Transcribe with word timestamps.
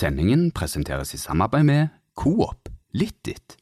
Sendingen 0.00 0.50
presenteres 0.50 1.10
i 1.14 1.18
samarbeid 1.18 1.64
med 1.64 1.88
Coop 2.16 2.68
it, 3.28 3.56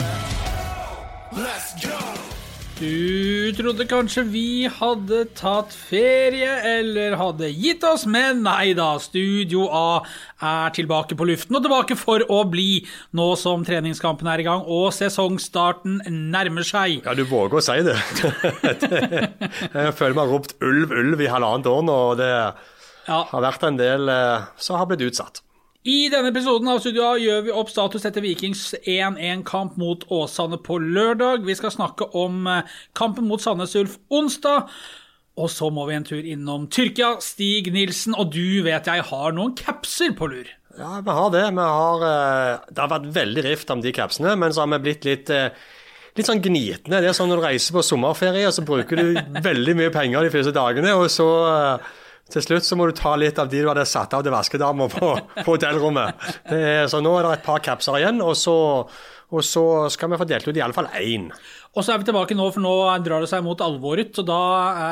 man. 0.00 1.44
Let's 1.44 1.86
go. 1.86 2.01
Du 2.82 3.52
trodde 3.54 3.84
kanskje 3.86 4.24
vi 4.26 4.66
hadde 4.66 5.20
tatt 5.38 5.70
ferie 5.70 6.50
eller 6.66 7.14
hadde 7.20 7.46
gitt 7.54 7.84
oss, 7.86 8.02
men 8.10 8.40
nei 8.42 8.72
da. 8.74 8.96
Studio 8.98 9.68
A 9.70 10.00
er 10.42 10.74
tilbake 10.74 11.14
på 11.14 11.28
luften 11.28 11.54
og 11.54 11.62
tilbake 11.62 11.94
for 12.00 12.24
å 12.26 12.40
bli, 12.50 12.82
nå 13.14 13.28
som 13.38 13.62
treningskampen 13.66 14.26
er 14.32 14.42
i 14.42 14.48
gang 14.48 14.66
og 14.66 14.88
sesongstarten 14.96 16.00
nærmer 16.34 16.66
seg. 16.66 17.06
Ja, 17.06 17.14
du 17.14 17.22
våger 17.30 17.60
å 17.60 17.62
si 17.62 17.78
det. 17.86 17.94
jeg 19.78 19.94
føler 20.00 20.18
har 20.18 20.34
ropt 20.34 20.56
ulv, 20.58 20.90
ulv 20.90 21.22
i 21.22 21.30
halvannet 21.30 21.70
år 21.70 21.86
nå, 21.86 22.00
og 22.10 22.18
det 22.18 22.32
Ja, 22.32 23.22
har 23.30 23.46
vært 23.46 23.70
en 23.70 23.78
del 23.78 24.10
eh, 24.10 24.50
som 24.58 24.82
har 24.82 24.90
blitt 24.90 25.06
utsatt. 25.06 25.44
I 25.82 26.06
denne 26.12 26.30
episoden 26.30 26.68
av 26.70 26.78
Studio 26.78 27.02
A 27.08 27.14
gjør 27.18 27.40
vi 27.42 27.54
opp 27.58 27.70
status 27.72 28.04
etter 28.06 28.22
Vikings 28.22 28.68
1-1-kamp 28.86 29.74
mot 29.82 30.04
Åsane 30.14 30.60
på 30.62 30.76
lørdag. 30.78 31.42
Vi 31.42 31.56
skal 31.58 31.72
snakke 31.74 32.06
om 32.14 32.44
eh, 32.46 32.68
kampen 32.94 33.26
mot 33.26 33.42
Sandnes 33.42 33.74
Ulf 33.80 33.96
onsdag. 34.14 34.68
Og 35.42 35.48
så 35.50 35.72
må 35.74 35.88
vi 35.88 35.96
en 35.96 36.06
tur 36.06 36.20
innom 36.22 36.68
Tyrkia. 36.70 37.16
Stig 37.24 37.72
Nilsen, 37.74 38.14
og 38.14 38.30
du 38.30 38.62
vet 38.62 38.86
jeg 38.86 39.02
har 39.08 39.34
noen 39.34 39.56
capser 39.58 40.14
på 40.14 40.28
lur. 40.30 40.52
Ja, 40.78 41.00
vi 41.02 41.16
har 41.18 41.34
det. 41.34 41.42
Vi 41.50 41.66
har, 41.74 42.04
eh, 42.12 42.68
det 42.70 42.84
har 42.84 42.92
vært 42.92 43.10
veldig 43.18 43.44
rift 43.48 43.74
om 43.74 43.82
de 43.82 43.94
capsene, 43.96 44.36
men 44.38 44.54
så 44.54 44.62
har 44.62 44.70
vi 44.76 44.82
blitt 44.86 45.08
litt 45.08 45.34
eh, 45.34 45.48
Litt 46.12 46.28
sånn 46.28 46.42
gnitne. 46.44 46.98
Det 47.00 47.08
er 47.08 47.14
sånn 47.16 47.30
Når 47.32 47.38
du 47.40 47.44
reiser 47.46 47.72
på 47.72 47.82
sommerferie, 47.88 48.50
så 48.52 48.60
bruker 48.68 49.00
du 49.00 49.18
veldig 49.48 49.74
mye 49.78 49.92
penger 49.94 50.26
de 50.26 50.32
første 50.34 50.52
dagene, 50.52 50.92
og 50.92 51.06
så 51.10 51.26
til 52.30 52.44
slutt 52.44 52.64
så 52.64 52.76
må 52.78 52.86
du 52.88 52.92
ta 52.96 53.16
litt 53.18 53.38
av 53.42 53.48
de 53.50 53.60
du 53.64 53.68
hadde 53.68 53.82
satt 53.88 54.14
av 54.14 54.22
til 54.24 54.32
vaskedama 54.32 54.86
på, 54.92 55.08
på 55.42 55.48
hotellrommet. 55.56 56.14
Det 56.48 56.60
er, 56.60 56.86
så 56.88 57.00
nå 57.04 57.16
er 57.18 57.26
det 57.26 57.32
et 57.40 57.44
par 57.48 57.58
capser 57.64 57.98
igjen, 57.98 58.22
og 58.24 58.36
så, 58.38 58.54
og 59.32 59.42
så 59.44 59.64
skal 59.92 60.12
vi 60.12 60.20
få 60.20 60.28
delt 60.30 60.46
ut 60.48 60.56
iallfall 60.56 60.88
én. 61.00 61.26
Og 61.72 61.84
så 61.84 61.92
er 61.94 62.00
vi 62.00 62.08
tilbake 62.08 62.36
nå, 62.36 62.46
for 62.52 62.60
nå 62.64 62.72
drar 63.04 63.24
det 63.24 63.28
seg 63.32 63.44
mot 63.44 63.60
alvoret. 63.64 64.16
Og 64.20 64.26
da 64.28 64.38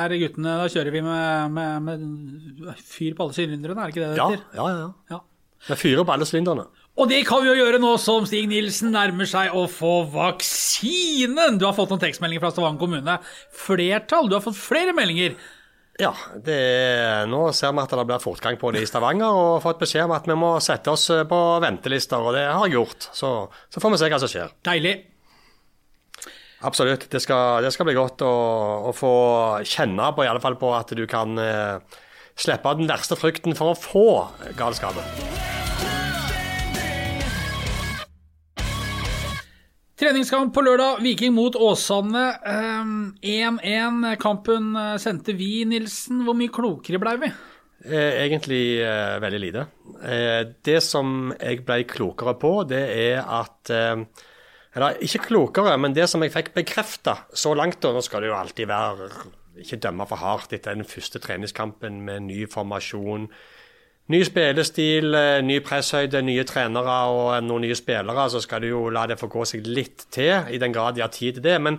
er 0.04 0.14
guttene 0.20 0.54
Da 0.62 0.68
kjører 0.72 0.94
vi 0.94 1.02
med, 1.04 1.56
med, 1.56 1.88
med 1.88 2.84
fyr 2.88 3.12
på 3.16 3.26
alle 3.26 3.36
sylinderne, 3.36 3.76
er 3.76 3.90
det 3.90 3.94
ikke 3.94 4.04
det 4.04 4.12
det 4.14 4.20
Ja, 4.20 4.28
heter? 4.32 4.46
ja, 4.56 4.68
ja. 4.78 4.90
Ja. 5.16 5.20
Vi 5.68 5.76
fyrer 5.76 6.06
på 6.08 6.14
alle 6.16 6.24
sylinderne. 6.28 6.64
Og 7.00 7.08
det 7.08 7.22
kan 7.28 7.40
vi 7.44 7.48
jo 7.52 7.56
gjøre 7.60 7.78
nå 7.80 7.90
som 8.00 8.24
Stig 8.28 8.48
Nilsen 8.50 8.90
nærmer 8.96 9.28
seg 9.28 9.52
å 9.56 9.66
få 9.70 10.02
vaksinen! 10.12 11.58
Du 11.60 11.64
har 11.68 11.76
fått 11.76 11.92
noen 11.92 12.00
tekstmeldinger 12.02 12.42
fra 12.44 12.50
Stavanger 12.52 12.80
kommune. 12.82 13.16
Flertall. 13.56 14.28
Du 14.28 14.36
har 14.36 14.44
fått 14.44 14.58
flere 14.60 14.92
meldinger. 14.96 15.36
Ja, 16.00 16.14
det 16.40 16.56
er, 16.56 17.26
nå 17.28 17.50
ser 17.52 17.74
vi 17.76 17.82
at 17.82 17.92
det 17.92 18.06
blir 18.08 18.22
fortgang 18.22 18.56
på 18.60 18.70
det 18.72 18.86
i 18.86 18.88
Stavanger, 18.88 19.36
og 19.36 19.48
har 19.58 19.64
fått 19.66 19.82
beskjed 19.82 20.06
om 20.06 20.14
at 20.16 20.28
vi 20.28 20.36
må 20.38 20.54
sette 20.64 20.92
oss 20.94 21.10
på 21.28 21.40
ventelister, 21.60 22.24
og 22.24 22.36
det 22.38 22.46
har 22.48 22.64
jeg 22.64 22.78
gjort. 22.78 23.10
Så, 23.12 23.32
så 23.68 23.82
får 23.84 23.92
vi 23.92 24.00
se 24.00 24.10
hva 24.14 24.20
som 24.22 24.32
skjer. 24.32 24.54
Deilig. 24.64 24.94
Absolutt. 26.64 27.06
Det 27.12 27.20
skal, 27.20 27.60
det 27.64 27.72
skal 27.76 27.88
bli 27.88 27.96
godt 27.96 28.24
å, 28.24 28.32
å 28.88 28.96
få 28.96 29.14
kjenne 29.68 30.10
på, 30.16 30.24
i 30.24 30.32
alle 30.32 30.44
fall 30.44 30.56
på 30.60 30.72
at 30.76 30.92
du 30.96 31.04
kan 31.08 31.36
eh, 31.40 32.00
slippe 32.36 32.76
den 32.80 32.88
verste 32.88 33.20
frykten 33.20 33.56
for 33.56 33.72
å 33.74 33.80
få 33.80 34.06
galskapen. 34.56 35.59
Treningskamp 40.00 40.54
på 40.56 40.62
lørdag. 40.64 41.02
Viking 41.04 41.34
mot 41.36 41.56
Åsane. 41.60 42.22
Ehm, 42.48 42.92
1-1. 43.20 44.14
Kampen 44.16 44.70
eh, 44.72 44.94
sendte 44.96 45.34
vi, 45.36 45.66
Nilsen. 45.68 46.22
Hvor 46.24 46.38
mye 46.38 46.48
klokere 46.48 46.96
blei 47.02 47.12
vi? 47.20 47.28
Eh, 47.84 48.22
egentlig 48.22 48.62
eh, 48.80 49.18
veldig 49.20 49.40
lite. 49.42 49.66
Det 50.64 50.78
som 50.80 51.34
jeg 51.34 51.60
ble 51.68 51.82
klokere 51.84 52.32
på, 52.40 52.54
det 52.70 52.80
er 52.80 53.20
at 53.20 53.68
Eller 53.68 54.96
ikke 55.04 55.26
klokere, 55.26 55.76
men 55.76 55.92
det 55.92 56.06
som 56.08 56.22
jeg 56.24 56.32
fikk 56.32 56.54
bekrefta 56.54 57.18
så 57.36 57.52
langt, 57.58 57.84
og 57.84 57.98
nå 57.98 58.00
skal 58.06 58.22
det 58.22 58.30
jo 58.30 58.38
alltid 58.38 58.70
være 58.70 59.10
Ikke 59.60 59.82
dømme 59.82 60.06
for 60.08 60.22
hardt 60.22 60.54
etter 60.56 60.78
den 60.78 60.88
første 60.88 61.20
treningskampen 61.20 62.00
med 62.06 62.30
ny 62.30 62.46
formasjon. 62.48 63.28
Ny 64.10 64.24
spillestil, 64.26 65.14
eh, 65.14 65.40
ny 65.46 65.60
presshøyde, 65.62 66.22
nye 66.22 66.44
trenere 66.44 66.98
og 67.12 67.44
noen 67.44 67.62
nye 67.62 67.76
spillere. 67.78 68.28
Så 68.30 68.40
skal 68.42 68.62
du 68.62 68.68
jo 68.72 68.88
la 68.90 69.06
det 69.06 69.20
få 69.20 69.28
gå 69.30 69.44
seg 69.46 69.66
litt 69.66 70.06
til, 70.10 70.46
i 70.50 70.58
den 70.58 70.72
grad 70.72 70.94
de 70.94 71.04
har 71.04 71.12
tid 71.14 71.34
til 71.34 71.42
det. 71.42 71.60
Men 71.60 71.78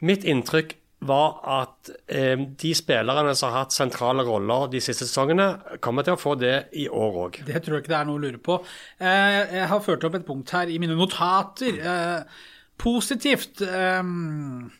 mitt 0.00 0.24
inntrykk 0.24 0.76
var 1.00 1.38
at 1.48 1.90
eh, 2.12 2.36
de 2.36 2.72
spillerne 2.76 3.32
som 3.36 3.50
har 3.50 3.64
hatt 3.64 3.74
sentrale 3.76 4.24
roller 4.26 4.68
de 4.72 4.82
siste 4.84 5.06
sesongene, 5.08 5.78
kommer 5.80 6.04
til 6.04 6.16
å 6.16 6.20
få 6.20 6.34
det 6.40 6.70
i 6.76 6.86
år 6.92 7.20
òg. 7.24 7.40
Det 7.48 7.62
tror 7.64 7.78
jeg 7.78 7.86
ikke 7.86 7.94
det 7.94 8.00
er 8.00 8.08
noe 8.08 8.20
å 8.20 8.24
lure 8.26 8.40
på. 8.44 8.58
Eh, 9.00 9.38
jeg 9.56 9.68
har 9.72 9.84
ført 9.84 10.04
opp 10.08 10.18
et 10.20 10.26
punkt 10.28 10.52
her 10.56 10.68
i 10.68 10.76
mine 10.82 10.98
notater. 10.98 11.80
Eh, 11.80 12.44
positivt 12.80 13.64
ehm, 13.64 14.70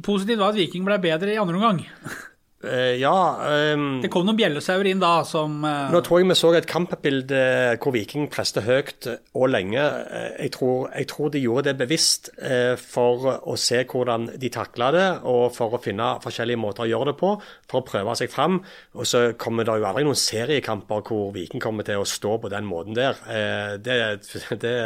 Positivt 0.00 0.38
var 0.40 0.54
at 0.54 0.56
Viking 0.56 0.86
ble 0.86 0.96
bedre 1.02 1.34
i 1.34 1.40
andre 1.40 1.58
omgang. 1.58 1.82
Eh, 2.60 2.98
ja 3.00 3.12
um, 3.72 4.02
Det 4.02 4.10
kom 4.12 4.26
noen 4.28 4.36
bjellesauer 4.36 4.84
inn 4.90 4.98
da 5.00 5.22
som 5.24 5.62
uh, 5.64 5.86
Nå 5.88 6.02
tror 6.04 6.20
jeg 6.20 6.28
vi 6.28 6.34
så 6.36 6.50
et 6.58 6.66
kampbilde 6.68 7.38
hvor 7.80 7.94
Viking 7.94 8.26
preste 8.28 8.60
høyt 8.66 9.08
og 9.08 9.46
lenge. 9.48 9.80
Eh, 9.80 10.26
Jeg 10.44 10.52
tror, 10.58 10.90
jeg 10.92 11.08
tror 11.08 11.32
de 11.32 11.40
gjorde 11.40 11.70
det 11.70 11.78
bevisst 11.80 12.28
uh, 12.36 12.76
for 12.76 13.40
å 13.40 13.56
se 13.56 13.80
hvordan 13.88 14.28
de 14.42 14.50
takla 14.52 14.90
det, 14.92 15.06
og 15.24 15.54
for 15.56 15.72
å 15.72 15.80
finne 15.80 16.10
forskjellige 16.20 16.60
måter 16.60 16.84
å 16.84 16.90
gjøre 16.90 17.10
det 17.10 17.16
på, 17.22 17.32
for 17.70 17.80
å 17.80 17.86
prøve 17.86 18.18
seg 18.20 18.32
fram. 18.32 18.60
Og 18.92 19.08
så 19.08 19.30
kommer 19.40 19.64
det 19.64 19.78
jo 19.80 19.88
aldri 19.88 20.04
noen 20.04 20.20
seriekamper 20.20 21.00
hvor 21.08 21.32
Viking 21.32 21.64
kommer 21.64 21.86
til 21.88 22.02
å 22.02 22.08
stå 22.08 22.36
på 22.44 22.52
den 22.52 22.68
måten 22.68 22.98
der. 22.98 23.16
Det, 23.80 23.96
det 24.64 24.76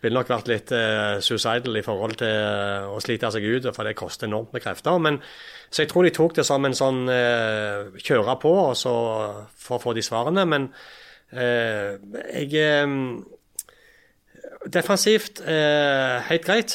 ville 0.00 0.16
nok 0.16 0.30
vært 0.32 0.48
litt 0.50 0.72
eh, 0.74 1.18
suicidal 1.24 1.76
i 1.76 1.84
forhold 1.84 2.16
til 2.20 2.30
eh, 2.30 2.86
å 2.88 3.00
slite 3.02 3.30
seg 3.34 3.44
ut, 3.44 3.68
for 3.76 3.86
det 3.86 3.96
koster 3.98 4.30
enormt 4.30 4.54
med 4.56 4.64
krefter. 4.64 4.96
Men, 5.02 5.20
så 5.68 5.84
jeg 5.84 5.92
tror 5.92 6.06
de 6.06 6.14
tok 6.16 6.38
det 6.38 6.46
som 6.48 6.64
en 6.64 6.76
sånn 6.76 7.02
eh, 7.12 7.90
kjøre 8.00 8.38
på 8.40 8.54
så, 8.78 8.94
for 9.60 9.76
å 9.76 9.82
få 9.82 9.94
de 9.96 10.04
svarene. 10.04 10.46
Men 10.48 10.70
eh, 11.32 12.00
jeg 12.40 12.64
eh, 12.64 12.96
Defensivt 14.60 15.38
eh, 15.48 16.18
helt 16.26 16.44
greit. 16.44 16.74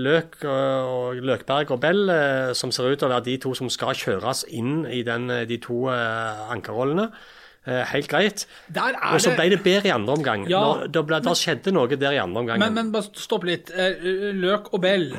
Løk 0.00 0.38
og 0.48 1.18
Løkberg 1.20 1.74
og 1.74 1.82
Bell, 1.82 2.12
som 2.56 2.72
ser 2.72 2.88
ut 2.88 2.96
til 3.02 3.10
å 3.10 3.12
være 3.12 3.26
de 3.26 3.34
to 3.42 3.52
som 3.58 3.68
skal 3.72 3.92
kjøres 3.92 4.46
inn 4.48 4.86
i 4.88 5.02
den, 5.04 5.28
de 5.28 5.58
to 5.60 5.82
ankerrollene. 5.92 7.10
Eh, 7.70 7.82
helt 7.92 8.08
greit. 8.10 8.46
Der 8.74 8.96
er 8.96 9.14
Og 9.14 9.22
så 9.22 9.34
ble 9.36 9.50
det 9.52 9.60
bedre 9.62 9.90
i 9.90 9.94
andre 9.94 10.16
omgang. 10.18 10.46
Ja, 10.50 10.62
Når, 10.64 10.88
da 10.94 11.02
ble, 11.06 11.20
da 11.22 11.34
skjedde 11.38 11.74
noe 11.76 11.86
der 11.94 12.16
i 12.16 12.22
andre 12.22 12.42
omgang. 12.42 12.62
Men, 12.62 12.74
men 12.74 12.90
bare 12.94 13.06
stopp 13.14 13.46
litt. 13.46 13.70
Eh, 13.70 14.08
Løk 14.36 14.72
og 14.74 14.82
Bell. 14.82 15.12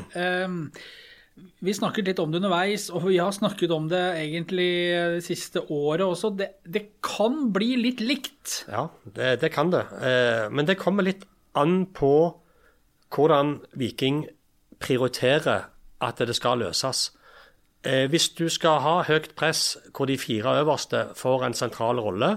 vi 1.62 1.74
snakket 1.78 2.10
litt 2.10 2.20
om 2.20 2.32
det 2.34 2.42
underveis, 2.42 2.90
og 2.90 3.06
vi 3.08 3.20
har 3.22 3.32
snakket 3.34 3.72
om 3.72 3.88
det 3.90 4.02
egentlig 4.20 4.70
det 5.16 5.24
siste 5.26 5.64
året 5.70 6.04
også. 6.06 6.34
Det, 6.38 6.50
det 6.66 6.84
kan 7.06 7.48
bli 7.54 7.76
litt 7.80 8.02
likt. 8.04 8.64
Ja, 8.68 8.90
det, 9.06 9.40
det 9.46 9.54
kan 9.54 9.72
det. 9.74 9.86
Eh, 10.02 10.50
men 10.52 10.68
det 10.68 10.80
kommer 10.82 11.08
litt 11.08 11.24
an 11.58 11.86
på 11.94 12.14
hvordan 13.12 13.60
Viking 13.78 14.26
prioriterer 14.82 15.70
at 16.02 16.22
det 16.22 16.36
skal 16.36 16.64
løses. 16.64 17.12
Eh, 17.84 18.10
hvis 18.10 18.30
du 18.38 18.46
skal 18.50 18.82
ha 18.84 18.98
høyt 19.08 19.32
press 19.38 19.78
hvor 19.96 20.06
de 20.06 20.18
fire 20.22 20.60
øverste 20.62 21.08
får 21.18 21.46
en 21.48 21.58
sentral 21.58 22.00
rolle, 22.00 22.36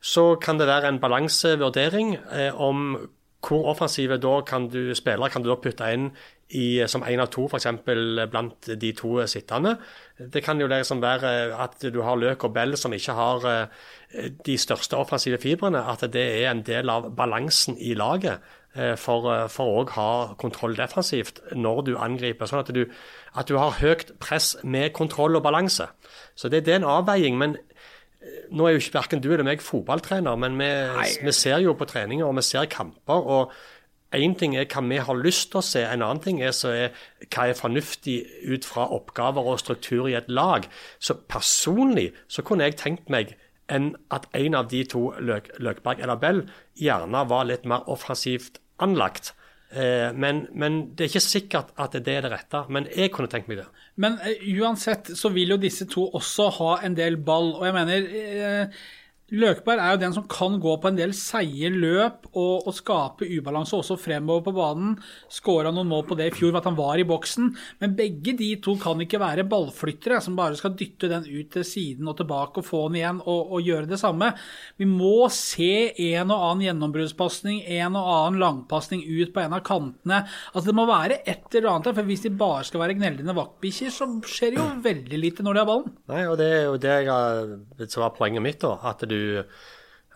så 0.00 0.34
kan 0.36 0.58
det 0.58 0.68
være 0.68 0.88
en 0.88 1.00
balansevurdering 1.00 2.16
eh, 2.32 2.60
om 2.60 2.98
hvor 3.46 3.70
offensive 3.70 4.18
da 4.18 4.40
kan 4.42 4.66
du 4.68 4.94
spillere 4.94 5.30
kan 5.30 5.42
du 5.42 5.48
da 5.48 5.56
putte 5.62 5.88
inn 5.94 6.08
i, 6.48 6.82
som 6.88 7.04
én 7.04 7.20
av 7.20 7.28
to, 7.30 7.44
f.eks. 7.46 7.66
blant 7.84 8.70
de 8.80 8.92
to 8.96 9.26
sittende. 9.30 9.76
Det 10.18 10.42
kan 10.44 10.60
jo 10.60 10.66
liksom 10.66 11.02
være 11.02 11.54
at 11.54 11.84
du 11.92 12.00
har 12.02 12.16
Løk 12.16 12.44
og 12.48 12.54
Bell 12.54 12.76
som 12.76 12.92
ikke 12.92 13.14
har 13.14 13.48
eh, 13.48 14.30
de 14.44 14.58
største 14.58 14.96
offensive 14.96 15.38
fibrene. 15.38 15.84
At 15.84 16.04
det 16.12 16.24
er 16.42 16.50
en 16.50 16.64
del 16.66 16.90
av 16.90 17.10
balansen 17.16 17.78
i 17.78 17.94
laget 17.94 18.40
for 19.00 19.30
eh, 19.32 19.46
for 19.52 19.80
å 19.80 19.86
ha 19.96 20.10
kontroll 20.40 20.76
defensivt 20.78 21.40
når 21.54 21.80
du 21.88 21.94
angriper. 21.96 22.50
Sånn 22.50 22.62
at 22.64 22.72
du, 22.74 22.84
at 23.34 23.48
du 23.50 23.56
har 23.58 23.78
høyt 23.80 24.14
press 24.22 24.54
med 24.62 24.92
kontroll 24.96 25.38
og 25.38 25.46
balanse. 25.46 25.88
Så 26.38 26.50
det, 26.52 26.64
det 26.66 26.76
er 26.76 26.82
en 26.82 26.92
avveiing. 26.98 27.38
men 27.38 27.58
nå 28.50 28.66
er 28.66 28.74
jo 28.74 28.82
ikke 28.82 28.98
verken 28.98 29.22
du 29.22 29.28
eller 29.30 29.46
meg 29.46 29.62
fotballtrener, 29.62 30.36
men 30.40 30.56
vi, 30.58 30.68
vi 31.22 31.34
ser 31.36 31.60
jo 31.62 31.74
på 31.78 31.86
treninger 31.88 32.26
og 32.26 32.36
vi 32.38 32.44
ser 32.46 32.70
kamper. 32.70 33.20
og 33.24 33.52
Én 34.16 34.32
ting 34.40 34.54
er 34.56 34.64
hva 34.72 34.80
vi 34.88 35.00
har 35.04 35.18
lyst 35.20 35.50
til 35.52 35.60
å 35.60 35.66
se, 35.66 35.82
en 35.84 36.02
annen 36.02 36.22
ting 36.24 36.38
er, 36.40 36.54
så 36.56 36.72
er 36.72 36.94
hva 37.26 37.44
er 37.44 37.58
fornuftig 37.58 38.22
ut 38.48 38.64
fra 38.64 38.86
oppgaver 38.96 39.50
og 39.52 39.60
struktur 39.60 40.08
i 40.08 40.16
et 40.16 40.30
lag. 40.32 40.64
Så 40.98 41.18
personlig 41.28 42.14
så 42.26 42.42
kunne 42.42 42.64
jeg 42.64 42.78
tenkt 42.80 43.12
meg 43.12 43.36
at 43.68 44.24
en 44.32 44.56
av 44.56 44.70
de 44.70 44.80
to, 44.88 45.10
Løk, 45.20 45.50
Løkberg 45.60 46.00
eller 46.00 46.16
Bell, 46.16 46.40
gjerne 46.80 47.26
var 47.28 47.44
litt 47.50 47.68
mer 47.68 47.84
offensivt 47.92 48.62
anlagt. 48.84 49.34
Eh, 49.70 50.14
men, 50.16 50.46
men 50.56 50.78
det 50.96 51.04
er 51.04 51.10
ikke 51.10 51.20
sikkert 51.20 51.72
at 51.76 51.92
det 51.92 52.14
er 52.14 52.24
det 52.24 52.32
rette. 52.32 52.62
Men 52.72 52.88
jeg 52.94 53.12
kunne 53.12 53.30
tenkt 53.32 53.50
meg 53.50 53.60
det. 53.60 53.66
Men 54.00 54.16
uh, 54.22 54.46
uansett 54.62 55.12
så 55.18 55.32
vil 55.34 55.54
jo 55.54 55.60
disse 55.60 55.88
to 55.90 56.06
også 56.16 56.48
ha 56.60 56.70
en 56.86 56.96
del 56.96 57.18
ball. 57.20 57.52
Og 57.58 57.66
jeg 57.68 57.76
mener 57.76 58.08
eh, 58.22 58.80
Løkberg 59.28 59.80
er 59.82 59.92
jo 59.92 60.00
den 60.00 60.14
som 60.16 60.24
kan 60.30 60.54
gå 60.56 60.72
på 60.80 60.88
en 60.88 60.96
del 60.96 61.10
seige 61.16 61.68
løp 61.68 62.30
og, 62.30 62.64
og, 62.64 62.70
skape 62.72 63.26
ubalanse 63.28 63.76
også 63.76 63.98
fremover 64.00 64.46
på 64.46 64.54
banen. 64.56 64.94
Skåra 65.32 65.68
noen 65.74 65.90
mål 65.90 66.06
på 66.08 66.16
det 66.16 66.30
i 66.30 66.32
fjor 66.32 66.54
ved 66.54 66.62
at 66.62 66.68
han 66.70 66.78
var 66.78 66.96
i 66.96 67.04
boksen. 67.08 67.50
Men 67.82 67.96
begge 67.98 68.32
de 68.38 68.54
to 68.64 68.78
kan 68.80 69.04
ikke 69.04 69.20
være 69.20 69.44
ballflyttere 69.50 70.22
som 70.24 70.38
bare 70.38 70.56
skal 70.56 70.72
dytte 70.78 71.10
den 71.12 71.26
ut 71.28 71.50
til 71.52 71.66
siden 71.68 72.08
og 72.08 72.16
tilbake 72.22 72.62
og 72.62 72.68
få 72.68 72.86
den 72.88 73.02
igjen 73.02 73.20
og, 73.20 73.52
og 73.58 73.68
gjøre 73.68 73.90
det 73.90 74.00
samme. 74.00 74.30
Vi 74.80 74.88
må 74.88 75.28
se 75.34 75.92
en 76.08 76.32
og 76.32 76.46
annen 76.46 76.64
gjennombruddspasning, 76.70 77.60
en 77.80 78.00
og 78.00 78.08
annen 78.14 78.40
langpasning 78.40 79.04
ut 79.04 79.34
på 79.36 79.44
en 79.44 79.58
av 79.58 79.64
kantene. 79.66 80.22
Altså 80.54 80.70
Det 80.70 80.76
må 80.78 80.88
være 80.88 81.20
et 81.28 81.52
eller 81.52 81.74
annet 81.74 81.90
der, 81.90 81.98
for 82.00 82.08
hvis 82.08 82.24
de 82.24 82.32
bare 82.32 82.64
skal 82.64 82.84
være 82.86 82.96
gneldende 82.96 83.36
vaktbikkjer, 83.36 83.92
så 83.92 84.08
skjer 84.24 84.56
det 84.56 84.62
jo 84.62 84.68
veldig 84.88 85.20
lite 85.20 85.44
når 85.44 85.52
de 85.52 85.64
har 85.64 85.70
ballen. 85.74 85.94
Nei, 86.08 86.24
og 86.32 86.40
det 86.40 86.48
er 86.48 86.66
jo 86.70 86.80
det 86.80 87.92
som 87.92 88.06
var 88.06 88.16
poenget 88.16 88.44
mitt. 88.48 88.60
da, 88.64 88.72
at 88.88 89.04
du 89.04 89.17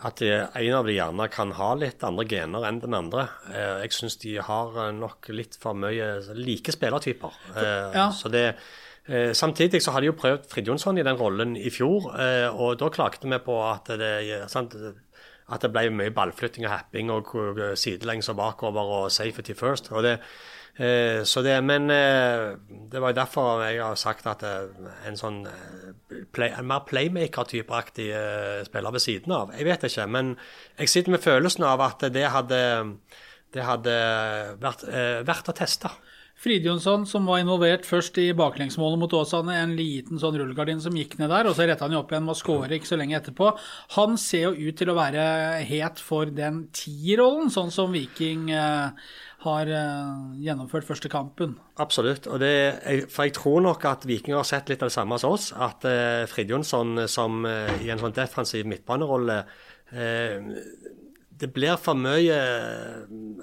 at 0.03 0.23
en 0.27 0.75
av 0.75 0.87
de 0.89 0.97
gjerne 0.97 1.29
kan 1.31 1.53
ha 1.55 1.69
litt 1.79 2.03
andre 2.03 2.25
gener 2.27 2.65
enn 2.67 2.81
den 2.83 2.95
andre. 2.99 3.29
Eh, 3.53 3.85
jeg 3.85 3.95
syns 3.95 4.17
de 4.23 4.33
har 4.43 4.79
nok 4.97 5.29
litt 5.31 5.55
for 5.63 5.79
mye 5.79 6.09
like 6.35 6.75
spillertyper. 6.75 7.37
Eh, 7.55 7.93
Ja. 7.95 8.09
Så 8.11 8.29
det, 8.33 8.57
eh, 9.07 9.31
samtidig 9.31 9.83
så 9.83 9.93
har 9.93 10.01
de 10.01 10.11
jo 10.11 10.19
prøvd 10.19 10.49
Fridjonsson 10.51 10.99
i 10.99 11.05
den 11.07 11.17
rollen 11.17 11.57
i 11.57 11.71
fjor, 11.71 12.11
og 12.51 12.79
da 12.79 12.89
klagde 12.91 13.31
vi 13.31 13.39
på 13.39 13.59
at 13.63 13.93
det, 13.99 14.51
sant, 14.51 14.75
at 15.53 15.61
det 15.61 15.73
ble 15.73 15.91
mye 15.91 16.11
ballflytting 16.11 16.65
og 16.67 16.71
happing 16.73 17.11
og 17.11 17.33
sidelengs 17.79 18.29
og 18.29 18.37
bakover 18.37 19.05
og 19.05 19.11
safety 19.11 19.55
first. 19.55 19.93
og 19.93 20.03
det 20.03 20.19
Eh, 20.77 21.25
så 21.25 21.43
det, 21.45 21.59
men 21.61 21.91
eh, 21.91 22.55
det 22.91 23.01
var 23.01 23.13
derfor 23.13 23.61
jeg 23.67 23.83
har 23.83 23.99
sagt 24.01 24.27
at 24.31 24.45
eh, 24.47 24.71
en 25.09 25.19
sånn 25.21 25.43
play, 26.33 26.49
en 26.49 26.69
mer 26.71 26.87
playmaker-typeaktig 26.89 28.09
spiller 28.71 28.95
ved 28.95 29.05
siden 29.05 29.35
av 29.37 29.53
Jeg 29.53 29.69
vet 29.69 29.85
ikke, 29.85 30.07
men 30.09 30.33
jeg 30.79 30.89
sitter 30.89 31.13
med 31.13 31.25
følelsen 31.25 31.69
av 31.69 31.85
at 31.85 32.07
det 32.15 32.25
hadde, 32.33 32.63
det 33.53 33.69
hadde 33.69 33.99
vært, 34.63 34.89
verdt 35.29 35.53
å 35.53 35.57
teste. 35.61 35.93
Fridjonsson, 36.43 37.05
som 37.07 37.29
var 37.29 37.39
involvert 37.39 37.85
først 37.87 38.17
i 38.19 38.33
baklengsmålet 38.35 38.99
mot 38.99 39.13
Åsane, 39.15 39.55
en 39.63 39.77
liten 39.79 40.19
sånn 40.19 40.35
rullegardin 40.41 40.81
som 40.83 40.97
gikk 40.99 41.15
ned 41.21 41.31
der, 41.31 41.47
og 41.47 41.55
så 41.55 41.69
retta 41.69 41.87
han 41.87 41.95
jo 41.95 42.01
opp 42.01 42.11
igjen 42.11 42.25
med 42.27 42.35
å 42.35 42.41
skåre 42.41 42.79
ikke 42.79 42.89
så 42.89 42.99
lenge 42.99 43.15
etterpå. 43.21 43.53
Han 43.95 44.17
ser 44.19 44.49
jo 44.49 44.71
ut 44.73 44.81
til 44.81 44.91
å 44.91 44.97
være 44.99 45.27
het 45.69 46.03
for 46.03 46.33
den 46.35 46.65
tierrollen, 46.75 47.53
sånn 47.53 47.71
som 47.71 47.95
Viking 47.95 48.51
eh, 48.51 49.13
har 49.43 49.71
eh, 49.71 50.39
gjennomført 50.45 50.87
første 50.87 51.11
kampen. 51.13 51.57
Absolutt. 51.83 52.27
og 52.27 52.41
det, 52.43 53.07
For 53.11 53.27
jeg 53.27 53.37
tror 53.39 53.61
nok 53.67 53.85
at 53.91 54.07
Viking 54.09 54.37
har 54.37 54.47
sett 54.49 54.71
litt 54.71 54.83
av 54.83 54.91
det 54.91 54.97
samme 54.97 55.19
som 55.19 55.35
oss. 55.37 55.51
At 55.53 55.87
eh, 55.89 56.25
Fridjonsson 56.31 57.07
som 57.11 57.45
eh, 57.49 57.73
i 57.83 57.91
en 57.93 58.03
sånn 58.03 58.17
defensiv 58.17 58.69
midtbanerolle 58.71 59.43
eh, 59.91 60.53
det 61.43 61.49
blir 61.51 61.75
for 61.81 61.99
mye 61.99 62.37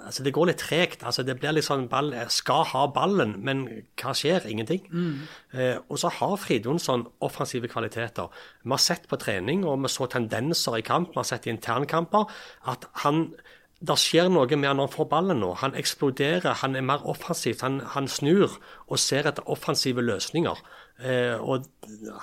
altså 0.06 0.24
Det 0.24 0.34
går 0.36 0.50
litt 0.50 0.62
tregt. 0.62 1.04
altså 1.04 1.24
Det 1.28 1.36
blir 1.40 1.54
litt 1.56 1.68
sånn 1.68 1.90
ball, 1.92 2.14
Skal 2.32 2.64
ha 2.72 2.86
ballen, 2.96 3.36
men 3.44 3.66
hva 4.00 4.14
skjer? 4.16 4.48
Ingenting. 4.48 4.86
Mm. 4.88 5.16
Eh, 5.52 5.78
og 5.90 6.00
så 6.00 6.12
har 6.20 6.38
Fridjonsson 6.40 7.08
offensive 7.26 7.68
kvaliteter. 7.72 8.32
Vi 8.64 8.72
har 8.72 8.84
sett 8.84 9.10
på 9.12 9.20
trening, 9.20 9.66
og 9.68 9.84
vi 9.84 9.92
så 9.92 10.08
tendenser 10.08 10.80
i 10.80 10.86
kamp, 10.86 11.12
vi 11.12 11.20
har 11.20 11.28
sett 11.28 11.48
i 11.48 11.54
internkamper, 11.54 12.32
at 12.72 12.88
han 13.04 13.34
det 13.80 13.96
skjer 13.96 14.28
noe 14.28 14.48
med 14.60 14.68
han 14.68 14.80
når 14.82 14.90
han 14.90 14.96
får 14.98 15.08
ballen 15.14 15.40
nå. 15.40 15.54
Han 15.62 15.78
eksploderer, 15.80 16.58
han 16.62 16.76
er 16.76 16.84
mer 16.84 17.06
offensivt. 17.08 17.64
Han, 17.64 17.80
han 17.96 18.10
snur 18.12 18.58
og 18.90 19.00
ser 19.00 19.30
etter 19.30 19.48
offensive 19.48 20.04
løsninger. 20.04 20.60
Eh, 21.00 21.40
og 21.40 21.64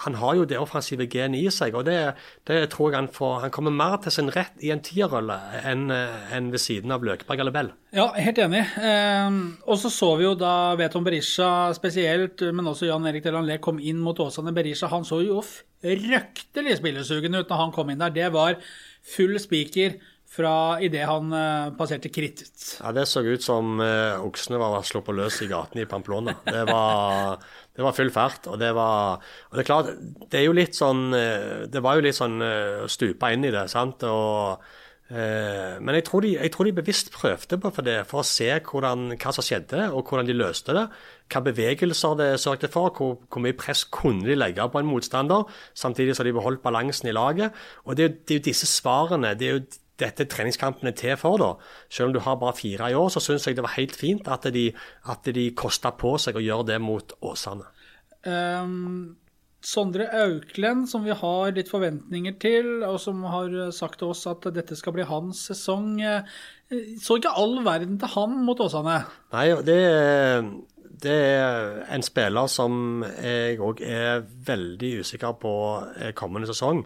Han 0.05 0.19
har 0.21 0.35
jo 0.37 0.45
det 0.45 0.59
offensive 0.61 1.07
genet 1.09 1.41
i 1.41 1.49
seg, 1.49 1.73
og 1.75 1.87
det, 1.87 2.13
det, 2.45 2.59
tror 2.69 2.91
jeg 2.91 2.99
han 2.99 3.09
får 3.09 3.39
Han 3.47 3.53
kommer 3.55 3.73
mer 3.73 3.95
til 4.05 4.13
sin 4.13 4.29
rett 4.29 4.53
i 4.61 4.69
en 4.75 4.83
tierrolle 4.85 5.39
enn 5.65 5.89
en 5.89 6.51
ved 6.53 6.61
siden 6.61 6.93
av 6.93 7.07
Løkberg 7.07 7.41
eller 7.41 7.55
Bell. 7.55 7.71
Ja, 7.97 8.11
helt 8.13 8.37
enig. 8.45 8.61
Eh, 8.77 9.39
og 9.65 9.81
så 9.81 9.89
så 9.93 10.11
vi 10.21 10.27
jo 10.27 10.35
da 10.37 10.75
Veton 10.77 11.07
Berisha 11.07 11.73
spesielt, 11.79 12.45
men 12.53 12.69
også 12.69 12.91
Jan 12.91 13.09
Erik 13.09 13.25
Delanlé 13.25 13.57
kom 13.65 13.81
inn 13.81 14.03
mot 14.05 14.21
Åsane. 14.21 14.53
Berisha 14.53 14.93
han 14.93 15.09
så 15.09 15.23
jo 15.25 15.41
røktelig 15.87 16.77
spillesugen 16.83 17.41
ut 17.41 17.49
når 17.49 17.63
han 17.63 17.73
kom 17.73 17.91
inn 17.91 18.05
der. 18.05 18.13
Det 18.13 18.29
var 18.37 18.61
full 19.07 19.41
spiker 19.41 19.97
fra 20.27 20.79
idet 20.83 21.07
han 21.07 21.31
uh, 21.33 21.73
passerte 21.79 22.11
krittet. 22.13 22.55
Ja, 22.81 22.93
Det 22.93 23.07
så 23.09 23.23
ut 23.25 23.45
som 23.45 23.79
uh, 23.81 24.19
oksene 24.27 24.61
var 24.61 24.83
sluppet 24.87 25.17
løs 25.17 25.39
i 25.45 25.51
gatene 25.51 25.85
i 25.85 25.91
Pamplona. 25.91 26.35
Det 26.45 26.65
var, 26.69 27.37
det 27.77 27.87
var 27.87 27.97
full 27.97 28.11
fart. 28.15 28.49
Og 28.51 28.59
det 28.61 28.73
var 28.77 29.23
og 29.23 29.55
det 29.55 29.63
er 29.63 29.71
klart, 29.71 29.93
det 30.33 30.41
er 30.41 30.49
jo 30.49 30.57
litt 30.57 30.77
sånn 30.77 31.09
uh, 31.15 31.69
Det 31.71 31.85
var 31.85 31.97
jo 31.97 32.09
litt 32.09 32.19
sånn 32.19 32.41
uh, 32.43 32.89
stupa 32.91 33.33
inn 33.33 33.47
i 33.47 33.55
det. 33.55 33.69
sant? 33.73 34.05
Og, 34.11 34.67
men 35.07 35.95
jeg 35.95 36.03
tror, 36.09 36.25
de, 36.25 36.33
jeg 36.35 36.51
tror, 36.51 36.67
de, 36.67 36.73
bevisst 36.75 37.13
prøvde 37.15 37.57
på 37.63 37.71
for 37.71 37.87
det, 37.87 38.01
for 38.11 38.25
å 38.25 38.27
se 38.27 38.49
hvordan, 38.51 39.13
hva 39.15 39.33
som 39.37 39.45
skjedde, 39.47 39.85
og 39.95 40.03
hvordan 40.03 40.27
de 40.27 40.35
løste 40.35 40.75
det. 40.75 40.83
Hva 41.31 41.45
bevegelser 41.47 42.17
det 42.19 42.27
sørget 42.43 42.75
for, 42.75 42.91
hvor, 42.91 43.13
hvor 43.31 43.45
mye 43.45 43.55
press 43.55 43.85
kunne 43.87 44.27
de 44.27 44.35
legge 44.35 44.67
på 44.67 44.83
en 44.83 44.91
motstander, 44.91 45.47
samtidig 45.79 46.19
som 46.19 46.27
de 46.27 46.35
beholdt 46.35 46.65
balansen 46.67 47.07
i 47.07 47.15
laget. 47.15 47.55
Og 47.87 47.95
Det, 47.95 48.09
det 48.27 48.35
er 48.35 48.41
jo 48.41 48.49
disse 48.49 48.67
svarene. 48.67 49.37
det 49.39 49.47
er 49.47 49.61
jo 49.61 49.63
dette 50.01 50.27
treningskampene 50.31 50.93
til 50.97 51.17
for. 51.21 51.41
da. 51.41 51.53
Selv 51.89 52.11
om 52.11 52.17
du 52.17 52.23
har 52.25 52.41
bare 52.41 52.57
fire 52.57 52.91
i 52.93 52.97
år, 52.97 53.11
så 53.13 53.23
syns 53.25 53.47
jeg 53.47 53.59
det 53.59 53.67
var 53.67 53.77
helt 53.77 53.97
fint 53.97 54.29
at 54.29 54.49
de, 54.53 54.71
at 55.09 55.31
de 55.35 55.51
kosta 55.57 55.93
på 55.97 56.17
seg 56.21 56.37
å 56.37 56.45
gjøre 56.45 56.73
det 56.73 56.81
mot 56.85 57.17
Åsane. 57.25 57.69
Um, 58.27 59.17
Sondre 59.67 60.07
Auklend, 60.15 60.87
som 60.91 61.03
vi 61.07 61.15
har 61.17 61.57
litt 61.57 61.71
forventninger 61.73 62.37
til, 62.43 62.69
og 62.87 63.01
som 63.03 63.25
har 63.27 63.51
sagt 63.75 63.99
til 63.99 64.13
oss 64.13 64.23
at 64.31 64.47
dette 64.55 64.77
skal 64.79 64.95
bli 64.95 65.07
hans 65.09 65.47
sesong. 65.49 65.97
Så 67.03 67.19
ikke 67.19 67.35
all 67.35 67.59
verden 67.67 67.99
til 67.99 68.13
han 68.15 68.39
mot 68.47 68.61
Åsane? 68.63 69.01
Nei, 69.35 69.49
det, 69.67 69.81
det 71.03 71.19
er 71.19 71.83
en 71.97 72.07
spiller 72.07 72.51
som 72.53 73.03
jeg 73.17 73.59
òg 73.59 73.83
er 73.83 74.23
veldig 74.47 74.93
usikker 75.03 75.35
på 75.43 75.55
kommende 76.19 76.51
sesong. 76.53 76.85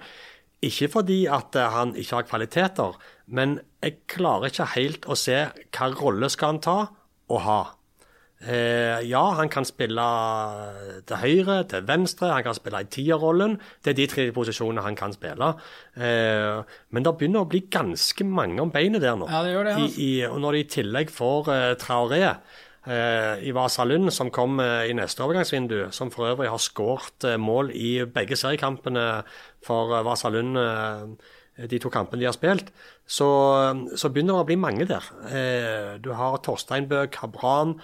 Ikke 0.66 0.90
fordi 0.92 1.24
at 1.30 1.56
eh, 1.56 1.72
han 1.72 1.96
ikke 1.96 2.18
har 2.18 2.28
kvaliteter, 2.28 2.96
men 3.26 3.58
jeg 3.80 4.02
klarer 4.10 4.50
ikke 4.50 4.72
helt 4.74 5.06
å 5.08 5.16
se 5.16 5.44
hva 5.48 5.92
rolle 5.96 6.28
skal 6.32 6.54
han 6.54 6.64
ta 6.64 6.78
og 7.30 7.44
ha. 7.46 7.60
Eh, 8.40 9.02
ja, 9.04 9.20
han 9.36 9.50
kan 9.52 9.66
spille 9.68 10.04
til 11.04 11.20
høyre, 11.20 11.58
til 11.68 11.84
venstre, 11.88 12.30
han 12.32 12.44
kan 12.46 12.56
spille 12.56 12.80
i 12.80 12.88
tierrollen. 12.88 13.58
Det 13.84 13.92
er 13.92 13.98
de 13.98 14.06
tre 14.08 14.24
posisjonene 14.32 14.84
han 14.86 14.96
kan 14.96 15.12
spille. 15.12 15.52
Eh, 16.00 16.78
men 16.88 17.04
det 17.04 17.14
begynner 17.20 17.44
å 17.44 17.50
bli 17.50 17.66
ganske 17.68 18.24
mange 18.24 18.62
om 18.64 18.72
beinet 18.72 19.04
der 19.04 19.20
nå. 19.20 19.28
Ja, 19.28 19.44
det 19.44 19.52
gjør 19.52 19.68
det. 19.68 19.76
Altså. 19.76 20.00
I, 20.00 20.08
i, 20.08 20.24
og 20.30 20.40
når 20.40 20.56
de 20.56 20.64
i 20.64 20.70
tillegg 20.76 21.12
får 21.12 21.52
eh, 21.52 21.66
Traoré 21.82 22.22
eh, 22.24 23.44
i 23.44 23.52
Vasalund, 23.56 24.08
som 24.16 24.32
kom 24.32 24.56
eh, 24.64 24.88
i 24.88 24.96
neste 24.96 25.26
overgangsvindu, 25.26 25.90
som 25.92 26.12
for 26.14 26.32
øvrig 26.32 26.48
har 26.48 26.64
skåret 26.64 27.28
mål 27.36 27.74
i 27.76 27.98
begge 28.08 28.40
seriekampene 28.40 29.06
for 29.64 29.94
eh, 29.96 30.04
Vasalund 30.06 30.58
eh, 30.60 31.66
de 31.68 31.78
to 31.82 31.90
kampene 31.92 32.22
de 32.22 32.28
har 32.28 32.32
spilt, 32.32 32.70
så, 33.04 33.26
så, 33.98 34.08
begynner 34.08 34.38
det 34.38 34.44
å 34.44 34.46
bli 34.48 34.56
mange 34.56 34.86
der. 34.88 35.08
Eh, 35.28 35.88
du 36.00 36.12
har 36.16 36.38
Torsteinbø, 36.40 37.02
Kabran, 37.12 37.74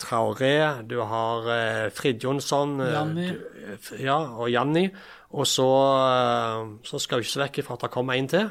Traoré, 0.00 0.82
du 0.86 0.96
har 1.06 1.46
Frid 1.94 2.22
Jonsson 2.22 2.80
ja, 2.82 4.16
og 4.16 4.50
Janni. 4.50 4.88
Og 5.36 5.46
så, 5.50 5.66
så 6.86 7.00
skal 7.02 7.20
vi 7.20 7.26
ikke 7.26 7.32
se 7.32 7.42
vekk 7.42 7.60
fra 7.66 7.76
at 7.76 7.84
det 7.86 7.92
kommer 7.94 8.18
en 8.18 8.30
til, 8.30 8.46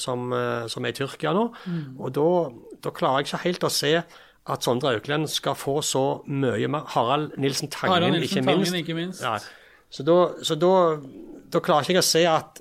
som, 0.00 0.32
som 0.70 0.84
er 0.84 0.92
i 0.92 0.96
Tyrkia 0.96 1.32
nå. 1.36 1.46
Mm. 1.64 1.96
Og 1.96 2.12
da 2.14 2.92
klarer 2.92 3.24
jeg 3.24 3.30
ikke 3.30 3.42
helt 3.46 3.68
å 3.68 3.72
se 3.72 3.94
at 4.52 4.64
Sondre 4.64 4.92
Auklend 4.92 5.28
skal 5.32 5.56
få 5.56 5.78
så 5.84 6.04
mye 6.28 6.68
mer. 6.68 6.84
Harald 6.92 7.38
Nilsen 7.40 7.72
Tangen, 7.72 7.94
Harald 7.94 8.18
Nilsen, 8.18 8.44
ikke 8.44 8.56
minst. 8.56 8.74
Ikke 8.80 8.98
minst. 8.98 9.24
Ja. 9.24 9.38
Så 9.90 10.02
da, 10.02 10.18
så 10.42 10.56
da 10.58 10.74
da 11.52 11.62
klarer 11.64 11.86
ikke 11.86 11.98
jeg 11.98 12.04
å 12.04 12.08
se 12.08 12.22
at 12.28 12.60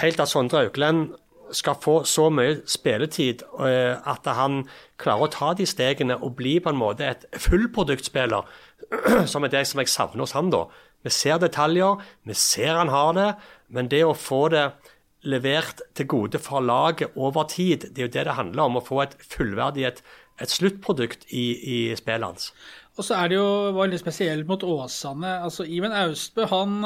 helt 0.00 0.20
at 0.22 0.30
Sondre 0.30 0.64
Auklend 0.64 1.12
skal 1.54 1.76
få 1.82 1.96
så 2.08 2.28
mye 2.32 2.56
spilletid 2.70 3.44
uh, 3.60 4.00
at 4.10 4.26
han 4.36 4.64
klarer 5.00 5.26
å 5.26 5.32
ta 5.32 5.52
de 5.56 5.66
stegene 5.68 6.16
og 6.16 6.36
bli 6.38 6.56
på 6.62 6.72
en 6.72 6.80
måte 6.80 7.06
et 7.06 7.26
fullproduktspiller, 7.46 8.48
som 9.30 9.44
er 9.44 9.52
det 9.52 9.64
som 9.68 9.82
jeg 9.82 9.92
savner 9.92 10.24
hos 10.24 10.34
han 10.36 10.50
da. 10.54 10.64
Vi 11.04 11.12
ser 11.12 11.38
detaljer, 11.42 12.00
vi 12.24 12.36
ser 12.38 12.78
han 12.78 12.92
har 12.92 13.12
det, 13.16 13.30
men 13.68 13.90
det 13.92 14.02
å 14.06 14.16
få 14.16 14.46
det 14.54 14.70
levert 15.24 15.80
til 15.96 16.08
gode 16.08 16.40
for 16.42 16.64
laget 16.64 17.14
over 17.16 17.46
tid, 17.48 17.88
det 17.92 18.02
er 18.02 18.08
jo 18.08 18.14
det 18.16 18.24
det 18.28 18.38
handler 18.38 18.68
om. 18.68 18.78
Å 18.80 18.84
få 18.84 19.02
et 19.04 19.16
fullverdig 19.24 19.86
et, 19.88 20.02
et 20.40 20.52
sluttprodukt 20.52 21.24
i, 21.32 21.44
i 21.60 21.78
spillet 21.96 22.28
hans. 22.28 22.50
Og 22.94 23.06
så 23.06 23.16
er 23.18 23.30
det 23.32 23.38
jo 23.38 23.72
veldig 23.76 23.98
spesielt 24.00 24.48
mot 24.48 24.62
Åsane. 24.62 25.38
altså 25.44 25.64
Iven 25.64 25.96
Austbø 25.96 26.46
han 26.52 26.76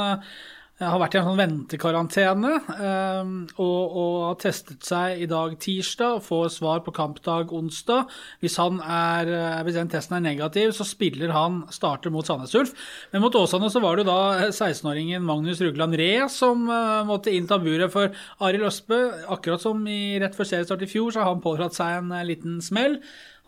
Jeg 0.78 0.92
har 0.92 1.00
vært 1.02 1.16
i 1.16 1.18
en 1.18 1.24
sånn 1.26 1.40
ventekarantene 1.40 2.50
eh, 2.70 3.30
og, 3.58 3.94
og 3.98 4.12
har 4.28 4.36
testet 4.38 4.86
seg 4.86 5.24
i 5.24 5.26
dag 5.26 5.56
tirsdag. 5.58 6.20
og 6.20 6.22
Får 6.22 6.52
svar 6.54 6.84
på 6.86 6.94
kampdag 6.94 7.50
onsdag. 7.50 8.06
Hvis, 8.38 8.60
er, 8.62 9.26
eh, 9.26 9.56
hvis 9.66 9.74
den 9.74 9.90
testen 9.90 10.20
er 10.20 10.22
negativ, 10.28 10.70
så 10.76 10.86
spiller 10.86 11.34
han 11.34 11.64
starter 11.74 12.14
mot 12.14 12.30
Sandnes 12.30 12.54
Ulf. 12.54 12.76
Men 13.10 13.26
mot 13.26 13.40
Åsane 13.40 13.72
så 13.74 13.82
var 13.82 13.98
det 13.98 14.06
da 14.06 14.20
16-åringen 14.52 15.26
Magnus 15.26 15.58
Rugland 15.66 15.98
Ree 15.98 16.30
som 16.30 16.62
eh, 16.70 17.02
måtte 17.10 17.34
innta 17.34 17.58
buret 17.58 17.90
for 17.90 18.14
Arild 18.46 18.70
Østbø. 18.70 19.02
Akkurat 19.34 19.66
som 19.66 19.82
i 19.90 20.14
rett 20.22 20.38
før 20.38 20.52
seriestart 20.52 20.86
i 20.86 20.92
fjor, 20.94 21.10
så 21.10 21.24
har 21.24 21.32
han 21.34 21.42
pådratt 21.42 21.74
seg 21.74 22.04
en 22.04 22.14
eh, 22.14 22.26
liten 22.30 22.62
smell. 22.62 23.00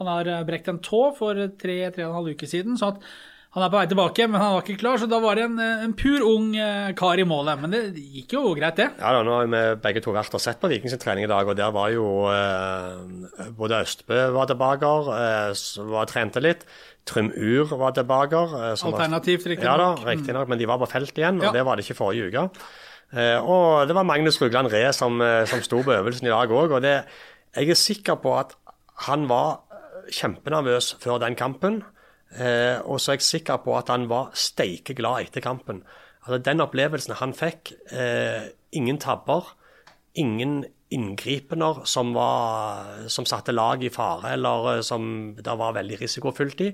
Han 0.02 0.10
har 0.10 0.34
eh, 0.34 0.46
brekt 0.50 0.74
en 0.74 0.82
tå 0.82 1.12
for 1.14 1.46
tre-tre 1.62 2.08
og 2.08 2.10
en 2.10 2.24
halv 2.24 2.34
uke 2.34 2.50
siden. 2.50 2.74
så 2.74 2.96
at 2.96 3.12
han 3.50 3.64
er 3.64 3.70
på 3.72 3.78
vei 3.80 3.86
tilbake, 3.90 4.26
men 4.30 4.38
han 4.40 4.52
var 4.54 4.62
ikke 4.62 4.78
klar, 4.78 4.98
så 5.02 5.08
da 5.10 5.18
var 5.18 5.34
det 5.34 5.44
en, 5.48 5.56
en 5.58 5.94
pur 5.98 6.22
ung 6.22 6.52
eh, 6.54 6.92
kar 6.94 7.18
i 7.18 7.24
målet. 7.26 7.58
Men 7.58 7.72
det 7.74 7.80
gikk 7.98 8.36
jo 8.36 8.52
greit, 8.54 8.76
det. 8.78 8.86
Ja 9.00 9.10
da, 9.16 9.24
Nå 9.26 9.32
har 9.40 9.48
vi 9.50 9.62
begge 9.82 10.02
to 10.04 10.14
vært 10.14 10.36
og 10.38 10.42
sett 10.44 10.60
på 10.62 10.70
Vikings 10.70 10.94
trening 11.02 11.26
i 11.26 11.30
dag, 11.32 11.48
og 11.50 11.58
der 11.58 11.72
var 11.74 11.90
jo 11.90 12.04
eh, 12.30 13.48
både 13.58 13.80
Østbø 13.82 14.20
var 14.36 14.46
tilbake, 14.52 14.92
eh, 15.16 15.50
som 15.58 15.90
var 15.90 16.06
trente 16.10 16.42
litt. 16.44 16.62
Trym 17.10 17.32
Ur 17.34 17.64
var 17.80 17.96
tilbake. 17.98 18.38
Eh, 18.60 18.86
Alternativt, 18.86 19.48
riktignok. 19.50 19.66
Ja 19.66 19.76
da, 19.82 19.90
riktignok, 20.12 20.48
men 20.52 20.60
de 20.62 20.70
var 20.70 20.78
på 20.84 20.90
felt 20.92 21.18
igjen, 21.18 21.40
og 21.42 21.48
Ja. 21.50 21.52
det 21.58 21.66
var 21.66 21.76
det 21.80 21.88
ikke 21.88 21.98
forrige 22.04 22.30
uke. 22.30 22.46
Eh, 23.18 23.38
og 23.42 23.88
det 23.90 23.94
var 23.98 24.04
Magnus 24.06 24.38
Rugland 24.38 24.70
Ree 24.70 24.92
som, 24.94 25.18
eh, 25.20 25.42
som 25.50 25.58
sto 25.66 25.82
på 25.82 25.90
øvelsen 25.98 26.28
i 26.28 26.30
dag 26.30 26.48
òg, 26.54 26.70
og 26.78 26.82
det, 26.86 27.00
jeg 27.56 27.70
er 27.74 27.74
sikker 27.74 28.14
på 28.22 28.38
at 28.38 28.54
han 29.10 29.26
var 29.26 29.64
eh, 29.74 30.12
kjempenervøs 30.14 30.94
før 31.02 31.18
den 31.18 31.34
kampen. 31.34 31.80
Eh, 32.30 32.78
og 32.86 33.00
så 33.00 33.12
er 33.12 33.18
jeg 33.18 33.26
sikker 33.26 33.62
på 33.64 33.74
at 33.78 33.90
han 33.90 34.06
var 34.10 34.30
steike 34.38 34.94
glad 34.98 35.26
etter 35.26 35.44
kampen. 35.44 35.82
Altså 36.22 36.38
Den 36.44 36.62
opplevelsen 36.62 37.16
han 37.18 37.32
fikk, 37.34 37.72
eh, 37.90 38.52
ingen 38.76 39.00
tabber, 39.02 39.56
ingen 40.14 40.64
inngripener 40.90 41.84
som, 41.86 42.12
var, 42.14 43.06
som 43.08 43.26
satte 43.28 43.54
lag 43.54 43.82
i 43.82 43.92
fare 43.94 44.34
eller 44.34 44.76
eh, 44.76 44.82
som 44.86 45.32
det 45.38 45.56
var 45.58 45.76
veldig 45.78 46.00
risikofylt 46.02 46.64
i. 46.66 46.70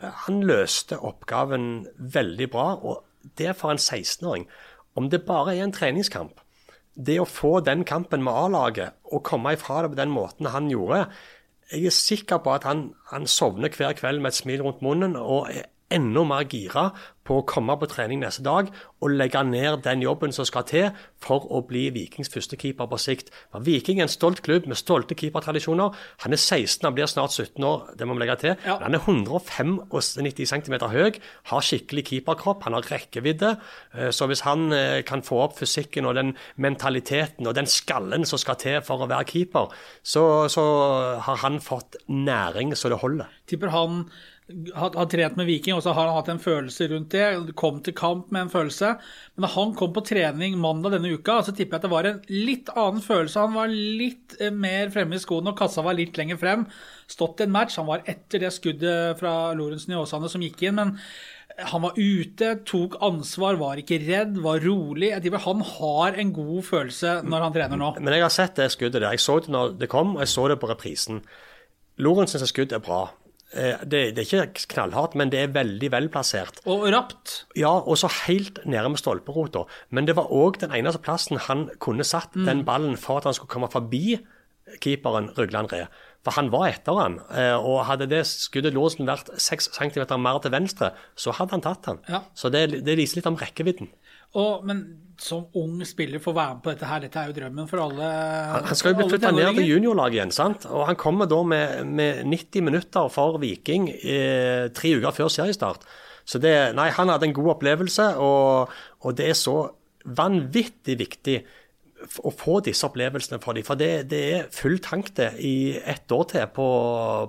Eh, 0.00 0.22
Han 0.26 0.42
løste 0.44 1.00
oppgaven 1.00 1.86
veldig 1.98 2.50
bra, 2.52 2.74
og 2.76 3.04
det 3.38 3.56
for 3.56 3.72
en 3.72 3.80
16-åring. 3.80 4.46
Om 4.94 5.08
det 5.10 5.24
bare 5.26 5.56
er 5.56 5.64
en 5.64 5.74
treningskamp, 5.74 6.36
det 6.94 7.16
å 7.18 7.26
få 7.26 7.58
den 7.66 7.82
kampen 7.88 8.22
med 8.22 8.36
A-laget 8.36 8.94
og 9.10 9.24
komme 9.26 9.56
ifra 9.56 9.82
det 9.82 9.94
på 9.94 9.98
den 9.98 10.12
måten 10.14 10.46
han 10.52 10.68
gjorde 10.70 11.08
Jeg 11.72 11.86
er 11.88 11.94
sikker 11.96 12.38
på 12.44 12.54
at 12.54 12.64
han, 12.68 12.90
han 13.10 13.26
sovner 13.26 13.72
hver 13.76 13.92
kveld 13.96 14.20
med 14.20 14.32
et 14.32 14.38
smil 14.38 14.62
rundt 14.62 14.82
munnen 14.82 15.16
og 15.16 15.48
enda 15.92 16.24
mer 16.24 16.46
gira 16.48 16.90
på 17.24 17.38
å 17.40 17.44
komme 17.48 17.72
på 17.80 17.86
trening 17.88 18.20
neste 18.20 18.42
dag 18.44 18.68
og 19.00 19.12
legge 19.16 19.40
ned 19.48 19.78
den 19.84 20.02
jobben 20.04 20.32
som 20.32 20.44
skal 20.44 20.66
til 20.68 20.90
for 21.24 21.46
å 21.52 21.62
bli 21.64 21.86
Vikings 21.94 22.28
første 22.32 22.56
keeper 22.60 22.88
på 22.90 22.98
sikt. 23.00 23.30
For 23.52 23.64
Viking 23.64 24.00
er 24.00 24.04
en 24.06 24.12
stolt 24.12 24.42
klubb 24.44 24.66
med 24.68 24.76
stolte 24.76 25.16
keepertradisjoner. 25.16 25.94
Han 26.24 26.36
er 26.36 26.40
16, 26.40 26.84
han 26.84 26.96
blir 26.96 27.08
snart 27.08 27.32
17 27.32 27.64
år, 27.64 27.86
det 27.96 28.08
må 28.08 28.16
vi 28.16 28.24
legge 28.24 28.36
til. 28.42 28.56
Ja. 28.66 28.76
Han 28.82 28.96
er 28.96 29.00
195 29.04 29.72
cm 30.44 30.76
høy, 30.92 31.16
har 31.52 31.64
skikkelig 31.64 32.04
keeperkropp, 32.10 32.64
han 32.68 32.76
har 32.76 32.88
rekkevidde. 32.92 33.54
Eh, 33.94 34.10
Så 34.12 34.28
hvis 34.28 34.44
han 34.44 34.68
eh, 34.72 35.00
kan 35.08 35.24
få 35.24 35.40
opp 35.46 35.58
fysikken 35.58 36.04
og 36.06 36.16
den 36.20 36.34
mentaliteten 36.60 37.46
og 37.48 37.56
den 37.56 37.66
skallen 37.66 38.26
som 38.28 38.38
skal 38.40 38.60
til 38.60 38.80
for 38.84 39.00
å 39.04 39.08
være 39.08 39.24
keeper, 39.32 39.72
så, 40.02 40.48
så 40.52 40.64
har 41.24 41.40
han 41.44 41.60
fått 41.64 41.96
næring 42.08 42.76
så 42.76 42.92
det 42.92 43.00
holder. 43.00 43.32
Tipper 43.48 43.72
han 43.72 44.04
har, 44.74 44.90
har 44.92 45.06
trent 45.08 45.38
med 45.40 45.46
Viking, 45.48 45.72
og 45.72 45.80
så 45.84 45.94
har 45.96 46.10
han 46.10 46.18
hatt 46.18 46.28
en 46.28 46.40
følelse 46.42 46.88
rundt 46.90 47.14
det. 47.14 47.54
Kom 47.56 47.78
til 47.84 47.94
kamp 47.96 48.32
med 48.34 48.44
en 48.44 48.52
følelse. 48.52 48.90
Men 49.34 49.46
da 49.46 49.50
han 49.54 49.72
kom 49.78 49.94
på 49.96 50.02
trening 50.04 50.58
mandag 50.60 50.98
denne 50.98 51.14
uka, 51.16 51.38
så 51.46 51.54
tipper 51.54 51.78
jeg 51.78 51.80
at 51.80 51.86
det 51.86 51.92
var 51.94 52.08
en 52.10 52.18
litt 52.28 52.68
annen 52.74 53.04
følelse. 53.04 53.46
Han 53.46 53.56
var 53.56 53.72
litt 53.72 54.36
eh, 54.40 54.52
mer 54.52 54.92
fremme 54.92 55.16
i 55.16 55.22
skoene, 55.22 55.54
og 55.54 55.62
kassa 55.62 55.84
var 55.86 55.96
litt 55.96 56.20
lenger 56.20 56.40
frem. 56.40 56.66
Stått 57.08 57.40
i 57.40 57.46
en 57.46 57.56
match. 57.56 57.78
Han 57.80 57.88
var 57.88 58.04
etter 58.10 58.44
det 58.44 58.52
skuddet 58.52 59.22
fra 59.22 59.32
Lorentzen 59.56 59.96
i 59.96 59.98
Åsane 60.02 60.28
som 60.28 60.44
gikk 60.44 60.66
inn, 60.68 60.76
men 60.76 60.94
han 61.54 61.84
var 61.84 61.96
ute, 61.96 62.52
tok 62.66 62.98
ansvar, 63.04 63.56
var 63.60 63.80
ikke 63.80 64.02
redd, 64.02 64.36
var 64.44 64.60
rolig. 64.64 65.12
Jeg 65.14 65.24
tipper 65.24 65.44
han 65.46 65.64
har 65.72 66.20
en 66.20 66.36
god 66.36 66.62
følelse 66.68 67.18
når 67.24 67.48
han 67.48 67.56
trener 67.56 67.80
nå. 67.80 67.92
Men 67.96 68.18
jeg 68.18 68.26
har 68.26 68.36
sett 68.36 68.56
det 68.60 68.72
skuddet 68.74 69.00
der. 69.00 69.12
Jeg 69.14 69.24
så 69.24 69.40
det 69.40 69.56
når 69.56 69.76
det 69.80 69.92
kom, 69.92 70.18
og 70.18 70.26
jeg 70.26 70.36
så 70.36 70.48
det 70.52 70.60
på 70.60 70.68
reprisen. 70.68 71.24
Lorentzens 72.02 72.50
skudd 72.50 72.74
er 72.74 72.82
bra. 72.84 73.06
Eh, 73.54 73.76
Det, 73.86 74.02
det 74.16 74.24
er 74.32 74.46
ikke 74.48 74.66
knallhardt, 74.74 75.14
men 75.14 75.30
det 75.30 75.38
er 75.40 75.52
veldig 75.54 75.90
velplassert. 75.92 76.60
Og 76.66 76.86
rapt. 76.92 77.44
Ja, 77.56 77.70
og 77.78 77.96
så 78.00 78.10
helt 78.26 78.58
nede 78.66 78.88
med 78.90 78.98
stolperota. 78.98 79.64
Men 79.90 80.06
det 80.06 80.16
var 80.16 80.26
òg 80.32 80.58
den 80.60 80.74
eneste 80.74 81.00
plassen 81.02 81.38
han 81.48 81.68
kunne 81.78 82.04
satt 82.04 82.34
den 82.34 82.64
ballen 82.64 82.96
for 82.98 83.18
at 83.18 83.24
han 83.30 83.34
skulle 83.36 83.52
komme 83.54 83.70
forbi 83.70 84.18
keeperen 84.80 85.30
Rugland 85.36 85.72
Re. 85.72 85.86
For 86.24 86.32
han 86.38 86.48
var 86.50 86.70
etter 86.70 86.96
han, 86.96 87.18
eh, 87.36 87.52
og 87.54 87.84
hadde 87.84 88.06
det 88.08 88.22
skuddet 88.26 88.72
låsen 88.72 89.04
vært 89.06 89.28
6 89.36 89.68
cm 89.76 90.06
mer 90.22 90.38
til 90.40 90.54
venstre, 90.54 90.92
så 91.20 91.34
hadde 91.36 91.52
han 91.52 91.60
tatt 91.66 91.84
han. 91.90 91.98
Ja. 92.08 92.22
Så 92.34 92.48
det, 92.50 92.82
det 92.86 92.96
viser 92.96 93.20
litt 93.20 93.28
om 93.28 93.36
rekkevidden. 93.36 93.90
Og, 94.34 94.64
men 94.66 94.84
som 95.20 95.44
ung 95.54 95.76
spiller 95.86 96.22
får 96.22 96.34
være 96.34 96.54
med 96.56 96.62
på 96.64 96.72
dette 96.72 96.88
her, 96.90 97.02
dette 97.04 97.20
er 97.20 97.30
jo 97.30 97.36
drømmen 97.36 97.68
for 97.70 97.82
alle. 97.84 98.08
Han 98.50 98.66
han 98.68 98.78
skal 98.78 98.92
jo 98.94 98.98
bli 98.98 99.08
flytta 99.12 99.30
ned 99.34 99.60
til 99.60 99.68
juniorlaget 99.70 100.18
igjen, 100.18 100.34
sant? 100.34 100.66
og 100.66 100.88
han 100.88 100.98
kommer 100.98 101.30
da 101.30 101.40
med, 101.46 101.84
med 101.86 102.24
90 102.26 102.66
minutter 102.66 103.10
for 103.14 103.38
Viking 103.42 103.88
eh, 103.94 104.70
tre 104.74 104.94
uker 104.98 105.14
før 105.14 105.30
seriestart. 105.30 105.86
Så 106.24 106.40
det, 106.40 106.54
nei, 106.74 106.88
han 106.96 107.12
hadde 107.12 107.28
en 107.28 107.36
god 107.36 107.52
opplevelse, 107.58 108.14
og, 108.18 108.72
og 109.04 109.16
det 109.18 109.28
er 109.30 109.38
så 109.38 109.58
vanvittig 110.04 110.96
viktig 111.00 111.36
å 112.24 112.32
få 112.34 112.58
disse 112.64 112.84
opplevelsene 112.88 113.40
for 113.40 113.56
dem. 113.56 113.64
For 113.66 113.80
det, 113.80 114.08
det 114.10 114.22
er 114.34 114.48
full 114.52 114.80
tank 114.84 115.12
det 115.16 115.34
i 115.44 115.76
ett 115.78 116.10
år 116.12 116.26
til 116.32 116.48
på, 116.52 116.66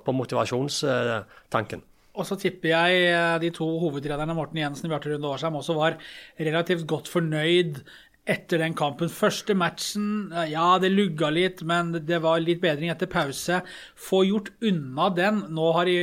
på 0.04 0.16
motivasjonstanken. 0.16 1.84
Og 2.16 2.28
så 2.28 2.38
tipper 2.40 2.72
jeg 2.72 3.06
eh, 3.12 3.36
de 3.44 3.52
to 3.56 3.68
hovedtrenerne, 3.82 4.36
Morten 4.38 4.62
Jensen 4.62 4.90
og 4.90 4.96
Bjarte 4.96 5.14
Runde 5.14 5.32
Årsheim, 5.32 5.60
også 5.60 5.78
var 5.78 6.00
relativt 6.40 6.88
godt 6.90 7.12
fornøyd 7.12 7.84
etter 8.26 8.58
den 8.58 8.74
kampen. 8.74 9.10
Første 9.12 9.54
matchen, 9.58 10.32
eh, 10.34 10.52
ja, 10.56 10.78
det 10.82 10.92
lugga 10.92 11.30
litt, 11.30 11.62
men 11.62 11.94
det 11.94 12.22
var 12.24 12.42
litt 12.42 12.62
bedring 12.64 12.90
etter 12.90 13.10
pause. 13.10 13.62
Få 13.96 14.24
gjort 14.26 14.50
unna 14.66 15.10
den. 15.14 15.44
Nå 15.54 15.72
har 15.78 15.86
de 15.86 15.96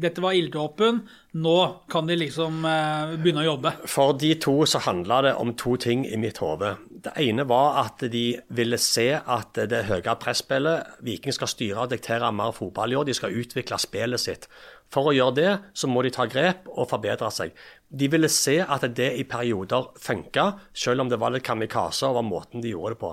Dette 0.00 0.22
var 0.24 0.32
ilddåpen. 0.32 1.02
Nå 1.36 1.58
kan 1.90 2.08
de 2.08 2.16
liksom 2.16 2.64
eh, 2.64 3.16
begynne 3.20 3.44
å 3.44 3.50
jobbe. 3.52 3.74
For 3.86 4.16
de 4.16 4.34
to 4.40 4.64
så 4.66 4.80
handla 4.86 5.20
det 5.28 5.34
om 5.36 5.52
to 5.54 5.76
ting 5.76 6.06
i 6.08 6.16
mitt 6.16 6.40
hode. 6.40 6.76
Det 7.00 7.12
ene 7.16 7.44
var 7.48 7.78
at 7.84 8.02
de 8.12 8.40
ville 8.48 8.78
se 8.80 9.12
at 9.20 9.60
det 9.70 9.86
høye 9.88 10.16
presspillet 10.20 11.00
Viking 11.04 11.32
skal 11.32 11.48
styre 11.48 11.84
og 11.84 11.92
diktere 11.92 12.32
mer 12.32 12.52
fotball 12.56 12.92
i 12.92 12.98
år. 13.00 13.08
De 13.08 13.16
skal 13.16 13.36
utvikle 13.36 13.78
spillet 13.80 14.20
sitt. 14.20 14.48
For 14.90 15.06
å 15.06 15.14
gjøre 15.14 15.36
det, 15.36 15.50
så 15.74 15.86
må 15.86 16.02
de 16.02 16.10
ta 16.14 16.26
grep 16.26 16.66
og 16.70 16.88
forbedre 16.90 17.30
seg. 17.30 17.54
De 17.88 18.08
ville 18.10 18.30
se 18.30 18.56
at 18.60 18.86
det 18.98 19.12
i 19.20 19.26
perioder 19.28 19.92
funka, 20.02 20.46
selv 20.74 21.04
om 21.04 21.10
det 21.10 21.20
var 21.22 21.34
litt 21.34 21.46
kamikaze 21.46 22.10
over 22.10 22.26
måten 22.26 22.62
de 22.64 22.72
gjorde 22.74 22.96
det 22.96 23.02
på. 23.04 23.12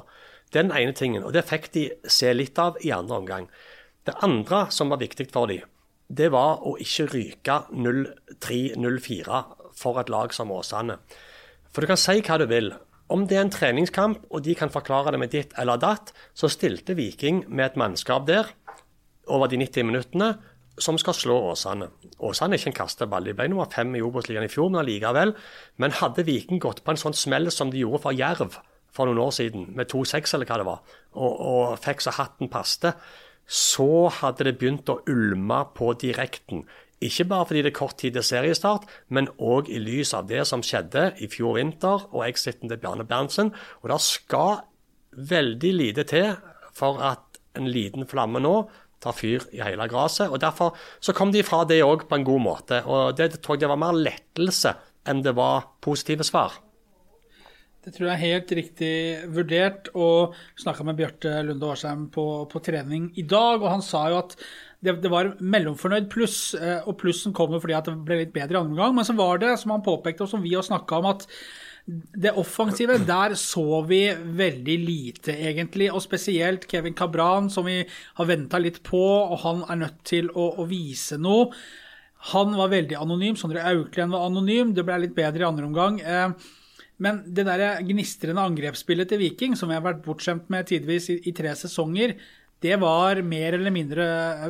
Den 0.55 0.71
ene 0.71 0.95
tingen, 0.97 1.25
og 1.27 1.35
det 1.35 1.45
fikk 1.45 1.69
de 1.75 1.89
se 2.09 2.31
litt 2.33 2.57
av 2.61 2.79
i 2.81 2.93
andre 2.95 3.21
omgang. 3.21 3.49
Det 4.07 4.15
andre 4.25 4.65
som 4.73 4.89
var 4.89 5.01
viktig 5.03 5.29
for 5.29 5.51
dem, 5.51 5.65
det 6.07 6.31
var 6.31 6.63
å 6.63 6.77
ikke 6.79 7.09
ryke 7.11 7.61
0-3-0-4 7.75 9.41
for 9.77 9.99
et 9.99 10.09
lag 10.09 10.33
som 10.33 10.53
Åsane. 10.55 10.95
For 11.69 11.83
du 11.83 11.91
kan 11.91 11.99
si 11.99 12.21
hva 12.23 12.39
du 12.39 12.47
vil. 12.49 12.71
Om 13.11 13.25
det 13.27 13.37
er 13.37 13.45
en 13.45 13.51
treningskamp, 13.53 14.23
og 14.31 14.43
de 14.43 14.55
kan 14.57 14.71
forklare 14.71 15.13
det 15.13 15.19
med 15.21 15.31
ditt 15.35 15.53
eller 15.59 15.79
datt, 15.79 16.13
så 16.33 16.49
stilte 16.51 16.95
Viking 16.97 17.43
med 17.47 17.65
et 17.69 17.79
mannskap 17.79 18.25
der 18.27 18.49
over 19.27 19.51
de 19.51 19.59
90 19.59 19.87
minuttene 19.87 20.31
som 20.77 20.97
skal 21.01 21.15
slå 21.17 21.35
Åsane. 21.51 21.89
Åsane 22.23 22.55
er 22.55 22.61
ikke 22.61 22.71
en 22.73 22.79
kasteball. 22.81 23.27
De 23.27 23.35
ble 23.37 23.49
nummer 23.51 23.69
fem 23.71 23.95
i 23.97 24.01
Obos-ligaen 24.05 24.45
i 24.45 24.51
fjor, 24.51 24.69
men 24.71 24.83
allikevel. 24.83 25.33
Men 25.81 25.95
hadde 25.99 26.25
Viking 26.27 26.61
gått 26.63 26.83
på 26.85 26.93
en 26.93 27.01
sånn 27.01 27.17
smell 27.17 27.51
som 27.53 27.73
de 27.73 27.81
gjorde 27.81 28.03
for 28.05 28.17
Jerv 28.17 28.59
for 28.97 29.09
noen 29.09 29.21
år 29.21 29.33
siden, 29.35 29.69
med 29.77 29.91
2-6 29.91 30.33
eller 30.33 30.49
hva 30.49 30.57
det 30.57 30.65
var, 30.65 30.97
og, 31.19 31.33
og 31.51 31.79
fikk 31.83 32.01
så 32.01 32.15
hatten 32.17 32.49
paste, 32.49 32.93
så 33.47 34.07
hadde 34.21 34.47
det 34.47 34.57
begynt 34.59 34.89
å 34.89 34.99
ulme 35.11 35.59
på 35.77 35.91
direkten. 36.01 36.65
Ikke 37.03 37.27
bare 37.29 37.45
fordi 37.45 37.61
det 37.61 37.71
er 37.71 37.77
kort 37.77 37.99
tid 38.01 38.17
til 38.17 38.25
seriestart, 38.25 38.87
men 39.13 39.29
òg 39.37 39.69
i 39.69 39.77
lys 39.81 40.15
av 40.17 40.25
det 40.31 40.41
som 40.49 40.65
skjedde 40.65 41.11
i 41.21 41.29
fjor 41.29 41.59
vinter 41.59 42.07
og 42.09 42.25
exiten 42.25 42.71
til 42.71 42.81
Bjarne 42.81 43.05
Berntsen. 43.07 43.53
Og 43.83 43.91
det 43.93 43.99
skal 44.01 44.63
veldig 45.13 45.73
lite 45.77 46.07
til 46.09 46.33
for 46.75 46.97
at 47.05 47.37
en 47.57 47.69
liten 47.69 48.05
flamme 48.09 48.41
nå 48.41 48.55
tar 49.03 49.15
fyr 49.17 49.47
i 49.55 49.63
hele 49.63 49.87
gresset. 49.91 50.31
Og 50.31 50.41
derfor 50.41 50.77
så 50.99 51.15
kom 51.15 51.33
de 51.33 51.45
fra 51.45 51.63
det 51.69 51.83
òg 51.85 52.07
på 52.09 52.19
en 52.19 52.27
god 52.27 52.43
måte. 52.43 52.83
Og 52.85 53.17
det 53.17 53.35
tror 53.41 53.57
jeg 53.57 53.65
det 53.65 53.73
var 53.73 53.81
mer 53.81 53.97
lettelse 53.97 54.75
enn 55.07 55.23
det 55.23 55.35
var 55.37 55.69
positive 55.83 56.25
svar. 56.27 56.57
Det 57.87 57.93
tror 57.95 58.09
jeg 58.09 58.17
er 58.17 58.33
helt 58.33 58.49
riktig 58.57 58.93
vurdert. 59.31 59.91
Og 59.95 60.35
snakka 60.59 60.83
med 60.83 60.97
Bjarte 60.99 61.37
Lunde 61.47 61.69
Årsheim 61.69 62.09
på, 62.11 62.25
på 62.51 62.63
trening 62.63 63.13
i 63.15 63.23
dag, 63.23 63.61
og 63.61 63.69
han 63.77 63.85
sa 63.85 64.09
jo 64.11 64.17
at 64.19 64.35
det, 64.83 64.97
det 65.01 65.09
var 65.09 65.31
mellomfornøyd 65.39 66.09
pluss, 66.11 66.51
eh, 66.59 66.81
og 66.83 66.99
plussen 66.99 67.33
kommer 67.33 67.61
fordi 67.63 67.77
at 67.77 67.87
det 67.87 67.95
ble 68.05 68.19
litt 68.19 68.35
bedre 68.35 68.57
i 68.57 68.59
andre 68.59 68.73
omgang. 68.75 68.97
Men 68.97 69.07
så 69.07 69.15
var 69.17 69.39
det, 69.41 69.55
som 69.61 69.73
han 69.73 69.85
påpekte, 69.85 70.27
og 70.27 70.33
som 70.33 70.43
vi 70.43 70.51
har 70.57 70.67
snakka 70.67 70.99
om, 70.99 71.07
at 71.13 71.25
det 71.87 72.33
offensive, 72.35 72.97
der 73.07 73.35
så 73.39 73.81
vi 73.87 74.01
veldig 74.11 74.77
lite, 74.83 75.31
egentlig. 75.31 75.87
Og 75.93 76.03
spesielt 76.03 76.67
Kevin 76.67 76.95
Cabran, 76.97 77.47
som 77.49 77.67
vi 77.67 77.79
har 78.19 78.27
venta 78.27 78.59
litt 78.59 78.81
på, 78.83 78.99
og 78.99 79.39
han 79.45 79.63
er 79.71 79.79
nødt 79.85 80.01
til 80.07 80.27
å, 80.33 80.49
å 80.59 80.67
vise 80.67 81.15
noe. 81.21 81.53
Han 82.33 82.57
var 82.57 82.73
veldig 82.73 82.97
anonym. 82.99 83.37
Sondre 83.39 83.63
Auklend 83.71 84.11
var 84.11 84.27
anonym. 84.27 84.73
Det 84.75 84.83
ble 84.83 84.99
litt 85.05 85.15
bedre 85.15 85.45
i 85.45 85.47
andre 85.47 85.69
omgang. 85.69 86.01
Eh, 86.01 86.49
men 87.03 87.21
det 87.31 87.45
der 87.47 87.79
gnistrende 87.85 88.43
angrepsspillet 88.43 89.07
til 89.07 89.21
Viking, 89.21 89.55
som 89.55 89.69
vi 89.71 89.77
har 89.77 89.85
vært 89.85 90.03
bortskjemt 90.03 90.49
med 90.51 90.67
tidvis 90.67 91.11
i, 91.13 91.19
i 91.29 91.35
tre 91.37 91.53
sesonger, 91.55 92.17
det 92.63 92.75
var 92.81 93.19
mer 93.21 93.53
eller 93.53 93.73
mindre 93.73 94.05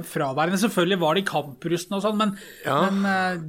fraværende. 0.07 0.59
Selvfølgelig 0.61 0.99
var 1.01 1.17
de 1.17 1.23
kamprustne 1.27 1.97
og 1.99 2.05
sånn, 2.05 2.17
men, 2.21 2.35
Ja. 2.65 2.89
men 2.89 3.05
eh, 3.05 3.41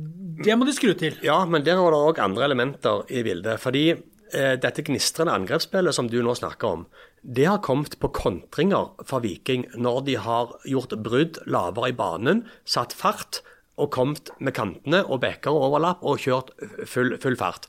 det 0.44 0.56
må 0.58 0.66
de 0.66 0.74
skru 0.74 0.94
til. 0.98 1.14
Ja, 1.22 1.44
men 1.46 1.62
der 1.66 1.76
var 1.78 1.94
det 1.94 2.00
òg 2.08 2.22
andre 2.24 2.44
elementer 2.48 3.04
i 3.10 3.22
bildet. 3.26 3.60
Fordi 3.62 3.84
eh, 3.92 4.56
dette 4.60 4.82
gnistrende 4.86 5.34
angrepsspillet 5.34 5.94
som 5.94 6.08
du 6.10 6.18
nå 6.22 6.34
snakker 6.38 6.68
om, 6.68 6.86
det 7.22 7.46
har 7.50 7.58
kommet 7.62 7.98
på 7.98 8.10
kontringer 8.14 8.92
fra 9.06 9.18
Viking 9.22 9.64
når 9.76 10.04
de 10.06 10.14
har 10.22 10.52
gjort 10.66 10.94
brudd 11.02 11.38
lavere 11.50 11.90
i 11.90 11.96
banen, 11.98 12.44
satt 12.64 12.92
fart 12.94 13.40
og 13.78 13.90
kommet 13.94 14.30
med 14.42 14.54
kantene 14.58 15.04
og 15.06 15.20
bekker 15.22 15.54
og 15.54 15.68
overlapp 15.70 16.02
og 16.02 16.18
kjørt 16.22 16.50
full, 16.86 17.14
full 17.22 17.36
fart. 17.38 17.66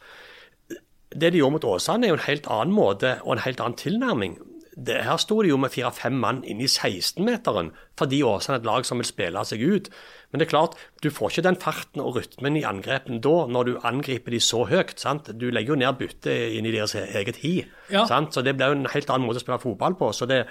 Det 1.10 1.31
de 1.34 1.39
gjorde 1.41 1.55
mot 1.58 1.65
Åsane, 1.65 2.05
er 2.05 2.13
jo 2.13 2.19
en 2.19 2.27
helt 2.27 2.48
annen 2.50 2.74
måte 2.74 3.15
og 3.24 3.36
en 3.36 3.43
helt 3.46 3.62
annen 3.62 3.77
tilnærming. 3.77 4.38
Det, 4.86 5.01
her 5.03 5.17
sto 5.19 5.41
de 5.43 5.51
jo 5.51 5.57
med 5.59 5.74
fire-fem 5.74 6.15
mann 6.15 6.43
inne 6.48 6.63
i 6.63 6.71
16-meteren 6.71 7.74
fordi 8.00 8.21
Åsane 8.24 8.55
er 8.55 8.62
et 8.62 8.67
lag 8.67 8.86
som 8.88 9.01
vil 9.01 9.07
spille 9.07 9.41
seg 9.43 9.59
ut. 9.59 9.89
Men 10.31 10.39
det 10.39 10.45
er 10.45 10.51
klart, 10.53 10.75
du 11.03 11.09
får 11.12 11.33
ikke 11.33 11.43
den 11.48 11.57
farten 11.59 12.03
og 12.03 12.15
rytmen 12.15 12.55
i 12.55 12.63
angrepen 12.67 13.17
da, 13.24 13.33
når 13.50 13.67
du 13.67 13.71
angriper 13.88 14.31
de 14.31 14.39
så 14.43 14.62
høyt. 14.69 14.93
sant? 15.01 15.31
Du 15.36 15.50
legger 15.50 15.74
jo 15.74 15.79
ned 15.81 15.98
byttet 16.00 16.55
inn 16.55 16.67
i 16.69 16.74
deres 16.75 16.93
eget 16.95 17.41
hi. 17.43 17.53
Ja. 17.89 18.05
sant? 18.07 18.31
Så 18.33 18.43
det 18.45 18.55
blir 18.55 18.71
jo 18.71 18.77
en 18.77 18.91
helt 18.93 19.09
annen 19.09 19.27
måte 19.27 19.41
å 19.41 19.43
spille 19.43 19.59
fotball 19.59 19.98
på. 20.00 20.12
Så 20.15 20.29
det, 20.29 20.45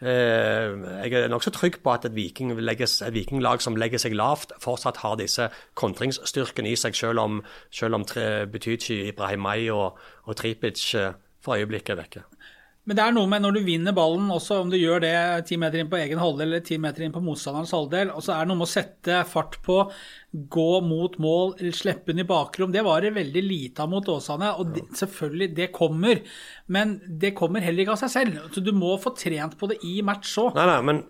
eh, 0.00 0.70
jeg 1.04 1.18
er 1.18 1.28
nokså 1.32 1.52
trygg 1.52 1.80
på 1.82 1.92
at 1.92 2.06
et, 2.08 2.14
viking 2.14 2.54
legges, 2.62 3.00
et 3.02 3.14
vikinglag 3.14 3.60
som 3.60 3.76
legger 3.76 4.00
seg 4.00 4.14
lavt, 4.14 4.54
fortsatt 4.62 5.02
har 5.02 5.18
disse 5.20 5.50
kontringsstyrkene 5.74 6.70
i 6.70 6.78
seg, 6.78 6.96
selv 6.96 7.20
om, 7.26 7.42
selv 7.74 8.00
om 8.00 8.06
tre, 8.08 8.46
Betychi, 8.46 9.08
Ibrahimai 9.10 9.68
og, 9.74 9.98
og 10.24 10.38
Tripic 10.38 10.94
eh, 10.94 11.12
for 11.44 11.58
øyeblikket 11.58 11.98
er 11.98 12.04
vekke. 12.04 12.24
Men 12.84 12.98
det 12.98 13.04
er 13.04 13.14
noe 13.16 13.28
med 13.30 13.40
når 13.40 13.56
du 13.56 13.60
vinner 13.64 13.94
ballen, 13.96 14.26
også 14.32 14.58
om 14.60 14.72
du 14.72 14.76
gjør 14.76 15.00
det 15.00 15.14
ti 15.48 15.56
meter 15.60 15.80
inn 15.80 15.88
på 15.88 15.96
egen 16.02 16.20
halvdel 16.20 16.50
eller 16.50 16.64
ti 16.66 16.76
meter 16.80 17.06
inn 17.06 17.14
på 17.14 17.22
motstanderens 17.24 17.72
halvdel, 17.72 18.12
og 18.12 18.20
så 18.26 18.34
er 18.34 18.44
det 18.44 18.50
noe 18.50 18.60
med 18.60 18.68
å 18.68 18.74
sette 18.74 19.22
fart 19.30 19.56
på, 19.64 19.78
gå 20.52 20.68
mot 20.84 21.16
mål, 21.22 21.54
slippe 21.72 22.12
den 22.12 22.26
i 22.26 22.28
bakrom. 22.28 22.74
Det 22.74 22.84
var 22.84 23.00
det 23.00 23.14
veldig 23.16 23.44
lite 23.46 23.86
av 23.86 23.92
mot 23.92 24.12
Åsane, 24.12 24.52
og 24.60 24.74
det, 24.76 24.84
selvfølgelig, 25.00 25.50
det 25.56 25.70
kommer. 25.72 26.20
Men 26.76 26.98
det 27.08 27.32
kommer 27.38 27.64
heller 27.64 27.86
ikke 27.86 27.96
av 27.96 28.02
seg 28.04 28.12
selv. 28.18 28.38
Så 28.52 28.60
du 28.60 28.74
må 28.76 28.98
få 29.00 29.14
trent 29.16 29.56
på 29.56 29.70
det 29.72 29.80
i 29.86 29.96
match 30.04 30.36
òg. 30.42 30.52
Nei, 30.58 30.68
nei, 30.68 30.80
men 30.90 31.04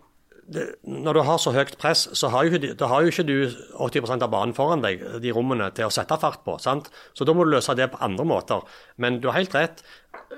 det, 0.47 0.65
når 0.85 1.17
du 1.17 1.21
har 1.25 1.39
så 1.41 1.53
høyt 1.55 1.77
press, 1.81 2.05
så 2.13 2.29
har 2.33 2.45
jo, 2.49 2.59
da 2.77 2.89
har 2.91 3.05
jo 3.05 3.13
ikke 3.13 3.27
du 3.27 3.37
80% 3.81 4.25
av 4.27 4.33
banen 4.33 4.55
foran 4.57 4.83
deg, 4.85 5.03
de 5.23 5.33
rommene, 5.33 5.71
til 5.75 5.89
å 5.89 5.93
sette 5.95 6.19
fart 6.21 6.43
på. 6.45 6.59
sant? 6.61 6.91
Så 7.17 7.25
da 7.25 7.33
må 7.33 7.47
du 7.47 7.55
løse 7.55 7.75
det 7.79 7.91
på 7.93 8.01
andre 8.05 8.27
måter. 8.29 8.65
Men 9.01 9.21
du 9.23 9.31
har 9.31 9.39
helt 9.39 9.55
rett. 9.57 9.83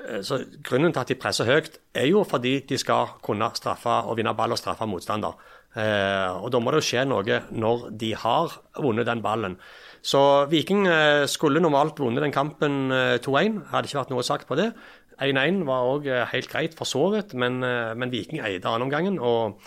Eh, 0.09 0.21
Så 0.23 0.45
Grunnen 0.63 0.93
til 0.93 1.01
at 1.01 1.09
de 1.09 1.19
presser 1.19 1.49
høyt, 1.49 1.79
er 1.95 2.07
jo 2.07 2.25
fordi 2.25 2.61
de 2.69 2.79
skal 2.79 3.17
kunne 3.23 3.51
straffe 3.55 4.03
og 4.07 4.17
vinne 4.17 4.35
ball 4.37 4.55
og 4.55 4.59
straffe 4.59 4.87
motstander. 4.87 5.35
Eh, 5.77 6.31
og 6.41 6.51
Da 6.53 6.59
må 6.61 6.71
det 6.71 6.83
jo 6.83 6.89
skje 6.91 7.07
noe 7.07 7.41
når 7.51 7.91
de 7.99 8.13
har 8.15 8.55
vunnet 8.79 9.07
den 9.07 9.23
ballen. 9.23 9.57
Så 10.03 10.47
Viking 10.49 10.87
eh, 10.87 11.27
skulle 11.27 11.61
normalt 11.61 11.99
vunnet 11.99 12.23
den 12.23 12.33
kampen 12.33 12.93
eh, 12.93 13.19
2-1, 13.19 13.67
hadde 13.73 13.89
ikke 13.91 13.99
vært 14.05 14.11
noe 14.15 14.23
sagt 14.23 14.47
på 14.47 14.57
det. 14.57 14.73
1-1 15.19 15.65
var 15.65 15.89
òg 15.89 16.07
helt 16.31 16.49
greit 16.53 16.75
for 16.77 16.85
så 16.85 17.09
vidt, 17.15 17.35
men, 17.35 17.63
eh, 17.65 17.95
men 17.95 18.13
Viking 18.13 18.41
eide 18.45 18.69
annenomgangen. 18.69 19.19
og 19.19 19.59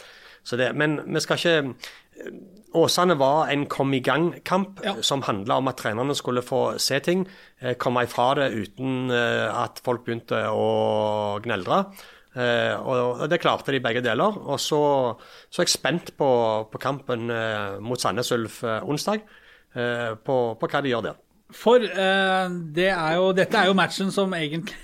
det, 0.57 0.71
men 0.75 1.01
vi 1.13 1.19
skal 1.21 1.37
ikke 1.37 1.73
Åsane 2.73 3.15
var 3.17 3.47
en 3.49 3.63
kom 3.65 3.93
i 3.93 3.99
gang-kamp 4.03 4.81
Ja. 4.85 4.93
som 5.01 5.21
handla 5.25 5.55
om 5.57 5.67
at 5.67 5.77
trenerne 5.77 6.13
skulle 6.15 6.41
få 6.45 6.77
se 6.79 6.99
ting, 6.99 7.27
eh, 7.61 7.73
komme 7.75 8.03
ifra 8.03 8.35
det 8.35 8.51
uten 8.53 9.09
eh, 9.09 9.49
at 9.63 9.79
folk 9.83 10.03
begynte 10.05 10.37
å 10.51 11.39
gneldre. 11.41 11.79
Eh, 12.35 12.75
og 12.77 13.23
det 13.29 13.39
klarte 13.41 13.71
de 13.71 13.79
begge 13.79 14.03
deler. 14.05 14.37
Og 14.37 14.59
så, 14.61 15.17
så 15.49 15.61
er 15.61 15.65
jeg 15.65 15.73
spent 15.73 16.11
på, 16.17 16.29
på 16.71 16.77
kampen 16.83 17.29
eh, 17.31 17.79
mot 17.81 17.99
Sandnes 17.99 18.29
Ulf 18.31 18.63
eh, 18.63 18.83
onsdag, 18.85 19.23
eh, 19.73 20.13
på, 20.13 20.37
på 20.59 20.69
hva 20.69 20.83
de 20.85 20.89
gjør 20.93 21.07
der. 21.09 21.17
For 21.49 21.81
eh, 21.81 22.49
det 22.75 22.91
er 22.93 23.15
jo, 23.17 23.31
dette 23.33 23.57
er 23.57 23.71
jo 23.71 23.73
matchen 23.73 24.11
som 24.13 24.33
egentlig 24.37 24.75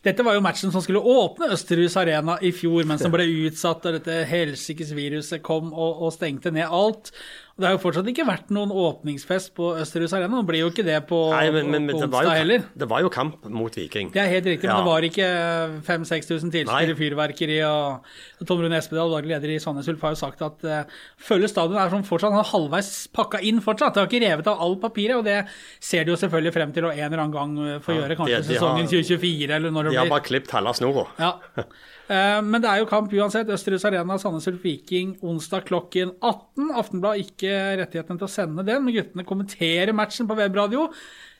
Dette 0.00 0.24
var 0.24 0.32
jo 0.32 0.40
matchen 0.40 0.72
som 0.72 0.80
skulle 0.80 1.02
åpne 1.04 1.50
Østerhus 1.52 1.98
Arena 2.00 2.38
i 2.40 2.54
fjor, 2.56 2.86
men 2.88 3.00
som 3.00 3.12
ble 3.12 3.26
utsatt 3.44 3.82
da 3.84 3.92
dette 3.98 4.22
helsikes 4.30 4.94
viruset 4.96 5.42
kom 5.44 5.74
og, 5.74 6.00
og 6.06 6.14
stengte 6.14 6.52
ned 6.56 6.72
alt. 6.72 7.12
Det 7.60 7.66
har 7.68 7.74
jo 7.76 7.80
fortsatt 7.82 8.06
ikke 8.08 8.24
vært 8.26 8.48
noen 8.56 8.70
åpningsfest 8.72 9.52
på 9.54 9.74
Østerhus 9.82 10.14
Arena. 10.16 10.40
Det 10.40 10.48
blir 10.48 10.62
jo 10.64 10.70
ikke 10.72 10.84
det 10.86 10.96
på, 11.10 11.18
Nei, 11.34 11.50
men, 11.52 11.68
men, 11.70 11.86
men 11.86 11.94
på 11.98 12.02
onsdag 12.08 12.30
heller. 12.40 12.64
det 12.80 12.88
var 12.88 13.02
jo 13.04 13.10
kamp 13.12 13.44
mot 13.52 13.74
Viking. 13.76 14.10
Det 14.14 14.22
er 14.24 14.30
helt 14.32 14.48
riktig, 14.48 14.64
Ja. 14.70 14.78
men 14.78 14.86
det 14.86 14.90
var 14.90 15.06
ikke 15.10 15.28
5000-6000 15.86 16.50
tilskuere, 16.54 16.96
fyrverkeri 16.98 17.58
og 17.68 18.46
Tom 18.48 18.62
Rune 18.64 18.78
Espedal, 18.80 19.12
daglig 19.12 19.34
leder 19.34 19.52
i 19.54 19.58
Sandnes 19.62 19.88
Ulf, 19.92 20.00
har 20.06 20.14
jo 20.16 20.20
sagt 20.22 20.42
at 20.46 20.64
uh, 20.64 20.98
følge 21.20 21.50
stadion 21.52 21.76
er 21.80 21.92
som 21.92 22.02
fortsatt 22.08 22.32
han 22.34 22.42
er 22.44 22.50
halvveis 22.50 22.90
pakka 23.14 23.42
inn 23.46 23.60
fortsatt. 23.64 23.94
Det 23.94 24.02
har 24.04 24.10
ikke 24.10 24.24
revet 24.24 24.50
av 24.50 24.64
all 24.64 24.76
papiret, 24.82 25.16
og 25.20 25.24
det 25.28 25.38
ser 25.84 26.04
de 26.08 26.14
jo 26.14 26.18
selvfølgelig 26.20 26.54
frem 26.56 26.72
til 26.76 26.88
å 26.88 26.94
en 26.94 27.04
eller 27.12 27.24
annen 27.26 27.36
gang 27.36 27.54
eh, 27.76 27.78
få 27.84 27.94
Ja, 27.94 28.02
gjøre, 28.02 28.16
kanskje 28.22 28.36
de- 28.40 28.48
de 28.48 28.54
sesongen 28.54 28.86
har- 28.86 28.92
2024 28.96 29.50
eller 29.60 29.70
når 29.70 29.82
det 29.84 29.90
De 29.92 29.96
har 30.00 30.06
blir. 30.08 30.16
bare 30.16 30.28
klippet 30.30 30.50
halve 30.56 30.74
snora. 30.80 31.06
Ja. 31.20 31.32
Eh, 32.10 32.40
Men 32.42 32.58
det 32.62 32.70
er 32.70 32.80
jo 32.82 32.88
kamp 32.90 33.12
uansett. 33.14 33.50
Østerhus 33.54 33.84
Arena, 33.86 34.18
Sandnes 34.18 34.48
Ulf 34.50 34.64
Viking 34.66 35.14
onsdag 35.22 35.68
klokken 35.68 36.16
18. 36.18 36.72
Aftenblad 36.80 37.22
ikke 37.22 37.54
rettighetene 37.84 38.18
til 38.18 38.26
å 38.26 38.32
sende 38.32 38.66
den, 38.66 38.82
men 38.84 38.96
guttene 38.96 39.26
kommenterer 39.28 39.94
matchen 39.96 40.26
på 40.30 40.38
webradio. 40.38 40.88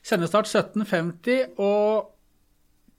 Sendestart 0.06 0.48
17.50, 0.48 1.58
og 1.60 2.14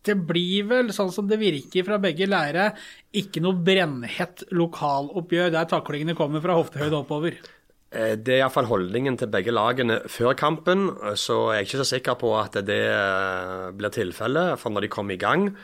det 0.05 0.17
blir 0.27 0.67
vel, 0.69 0.91
sånn 0.93 1.13
som 1.13 1.27
det 1.29 1.37
virker 1.41 1.85
fra 1.85 1.97
begge 2.01 2.27
leire, 2.29 2.71
ikke 3.13 3.41
noe 3.41 3.57
brennhett 3.57 4.43
lokaloppgjør 4.53 5.51
der 5.53 5.69
taklingene 5.69 6.17
kommer 6.17 6.41
fra 6.43 6.57
hoftehøyde 6.57 6.99
oppover. 7.03 7.37
Eh, 7.91 8.15
Det 8.17 8.35
er 8.35 8.41
iallfall 8.43 8.67
holdningen 8.69 9.17
til 9.17 9.31
begge 9.31 9.53
lagene 9.53 10.01
før 10.09 10.35
kampen, 10.35 10.89
så 11.15 11.53
jeg 11.53 11.61
er 11.61 11.69
ikke 11.69 11.81
så 11.85 11.89
sikker 11.95 12.19
på 12.19 12.33
at 12.39 12.59
det 12.65 12.81
eh, 12.89 13.71
blir 13.77 13.93
tilfellet. 13.93 14.59
For 14.59 14.73
når 14.73 14.87
de 14.87 14.91
kommer 14.97 15.15
i 15.15 15.21
gang 15.21 15.55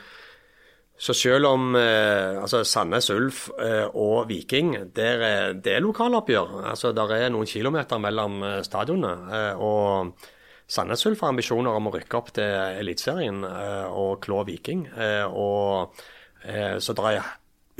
Så 0.97 1.13
selv 1.13 1.45
om 1.45 1.75
eh, 1.77 2.39
altså 2.41 2.63
Sandnes 2.65 3.09
Ulf 3.13 3.43
eh, 3.61 3.85
og 3.93 4.27
Viking, 4.31 4.71
der, 4.97 5.21
er- 5.21 5.53
det 5.53 5.75
er 5.75 5.83
lokaloppgjør. 5.85 6.55
Altså, 6.71 6.89
der 6.97 7.11
er 7.13 7.29
noen 7.29 7.45
kilometer 7.45 7.99
mellom 8.01 8.39
eh, 8.43 8.61
stadionene. 8.65 9.11
eh, 9.37 9.61
og 9.61 10.15
Sandnes 10.67 11.05
Ulf 11.05 11.21
har 11.21 11.29
ambisjoner 11.35 11.77
om 11.77 11.87
å 11.87 11.93
rykke 11.93 12.17
opp 12.17 12.31
til 12.35 12.49
Eliteserien 12.81 13.43
eh, 13.45 13.85
og 13.93 14.17
klå 14.25 14.41
Viking. 14.49 14.87
eh, 14.97 15.25
og 15.29 15.93
Så 16.81 16.93
det 16.95 17.03
er 17.11 17.23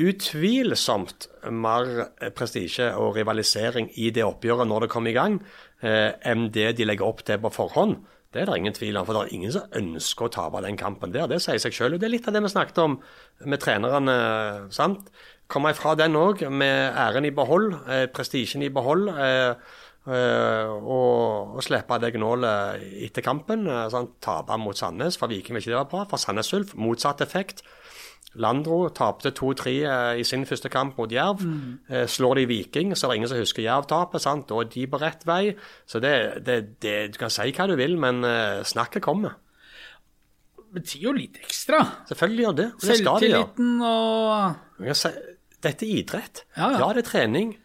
utvilsomt 0.02 1.28
mer 1.54 2.10
prestisje 2.36 2.90
og 3.00 3.16
rivalisering 3.16 3.90
i 3.96 4.10
det 4.12 4.26
oppgjøret 4.26 4.68
når 4.68 4.86
det 4.86 4.90
kommer 4.92 5.14
i 5.14 5.16
gang, 5.16 5.38
enn 5.82 6.50
det 6.52 6.74
de 6.78 6.86
legger 6.90 7.06
opp 7.08 7.22
til 7.26 7.40
på 7.40 7.52
forhånd. 7.54 7.96
Det 8.38 8.44
er 8.44 8.52
det 8.52 8.58
ingen 8.62 8.76
tvil 8.78 9.00
om, 9.00 9.06
for 9.08 9.18
det 9.18 9.22
er 9.24 9.34
ingen 9.34 9.54
som 9.56 9.72
ønsker 9.80 10.28
å 10.28 10.34
tape 10.36 10.62
den 10.62 10.78
kampen 10.78 11.14
der. 11.16 11.26
Det 11.32 11.40
sier 11.42 11.58
seg 11.62 11.74
selv. 11.74 11.98
Og 11.98 12.04
det 12.04 12.06
er 12.06 12.14
litt 12.14 12.28
av 12.30 12.36
det 12.36 12.44
vi 12.46 12.52
snakket 12.54 12.82
om 12.84 13.00
med 13.50 13.64
trenerne. 13.64 14.18
sant? 14.76 15.10
Komme 15.50 15.72
ifra 15.74 15.96
den 15.98 16.14
òg, 16.20 16.44
med 16.52 16.94
æren 16.94 17.26
i 17.26 17.34
behold, 17.34 17.74
eh, 17.90 18.06
prestisjen 18.14 18.62
i 18.62 18.70
behold. 18.70 19.10
Eh, 19.10 19.56
eh, 20.12 20.70
og, 20.70 21.56
og 21.58 21.64
slippe 21.66 21.98
det 22.04 22.14
gnålet 22.14 22.86
etter 23.08 23.26
kampen. 23.26 23.66
Eh, 23.66 23.88
sant? 23.90 24.20
Tape 24.22 24.60
mot 24.62 24.78
Sandnes, 24.78 25.18
for 25.18 25.34
Viking 25.34 25.58
vil 25.58 25.64
ikke 25.64 25.74
det 25.74 25.80
være 25.80 25.92
bra. 25.96 26.06
For 26.12 26.22
Sandnes 26.22 26.54
Ulf, 26.54 26.76
motsatt 26.76 27.26
effekt. 27.26 27.66
Landro 28.38 28.90
tapte 28.94 29.32
2-3 29.34 29.72
eh, 29.74 30.20
i 30.22 30.26
sin 30.28 30.46
første 30.46 30.70
kamp 30.70 30.98
mot 31.00 31.12
Jerv. 31.12 31.42
Eh, 31.90 32.06
Slår 32.10 32.42
de 32.42 32.46
Viking, 32.50 32.94
så 32.96 33.08
er 33.08 33.12
det 33.12 33.18
ingen 33.22 33.32
som 33.32 33.42
husker 33.42 33.66
Jerv-tapet. 33.66 34.22
sant? 34.22 34.48
Da 34.50 34.62
er 34.62 34.70
de 34.74 34.86
på 34.88 35.00
rett 35.02 35.26
vei. 35.26 35.56
Så 35.90 36.02
det, 36.04 36.14
det, 36.46 36.58
det, 36.84 36.96
Du 37.14 37.20
kan 37.22 37.34
si 37.34 37.50
hva 37.52 37.68
du 37.68 37.76
vil, 37.80 37.98
men 37.98 38.24
eh, 38.28 38.62
snakket 38.68 39.06
kommer. 39.06 39.38
Betyr 40.78 41.08
jo 41.08 41.16
litt 41.16 41.40
ekstra. 41.42 41.80
Selvfølgelig 42.10 42.46
gjør 42.46 42.58
det. 42.60 42.68
Det 42.82 43.00
skal 43.00 43.22
de. 43.24 43.32
Selvtilliten 43.32 43.82
og 43.88 44.94
si, 44.94 45.14
Dette 45.64 45.88
er 45.88 45.96
idrett. 46.04 46.44
Ja, 46.58 46.72
ja. 46.76 46.92
det 46.94 47.02
er 47.02 47.08
trening, 47.08 47.56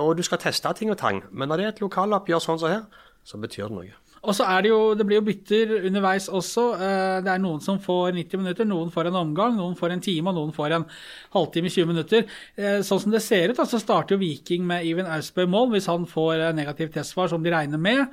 og 0.00 0.16
du 0.18 0.24
skal 0.26 0.40
teste 0.42 0.72
ting 0.74 0.90
og 0.90 0.98
tang. 0.98 1.20
Men 1.30 1.52
når 1.52 1.60
det 1.60 1.66
er 1.66 1.74
et 1.76 1.82
lokaloppgjør 1.84 2.42
sånn 2.42 2.58
som 2.58 2.72
her, 2.72 3.04
så 3.22 3.38
betyr 3.38 3.68
det 3.68 3.76
noe. 3.76 3.94
Og 4.28 4.34
så 4.36 4.44
er 4.44 4.64
det 4.66 4.70
jo 4.70 4.80
Det 4.98 5.06
blir 5.08 5.18
jo 5.20 5.24
bytter 5.26 5.70
underveis 5.88 6.26
også. 6.28 6.64
Eh, 6.76 7.20
Det 7.24 7.30
er 7.32 7.40
noen 7.40 7.62
som 7.64 7.78
får 7.80 8.12
90 8.12 8.42
minutter, 8.42 8.68
noen 8.68 8.90
får 8.92 9.08
en 9.08 9.16
omgang, 9.22 9.56
noen 9.56 9.76
får 9.78 9.94
en 9.94 10.02
time, 10.04 10.28
og 10.28 10.36
noen 10.36 10.52
får 10.52 10.74
en 10.76 10.84
halvtime, 11.32 11.70
20 11.72 11.86
minutter. 11.88 12.26
Eh, 12.56 12.80
Sånn 12.84 13.00
som 13.00 13.10
det 13.14 13.22
ser 13.24 13.48
ut, 13.50 13.56
så 13.56 13.80
starter 13.80 14.14
jo 14.16 14.20
Viking 14.20 14.66
med 14.68 14.84
Even 14.84 15.06
Ausbø 15.06 15.46
i 15.46 15.50
mål. 15.50 15.72
Hvis 15.72 15.88
han 15.88 16.04
får 16.06 16.34
eh, 16.48 16.52
negativt 16.52 16.92
testsvar, 16.94 17.28
som 17.32 17.42
de 17.42 17.50
regner 17.50 17.80
med, 17.80 18.06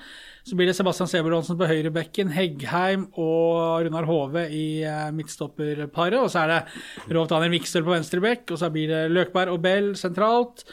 så 0.46 0.56
blir 0.56 0.68
det 0.70 0.76
Sebastian 0.78 1.10
Sebulonsen 1.10 1.58
på 1.58 1.68
høyrebekken, 1.68 2.30
Heggheim 2.32 3.08
og 3.18 3.84
Runar 3.88 4.06
Hove 4.06 4.48
i 4.54 4.86
midtstopperparet. 5.12 6.20
Og 6.22 6.30
så 6.30 6.44
er 6.46 6.52
det 6.54 7.14
Rolf 7.16 7.32
Daniel 7.32 7.56
Vikstøl 7.58 7.84
på 7.84 7.96
venstre 7.96 8.22
bekk, 8.22 8.52
og 8.54 8.62
så 8.62 8.70
blir 8.72 8.88
det 8.92 9.12
Løkberg 9.12 9.56
og 9.56 9.64
Bell 9.66 9.96
sentralt. 9.98 10.64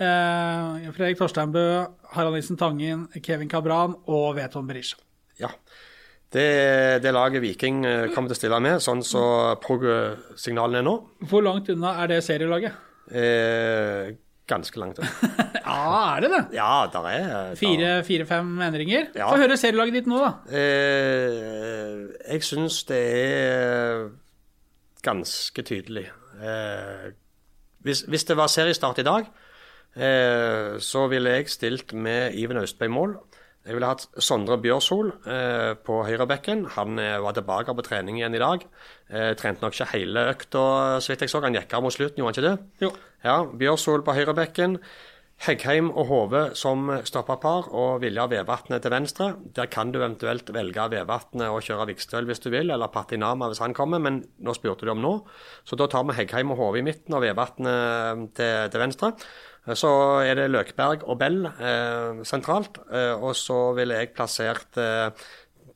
Eh, 0.00 0.90
Fredrik 0.96 1.18
Torsteinbø, 1.20 1.64
Harald 2.14 2.34
Nilsen 2.38 2.56
Tangen, 2.60 3.06
Kevin 3.22 3.50
Cabran 3.52 3.94
og 4.08 4.34
Veton 4.38 4.66
Berisha. 4.68 4.96
Ja. 5.40 5.50
Det 6.30 7.02
det 7.02 7.10
laget 7.12 7.42
Viking 7.42 7.82
eh, 7.84 8.06
kommer 8.14 8.30
til 8.30 8.36
å 8.36 8.40
stille 8.40 8.60
med, 8.62 8.78
sånn 8.84 9.00
som 9.04 9.56
prog-signalene 9.64 10.78
er 10.80 10.86
nå. 10.86 10.94
Hvor 11.28 11.42
langt 11.44 11.68
unna 11.74 11.96
er 12.04 12.12
det 12.14 12.20
serielaget? 12.24 12.76
Eh, 13.10 14.12
ganske 14.50 14.78
langt 14.82 15.00
unna. 15.02 15.46
Ja, 15.70 16.16
er 16.16 16.24
det 16.24 16.28
det? 16.32 16.38
Ja, 16.56 16.68
der 16.90 17.04
er 17.06 17.26
der- 17.30 17.58
Fire- 17.60 18.00
Fire-fem 18.02 18.48
endringer? 18.66 19.04
Ja. 19.14 19.28
Få 19.30 19.36
høre 19.38 19.54
serielaget 19.60 20.00
ditt 20.00 20.08
nå, 20.10 20.18
da. 20.18 20.30
Eh, 20.50 22.08
jeg 22.32 22.42
syns 22.42 22.80
det 22.88 22.98
er 23.20 24.08
ganske 25.06 25.62
tydelig. 25.68 26.08
Eh, 26.42 27.12
hvis, 27.86 28.02
hvis 28.10 28.26
det 28.26 28.36
var 28.40 28.50
seriestart 28.50 28.98
i 28.98 29.06
dag, 29.06 29.28
eh, 29.96 30.78
så 30.82 31.06
ville 31.10 31.36
jeg 31.36 31.50
stilt 31.50 31.94
med 31.94 32.36
Iven 32.38 32.60
Austbø 32.62 32.86
i 32.86 32.94
mål. 32.94 33.18
Jeg 33.60 33.76
ville 33.76 33.90
hatt 33.90 34.06
Sondre 34.24 34.56
Bjørshol 34.60 35.10
eh, 35.28 35.74
på 35.84 35.98
høyrebekken. 36.06 36.64
Han 36.78 36.96
eh, 36.98 37.18
var 37.20 37.36
tilbake 37.36 37.74
på 37.76 37.84
trening 37.84 38.16
igjen 38.16 38.34
i 38.38 38.40
dag. 38.40 38.64
Eh, 39.12 39.34
trente 39.36 39.60
nok 39.60 39.76
ikke 39.76 39.92
hele 39.92 40.24
økta, 40.32 40.64
så 41.04 41.12
vidt 41.12 41.26
jeg 41.26 41.32
så. 41.32 41.42
Han 41.44 41.58
gikk 41.58 41.76
av 41.76 41.84
mot 41.84 41.94
slutten, 41.94 42.22
gjorde 42.22 42.32
han 42.32 42.38
ikke 42.38 42.48
det? 42.48 42.86
Jo. 42.86 42.90
Ja, 43.26 43.36
Bjørshol 43.60 44.04
på 44.06 44.16
høyrebekken. 44.16 44.78
Heggheim 45.40 45.86
og 45.96 46.08
Hove 46.10 46.40
som 46.58 46.90
stopperpar, 47.08 47.70
og 47.72 48.02
Vilja 48.02 48.26
Vevatnet 48.28 48.82
til 48.84 48.92
venstre. 48.92 49.28
Der 49.56 49.70
kan 49.72 49.92
du 49.92 50.00
eventuelt 50.00 50.50
velge 50.52 50.84
Vevatnet 50.92 51.48
og 51.48 51.62
kjøre 51.64 51.86
Vikstøl 51.88 52.28
hvis 52.28 52.42
du 52.44 52.50
vil, 52.52 52.72
eller 52.72 52.92
Patinama 52.92 53.48
hvis 53.48 53.62
han 53.64 53.76
kommer, 53.76 54.02
men 54.04 54.22
nå 54.40 54.56
spurte 54.56 54.84
du 54.84 54.92
om 54.92 55.00
nå. 55.00 55.14
Så 55.64 55.80
da 55.80 55.88
tar 55.88 56.04
vi 56.08 56.18
Heggheim 56.18 56.52
og 56.52 56.60
Hove 56.60 56.80
i 56.80 56.84
midten 56.84 57.16
og 57.16 57.24
Vevatnet 57.24 58.26
til, 58.36 58.68
til 58.72 58.84
venstre. 58.84 59.14
Så 59.78 59.90
er 60.24 60.38
det 60.38 60.48
Løkberg 60.50 61.04
og 61.06 61.18
Bell 61.20 61.44
eh, 61.50 62.22
sentralt, 62.28 62.80
eh, 62.90 63.12
og 63.14 63.36
så 63.38 63.72
ville 63.76 63.98
jeg 64.00 64.12
plassert 64.16 64.78
eh, 64.80 65.10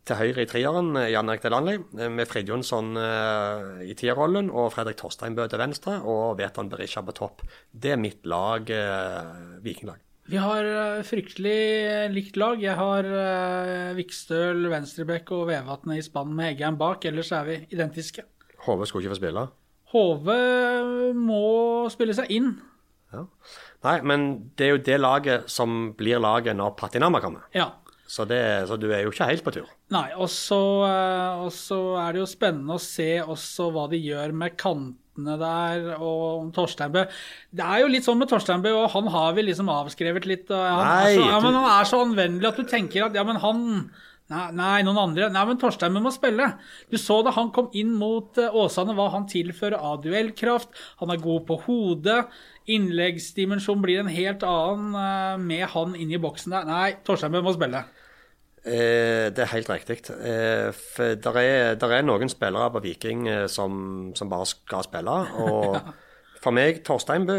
til 0.05 0.19
høyre 0.21 0.45
i 0.45 0.49
trieren, 0.51 0.91
eh, 1.01 1.11
Jan 1.13 1.29
Erik 1.33 1.45
Delanley, 1.45 1.79
eh, 1.99 2.11
med 2.13 2.29
Frid 2.31 2.49
Jonsson 2.51 2.95
eh, 3.01 3.85
i 3.89 3.95
tierrollen 3.99 4.51
og 4.53 4.73
Fredrik 4.75 4.99
Torsteinbø 5.01 5.47
til 5.49 5.63
venstre 5.63 5.99
og 6.03 6.39
Veton 6.41 6.69
Berisha 6.73 7.05
på 7.05 7.15
topp. 7.17 7.45
Det 7.73 7.95
er 7.95 8.01
mitt 8.01 8.27
lag, 8.29 8.69
eh, 8.71 9.31
vikinglag. 9.65 10.01
Vi 10.33 10.41
har 10.41 10.65
eh, 10.65 11.03
fryktelig 11.05 12.11
likt 12.15 12.39
lag. 12.41 12.61
Jeg 12.63 12.77
har 12.79 13.05
eh, 13.05 13.91
Vikstøl, 13.99 14.65
Venstrebekk 14.73 15.35
og 15.37 15.49
Vevatnet 15.51 16.01
i 16.01 16.05
spann 16.07 16.33
med 16.37 16.55
Eggheim 16.55 16.79
bak. 16.81 17.05
Ellers 17.11 17.33
er 17.37 17.45
vi 17.49 17.59
identiske. 17.77 18.25
HV 18.65 18.87
skulle 18.89 19.05
ikke 19.05 19.13
få 19.13 19.21
spille. 19.21 19.49
HV 19.93 20.31
må 21.19 21.43
spille 21.93 22.17
seg 22.17 22.33
inn. 22.33 22.55
Ja. 23.13 23.27
Nei, 23.85 23.99
men 24.07 24.29
det 24.57 24.67
er 24.67 24.75
jo 24.75 24.85
det 24.87 25.01
laget 25.01 25.49
som 25.53 25.93
blir 25.99 26.23
laget 26.23 26.57
når 26.57 26.77
Patinama 26.79 27.21
kommer. 27.25 27.45
Ja. 27.57 27.71
Så, 28.07 28.27
det, 28.29 28.41
så 28.69 28.77
du 28.77 28.91
er 28.93 29.05
jo 29.05 29.13
ikke 29.13 29.29
helt 29.31 29.45
på 29.45 29.53
tur. 29.55 29.71
Nei, 29.95 30.07
og 30.21 30.29
så, 30.33 30.61
eh, 30.87 31.45
og 31.47 31.51
så 31.57 31.79
er 32.03 32.15
det 32.15 32.21
jo 32.23 32.29
spennende 32.29 32.77
å 32.77 32.83
se 32.83 33.17
også 33.23 33.71
hva 33.75 33.87
de 33.91 34.01
gjør 34.01 34.35
med 34.37 34.57
kantene 34.61 35.37
der, 35.41 35.87
og 35.97 36.51
Torsteinbø. 36.57 37.07
Det 37.55 37.65
er 37.65 37.83
jo 37.83 37.91
litt 37.93 38.07
sånn 38.07 38.21
med 38.21 38.31
Torsteinbø, 38.31 38.75
og 38.77 38.91
han 38.93 39.09
har 39.15 39.37
vi 39.37 39.47
liksom 39.49 39.73
avskrevet 39.73 40.29
litt. 40.29 40.53
Han, 40.53 40.83
Nei, 40.85 41.15
altså, 41.15 41.29
ja, 41.31 41.39
men 41.45 41.59
han 41.59 41.71
er 41.73 41.91
så 41.91 42.03
anvendelig 42.05 42.51
at 42.51 42.61
du 42.61 42.69
tenker 42.69 43.09
at 43.09 43.17
ja, 43.19 43.25
men 43.27 43.41
han 43.43 43.65
Nei, 44.33 44.45
nei 44.57 44.85
noen 44.87 45.01
andre. 45.03 45.27
Nei, 45.33 45.43
men 45.51 45.59
Torsteinbø 45.61 46.01
må 46.01 46.13
spille. 46.15 46.47
Du 46.89 46.97
så 47.01 47.19
da 47.27 47.35
han 47.37 47.51
kom 47.53 47.69
inn 47.77 47.91
mot 48.01 48.39
eh, 48.41 48.55
Åsane, 48.57 48.95
hva 48.97 49.11
han 49.13 49.27
tilfører 49.29 49.77
av 49.77 49.99
duellkraft. 50.05 50.73
Han 51.03 51.13
er 51.13 51.21
god 51.21 51.45
på 51.51 51.59
hodet. 51.67 52.23
Innleggsdimensjonen 52.73 53.85
blir 53.85 54.01
en 54.01 54.09
helt 54.13 54.47
annen 54.49 54.97
eh, 54.97 55.43
med 55.45 55.67
han 55.75 55.93
inn 55.99 56.17
i 56.17 56.23
boksen 56.23 56.57
der. 56.57 56.65
Nei, 56.71 56.89
Torsteinbø 57.05 57.45
må 57.45 57.53
spille. 57.57 57.85
Eh, 58.65 59.29
det 59.29 59.45
er 59.45 59.53
helt 59.53 59.69
riktig. 59.69 60.01
Eh, 60.09 60.73
der 61.21 61.39
er, 61.43 61.75
der 61.77 61.93
er 61.99 62.09
noen 62.09 62.33
spillere 62.33 62.73
på 62.73 62.81
Viking 62.87 63.29
eh, 63.29 63.47
som, 63.53 64.13
som 64.17 64.33
bare 64.33 64.49
skal 64.49 64.87
spille. 64.87 65.21
Og 65.45 65.77
for 66.45 66.57
meg, 66.57 66.81
Torstein 66.87 67.29
Bø 67.29 67.37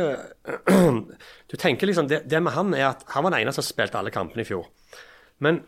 Du 1.50 1.58
tenker 1.58 1.90
liksom, 1.90 2.14
det, 2.14 2.28
det 2.30 2.44
med 2.46 2.54
han 2.54 2.78
er 2.78 2.92
at 2.92 3.08
han 3.10 3.26
var 3.26 3.34
den 3.34 3.42
eneste 3.42 3.66
som 3.66 3.74
spilte 3.74 3.98
alle 3.98 4.14
kampene 4.14 4.46
i 4.46 4.50
fjor. 4.54 4.70
Men 5.42 5.64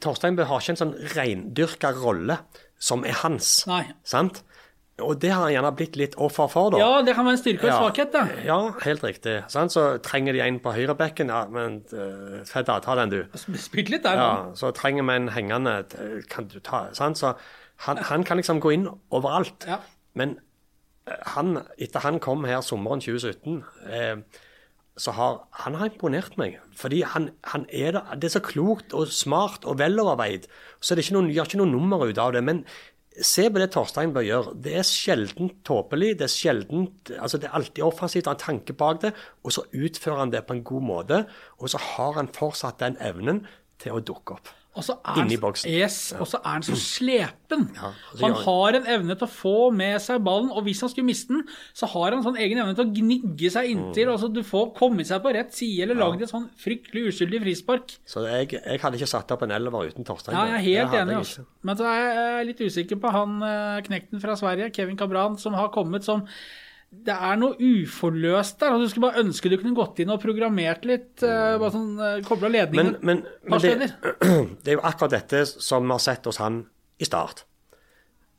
Torsteinbø 0.00 0.44
har 0.48 0.60
ikke 0.62 0.74
en 0.76 0.80
sånn 0.82 0.94
reindyrka 1.14 1.90
rolle 1.96 2.38
som 2.78 3.04
er 3.08 3.16
hans. 3.22 3.64
Nei. 3.70 3.84
Sant? 4.04 4.42
Og 5.04 5.18
det 5.20 5.28
har 5.28 5.42
han 5.44 5.52
gjerne 5.52 5.70
blitt 5.76 5.96
litt 6.00 6.14
offer 6.24 6.48
for, 6.48 6.70
da. 6.72 6.78
Ja, 6.80 7.02
det 7.04 7.12
kan 7.18 7.26
være 7.28 7.36
en 7.36 7.40
styrke 7.42 7.66
og 7.66 7.68
en 7.68 7.74
Ja. 7.74 7.80
svakhet, 7.82 8.12
da. 8.14 8.22
Ja, 8.46 8.58
helt 8.86 9.02
riktig. 9.04 9.34
Sant? 9.52 9.72
Så 9.74 9.98
trenger 10.00 10.32
de 10.32 10.40
en 10.40 10.58
på 10.64 10.72
høyrebekken. 10.72 11.28
Ja, 11.28 11.42
men 11.52 11.82
uh, 11.92 12.40
Fedda, 12.48 12.78
ta 12.80 12.94
den, 12.96 13.10
du. 13.12 13.18
Spilt 13.60 13.90
litt 13.92 14.04
der, 14.08 14.16
Ja, 14.16 14.30
han. 14.46 14.54
så 14.56 14.70
trenger 14.72 15.04
vi 15.04 15.12
en 15.20 15.28
hengende 15.36 15.74
Kan 16.32 16.48
du 16.48 16.60
ta 16.60 16.86
sant? 16.96 17.18
Så 17.20 17.34
han, 17.84 17.96
han 18.08 18.24
kan 18.24 18.38
liksom 18.40 18.60
gå 18.60 18.72
inn 18.72 18.88
overalt. 19.12 19.66
Ja. 19.68 19.80
Men 20.16 20.38
eh, 21.06 21.12
han, 21.36 21.58
etter 21.76 22.00
han 22.00 22.16
kom 22.18 22.44
her 22.48 22.62
sommeren 22.64 23.00
2017, 23.04 23.64
eh, 23.92 24.16
så 24.96 25.12
har 25.12 25.40
han 25.62 25.76
har 25.76 25.90
imponert 25.90 26.36
meg. 26.40 26.58
Fordi 26.76 27.02
han, 27.04 27.30
han 27.52 27.66
er 27.68 27.96
det, 27.98 28.02
det 28.22 28.30
er 28.30 28.36
så 28.38 28.44
klokt 28.44 28.94
og 28.96 29.12
smart 29.12 29.66
og 29.68 29.78
veloverveid. 29.80 30.48
Så 30.80 30.96
det 30.96 31.04
ikke 31.04 31.18
noen, 31.18 31.32
gjør 31.34 31.50
ikke 31.50 31.60
noe 31.60 31.72
nummer 31.72 32.06
ut 32.08 32.20
av 32.22 32.32
det. 32.32 32.42
Men 32.46 32.62
se 33.20 33.46
på 33.52 33.60
det 33.60 33.68
Torstein 33.74 34.14
bør 34.16 34.24
gjøre. 34.24 34.54
Det 34.64 34.74
er 34.80 34.88
sjelden 34.88 35.52
tåpelig. 35.68 36.14
Det 36.20 36.28
er 36.28 36.32
sjelden, 36.32 36.88
altså 37.18 37.40
det 37.40 37.50
er 37.50 37.58
alltid 37.60 37.84
offensivt, 37.84 38.28
han 38.28 38.38
har 38.38 38.42
tanke 38.42 38.76
bak 38.76 39.02
det. 39.04 39.12
Og 39.44 39.56
så 39.56 39.66
utfører 39.76 40.24
han 40.24 40.32
det 40.32 40.46
på 40.48 40.56
en 40.56 40.64
god 40.72 40.88
måte. 40.88 41.22
Og 41.60 41.72
så 41.72 41.82
har 41.92 42.16
han 42.16 42.32
fortsatt 42.32 42.80
den 42.80 42.96
evnen 43.04 43.44
til 43.82 43.96
å 43.96 44.04
dukke 44.04 44.38
opp. 44.38 44.52
Og 44.76 44.84
så 44.84 44.94
er, 45.00 45.22
Inni 45.22 45.38
boksen. 45.40 45.70
Yes, 45.72 46.12
og 46.20 46.26
så 46.28 46.36
er 46.44 46.50
han 46.58 46.64
så 46.66 46.74
slepen. 46.76 47.62
Ja, 47.78 47.90
han 48.20 48.34
har 48.42 48.76
en 48.76 48.88
evne 48.92 49.14
til 49.16 49.24
å 49.24 49.30
få 49.32 49.52
med 49.72 49.96
seg 50.04 50.20
ballen, 50.26 50.50
og 50.52 50.66
hvis 50.66 50.82
han 50.84 50.90
skulle 50.92 51.08
miste 51.08 51.32
den, 51.32 51.46
så 51.72 51.88
har 51.94 52.12
han 52.12 52.20
sånn 52.26 52.36
egen 52.44 52.60
evne 52.60 52.74
til 52.76 52.84
å 52.84 52.92
gnigge 52.98 53.50
seg 53.54 53.70
Mm. 53.70 53.86
inntil. 53.86 54.10
Altså 54.12 54.28
du 54.32 54.42
får 54.44 54.74
kommet 54.76 55.08
seg 55.08 55.22
på 55.24 55.32
rett 55.32 55.54
side, 55.56 55.82
eller 55.86 55.94
laget 55.96 56.26
et 56.26 56.32
sånn 56.34 56.50
fryktelig 56.60 57.06
uskyldig 57.14 57.40
frispark. 57.46 57.96
Så 58.04 58.26
jeg, 58.28 58.52
jeg 58.60 58.80
hadde 58.84 59.00
ikke 59.00 59.08
satt 59.14 59.32
opp 59.32 59.42
en 59.48 59.56
elver 59.56 59.88
uten 59.88 60.04
Torstein. 60.04 60.36
Ja, 60.36 60.58
jeg 60.60 60.76
er 60.76 60.84
helt 60.86 61.00
enig. 61.00 61.16
Altså. 61.24 61.46
Men 61.64 61.76
så 61.80 61.88
er 61.88 62.04
jeg 62.36 62.46
litt 62.52 62.60
usikker 62.68 63.00
på 63.00 63.10
han 63.16 63.40
eh, 63.42 63.80
knekten 63.88 64.20
fra 64.20 64.36
Sverige, 64.36 64.68
Kevin 64.76 64.96
Cabran, 65.00 65.38
som 65.40 65.56
har 65.56 65.72
kommet 65.74 66.04
som 66.04 66.26
Det 67.06 67.14
er 67.14 67.36
noe 67.38 67.56
uforløst 67.60 68.60
der. 68.62 68.74
og 68.74 68.82
Du 68.82 68.88
skulle 68.90 69.10
bare 69.10 69.22
ønske 69.24 69.50
du 69.52 69.58
kunne 69.60 69.76
gått 69.76 70.00
inn 70.02 70.12
og 70.14 70.22
programmert 70.22 70.86
litt. 70.88 71.12
Uh, 71.22 71.58
bare 71.60 71.74
sånn, 71.74 71.92
uh, 72.00 72.14
Kobla 72.26 72.50
ledningen. 72.52 72.96
men, 73.02 73.24
men 73.44 73.60
men 73.60 73.82
det, 73.84 73.90
det 74.64 74.72
er 74.72 74.78
jo 74.78 74.86
akkurat 74.86 75.18
dette 75.18 75.44
som 75.50 75.84
vi 75.86 75.94
har 75.94 76.02
sett 76.02 76.26
hos 76.30 76.40
han 76.42 76.64
i 76.98 77.06
start. 77.08 77.44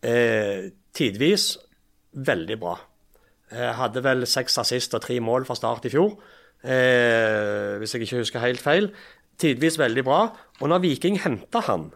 Eh, 0.01 0.69
tidvis 0.93 1.55
veldig 2.13 2.57
bra. 2.61 2.75
Eh, 3.51 3.71
hadde 3.77 4.03
vel 4.03 4.25
seks 4.29 4.57
assist 4.61 4.95
og 4.97 5.03
tre 5.05 5.19
mål 5.23 5.47
fra 5.47 5.55
start 5.57 5.87
i 5.87 5.93
fjor, 5.93 6.17
eh, 6.63 7.77
hvis 7.79 7.95
jeg 7.95 8.05
ikke 8.05 8.21
husker 8.21 8.43
helt 8.43 8.61
feil. 8.61 8.91
Tidvis 9.37 9.77
veldig 9.79 10.03
bra. 10.03 10.21
Og 10.61 10.69
når 10.69 10.83
Viking 10.83 11.19
henta 11.21 11.61
han, 11.61 11.91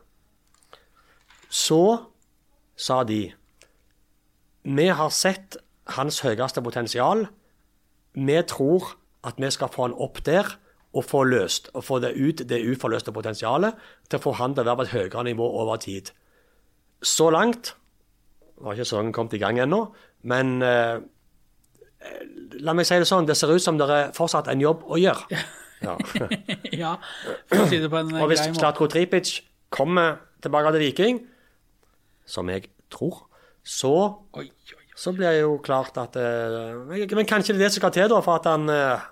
så 1.50 2.08
sa 2.78 3.04
de 3.04 3.34
Vi 4.64 4.86
har 4.88 5.10
sett 5.10 5.58
hans 5.88 6.22
høyeste 6.26 6.62
potensial. 6.62 7.28
Vi 8.14 8.42
tror 8.48 8.96
at 9.24 9.38
vi 9.38 9.50
skal 9.54 9.70
få 9.72 9.88
han 9.88 9.94
opp 9.94 10.24
der 10.26 10.58
og 10.92 11.06
få 11.08 11.24
løst 11.24 11.70
og 11.74 11.86
få 11.88 12.00
det 12.04 12.16
ut 12.20 12.44
det 12.50 12.60
uforløste 12.68 13.14
potensialet 13.16 13.78
til 14.10 14.20
å 14.20 14.24
få 14.24 14.34
han 14.42 14.56
til 14.56 14.66
å 14.66 14.68
være 14.68 14.80
på 14.82 14.88
et 14.88 14.96
høyere 14.96 15.24
nivå 15.30 15.48
over 15.62 15.80
tid. 15.80 16.12
Så 17.02 17.30
langt 17.32 17.76
var 18.62 18.76
ikke 18.76 18.86
sesongen 18.86 19.14
kommet 19.16 19.34
i 19.34 19.42
gang 19.42 19.60
ennå, 19.60 19.86
men 20.28 20.62
eh, 20.62 21.00
la 22.62 22.76
meg 22.78 22.86
si 22.86 23.00
det 23.02 23.08
sånn, 23.10 23.26
det 23.30 23.38
ser 23.40 23.54
ut 23.54 23.64
som 23.64 23.80
det 23.80 23.88
er 23.90 24.12
fortsatt 24.16 24.52
en 24.52 24.62
jobb 24.62 24.84
å 24.86 25.00
gjøre. 25.02 25.40
Ja. 25.82 25.96
ja, 26.78 26.92
for 27.50 27.64
å 27.64 27.70
si 27.72 27.80
det 27.82 27.90
på 27.90 27.98
en 28.04 28.12
eh, 28.14 28.22
Og 28.22 28.30
hvis 28.30 28.44
grei. 28.44 28.58
Slatko 28.60 28.90
Tripic 28.92 29.40
kommer 29.74 30.20
tilbake 30.44 30.76
til 30.76 30.86
Viking, 30.86 31.24
som 32.28 32.52
jeg 32.54 32.70
tror, 32.94 33.24
så 33.64 33.96
oi, 34.38 34.46
oi. 34.46 34.81
Så 35.02 35.14
blir 35.16 35.32
det 35.34 35.42
jo 35.42 35.56
klart 35.66 35.96
at 35.98 36.18
eh, 36.20 36.76
Men 36.86 37.26
kanskje 37.30 37.56
det 37.56 37.62
er 37.62 37.64
det 37.66 37.72
som 37.74 37.82
skal 37.82 37.94
til 37.96 38.12
da, 38.12 38.20
for 38.22 38.38
at 38.38 38.50
han 38.52 38.70
eh, 38.70 39.08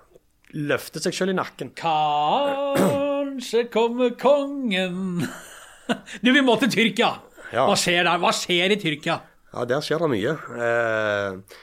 løfter 0.70 1.02
seg 1.02 1.16
selv 1.16 1.34
i 1.34 1.38
nakken. 1.38 1.72
Kanskje 1.78 3.64
kommer 3.72 4.14
kongen 4.20 5.24
Du, 6.22 6.30
vi 6.30 6.42
må 6.46 6.54
til 6.60 6.70
Tyrkia! 6.70 7.10
Ja. 7.50 7.64
Hva 7.66 7.74
skjer 7.74 8.04
der? 8.06 8.20
Hva 8.22 8.30
skjer 8.36 8.70
i 8.70 8.78
Tyrkia? 8.78 9.16
Ja, 9.50 9.64
der 9.66 9.82
skjer 9.82 10.04
det 10.04 10.10
mye. 10.12 10.36
Eh, 10.54 11.58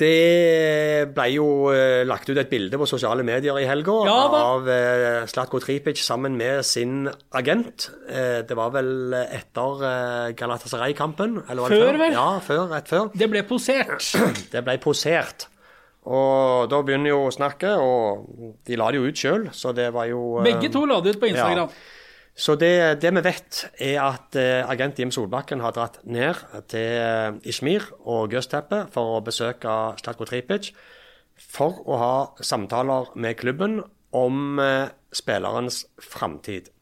det 0.00 1.10
ble 1.14 1.26
jo 1.34 1.46
eh, 1.74 2.02
lagt 2.08 2.30
ut 2.30 2.38
et 2.40 2.48
bilde 2.50 2.78
på 2.80 2.88
sosiale 2.88 3.24
medier 3.26 3.58
i 3.60 3.66
helga 3.68 3.98
Ja 4.08 4.16
av 4.40 4.68
eh, 4.72 5.26
Slatko 5.28 5.60
Tripic 5.60 6.00
sammen 6.02 6.38
med 6.40 6.64
sin 6.66 7.04
agent. 7.36 7.90
Eh, 8.08 8.40
det 8.48 8.56
var 8.56 8.72
vel 8.74 9.14
etter 9.20 9.86
eh, 9.90 10.32
Galatasaray-kampen? 10.38 11.42
Før, 11.46 11.64
Før, 11.68 12.00
vel? 12.00 12.16
Ja, 12.16 12.28
før, 12.44 12.66
rett 12.72 12.88
før. 12.90 13.10
Det 13.14 13.30
ble 13.30 13.44
posert. 13.48 14.12
Det 14.54 14.64
ble 14.66 14.78
posert. 14.82 15.48
Og 16.08 16.70
da 16.72 16.80
begynner 16.80 17.12
jo 17.12 17.24
snakket, 17.34 17.76
og 17.76 18.54
de 18.66 18.78
la 18.80 18.88
det 18.90 19.00
jo 19.02 19.08
ut 19.10 19.20
sjøl, 19.20 19.48
så 19.52 19.74
det 19.76 19.90
var 19.92 20.08
jo 20.08 20.38
eh, 20.40 20.46
Begge 20.48 20.70
to 20.72 20.86
la 20.88 21.00
det 21.04 21.16
ut 21.16 21.20
på 21.20 21.28
Instagram. 21.28 21.68
Så 22.40 22.54
det, 22.56 23.02
det 23.02 23.10
vi 23.12 23.20
vet, 23.24 23.58
er 23.84 23.98
at 24.00 24.36
eh, 24.40 24.64
agent 24.64 24.98
Jim 24.98 25.10
Solbakken 25.12 25.60
har 25.60 25.74
dratt 25.76 25.98
ned 26.08 26.38
til 26.72 26.96
eh, 26.96 27.36
Ishmir 27.44 27.84
og 28.08 28.32
Göztepe 28.32 28.86
for 28.94 29.18
å 29.18 29.24
besøke 29.24 29.74
Slatko 30.00 30.24
Tripic 30.28 30.70
for 31.36 31.82
å 31.84 31.98
ha 32.00 32.14
samtaler 32.40 33.12
med 33.20 33.36
klubben 33.42 33.82
om 34.16 34.56
eh, 34.56 34.88
spillerens 35.12 35.82
framtid. 36.00 36.72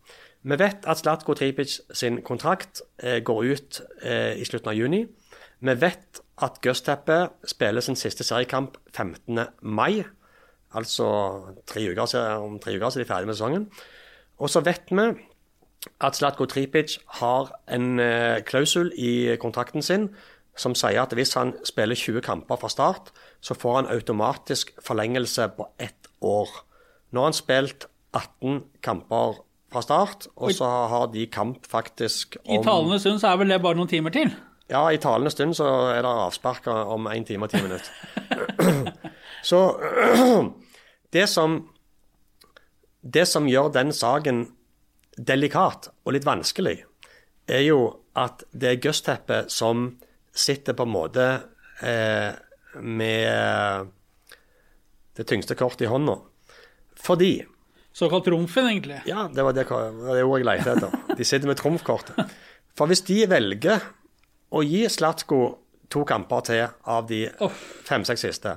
Vi 0.46 0.58
vet 0.62 0.86
at 0.86 1.02
Slatko 1.02 1.34
Tripic 1.34 1.80
sin 1.90 2.22
kontrakt 2.22 2.84
går 3.02 3.40
ut 3.50 3.80
i 4.06 4.46
slutten 4.46 4.70
av 4.70 4.76
juni. 4.78 5.00
Vi 5.58 5.74
vet 5.74 6.20
at 6.46 6.60
Göztepe 6.62 7.16
spiller 7.50 7.82
sin 7.82 7.98
siste 7.98 8.22
seriekamp 8.24 8.78
15. 8.94 9.42
mai. 9.66 10.04
Altså 10.78 11.08
tre 11.66 11.82
uker, 11.90 12.14
om 12.38 12.60
tre 12.62 12.76
uker 12.78 12.94
så 12.94 13.00
er 13.00 13.04
de 13.04 13.10
ferdige 13.10 13.32
med 13.32 13.36
sesongen. 13.36 13.66
Og 14.38 14.52
så 14.52 14.62
vet 14.62 14.94
vi 14.94 15.08
at 16.01 16.16
Slatko 16.16 16.46
Tripic 16.46 16.98
har 17.20 17.53
en 17.68 18.01
eh, 18.01 18.40
klausul 18.46 18.92
i 18.96 19.37
kontrakten 19.40 19.83
sin 19.83 20.11
som 20.59 20.74
sier 20.74 21.01
at 21.03 21.14
hvis 21.14 21.37
han 21.38 21.53
spiller 21.66 21.94
20 21.94 22.22
kamper 22.27 22.59
fra 22.59 22.70
start, 22.72 23.12
så 23.40 23.55
får 23.55 23.77
han 23.77 23.90
automatisk 23.94 24.72
forlengelse 24.83 25.48
på 25.57 25.68
ett 25.79 26.11
år. 26.20 26.51
Nå 27.11 27.22
har 27.22 27.31
han 27.31 27.37
spilt 27.37 27.87
18 28.12 28.64
kamper 28.83 29.38
fra 29.72 29.83
start, 29.85 30.27
og 30.37 30.53
så 30.53 30.64
har 30.64 31.07
de 31.12 31.27
kamp 31.27 31.66
faktisk 31.68 32.37
om 32.46 32.61
I 32.61 32.64
talende 32.64 32.98
stund 32.98 33.20
så 33.20 33.33
er 33.33 33.40
vel 33.42 33.53
det 33.53 33.62
bare 33.62 33.77
noen 33.79 33.88
timer 33.88 34.11
til. 34.11 34.33
ja, 34.70 34.88
i 34.90 35.01
talende 35.01 35.31
stund 35.31 35.55
så 35.55 35.68
er 35.92 36.03
det 36.03 36.12
avspark 36.27 36.66
om 36.66 37.07
1 37.07 37.27
time 37.27 37.46
og 37.46 37.51
10 37.51 37.62
minutter. 37.62 37.90
så 39.51 39.61
det 41.12 41.29
som 41.29 41.68
Det 43.14 43.29
som 43.29 43.46
gjør 43.46 43.68
den 43.72 43.92
saken 43.92 44.48
delikat 45.18 45.90
og 46.04 46.14
litt 46.14 46.26
vanskelig, 46.26 46.78
er 47.48 47.64
jo 47.66 47.81
at 48.18 48.44
det 48.52 48.70
er 48.70 48.83
gussteppet 48.83 49.52
som 49.52 49.90
sitter 50.33 50.76
på 50.78 50.87
en 50.87 50.94
måte 50.94 51.28
eh, 51.83 52.33
med 52.78 53.92
det 55.18 55.26
tyngste 55.26 55.57
kortet 55.59 55.87
i 55.87 55.90
hånda. 55.90 56.18
Fordi 56.98 57.33
Såkalt 57.98 58.28
trumfen, 58.28 58.68
egentlig. 58.68 59.00
ja, 59.11 59.24
det 59.35 59.42
var 59.42 59.52
det, 59.52 59.64
det 59.64 60.14
det 60.14 60.22
ordet 60.22 60.44
jeg 60.44 60.46
lette 60.46 60.74
etter. 60.76 61.16
De 61.18 61.24
sitter 61.26 61.50
med 61.50 61.59
trumfkortet. 61.59 62.37
For 62.78 62.87
hvis 62.87 63.02
de 63.09 63.24
velger 63.26 63.83
å 64.54 64.62
gi 64.62 64.85
Slatko 64.87 65.40
to 65.90 66.04
kamper 66.07 66.44
til 66.46 66.62
av 66.87 67.09
de 67.09 67.24
fem-seks 67.88 68.22
siste, 68.22 68.52